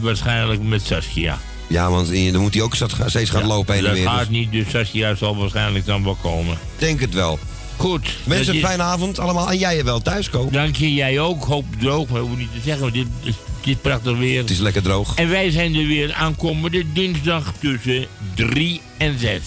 waarschijnlijk 0.00 0.62
met 0.62 0.82
Saskia. 0.86 1.38
Ja, 1.66 1.90
want 1.90 2.10
eh, 2.10 2.32
dan 2.32 2.40
moet 2.40 2.54
hij 2.54 2.62
ook 2.62 2.74
steeds 3.06 3.30
gaan 3.30 3.46
lopen 3.46 3.74
heen 3.74 3.82
en 3.82 3.88
Dat 3.88 3.98
weer. 3.98 4.08
gaat 4.08 4.18
dus 4.18 4.28
niet, 4.28 4.52
dus 4.52 4.70
Saskia 4.70 5.14
zal 5.14 5.36
waarschijnlijk 5.36 5.86
dan 5.86 6.04
wel 6.04 6.16
komen. 6.22 6.58
Denk 6.78 7.00
het 7.00 7.14
wel. 7.14 7.38
Goed. 7.76 8.08
Mensen, 8.24 8.46
dat 8.46 8.54
een 8.54 8.60
fijne 8.68 8.82
avond 8.82 9.18
allemaal. 9.18 9.50
En 9.50 9.58
jij 9.58 9.76
je 9.76 9.84
wel 9.84 10.00
thuis, 10.00 10.30
Ko. 10.30 10.48
Dank 10.50 10.76
je, 10.76 10.94
jij 10.94 11.20
ook. 11.20 11.44
Hoop 11.44 11.64
droog, 11.80 12.08
maar 12.08 12.20
hoef 12.20 12.36
niet 12.36 12.52
te 12.52 12.60
zeggen, 12.64 12.80
want 12.82 12.94
dit, 12.94 13.06
dit, 13.22 13.34
dit 13.60 13.74
is 13.76 13.80
prachtig 13.82 14.16
weer. 14.18 14.40
Het 14.40 14.50
is 14.50 14.58
lekker 14.58 14.82
droog. 14.82 15.14
En 15.14 15.28
wij 15.28 15.50
zijn 15.50 15.74
er 15.74 15.86
weer 15.86 16.12
aankomende 16.14 16.92
dinsdag 16.92 17.52
tussen 17.58 18.06
3 18.34 18.80
en 18.96 19.18
6. 19.18 19.40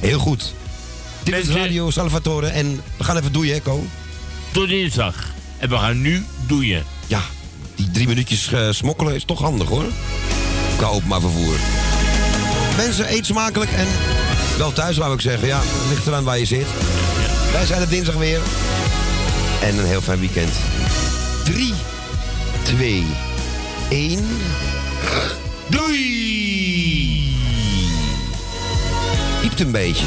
Heel 0.00 0.18
goed. 0.18 0.54
Dit 1.22 1.34
is 1.34 1.48
Radio 1.48 1.90
Salvatore 1.90 2.46
en 2.46 2.80
we 2.96 3.04
gaan 3.04 3.16
even 3.16 3.32
doeien, 3.32 3.54
hè, 3.54 3.60
Ko? 3.60 3.86
Tot 4.52 4.68
dinsdag. 4.68 5.14
En 5.58 5.68
we 5.68 5.76
gaan 5.76 6.00
nu 6.00 6.24
doeien. 6.46 6.84
Ja, 7.06 7.20
die 7.78 7.90
drie 7.90 8.06
minuutjes 8.06 8.52
eh, 8.52 8.68
smokkelen 8.70 9.14
is 9.14 9.24
toch 9.24 9.40
handig, 9.40 9.68
hoor. 9.68 9.84
Qua 10.76 10.86
openbaar 10.86 11.20
vervoer. 11.20 11.56
Mensen, 12.76 13.12
eet 13.12 13.26
smakelijk 13.26 13.70
en 13.70 13.86
wel 14.58 14.72
thuis, 14.72 14.96
wou 14.96 15.14
ik 15.14 15.20
zeggen. 15.20 15.46
Ja, 15.48 15.60
ligt 15.88 16.06
eraan 16.06 16.24
waar 16.24 16.38
je 16.38 16.44
zit. 16.44 16.66
Wij 17.52 17.66
zijn 17.66 17.80
er 17.80 17.88
dinsdag 17.88 18.14
weer. 18.14 18.40
En 19.62 19.78
een 19.78 19.86
heel 19.86 20.00
fijn 20.00 20.18
weekend. 20.18 20.52
3, 21.44 21.74
2, 22.62 23.06
1. 23.88 24.26
Doei! 25.68 27.36
Piept 29.40 29.60
een 29.60 29.70
beetje. 29.70 30.06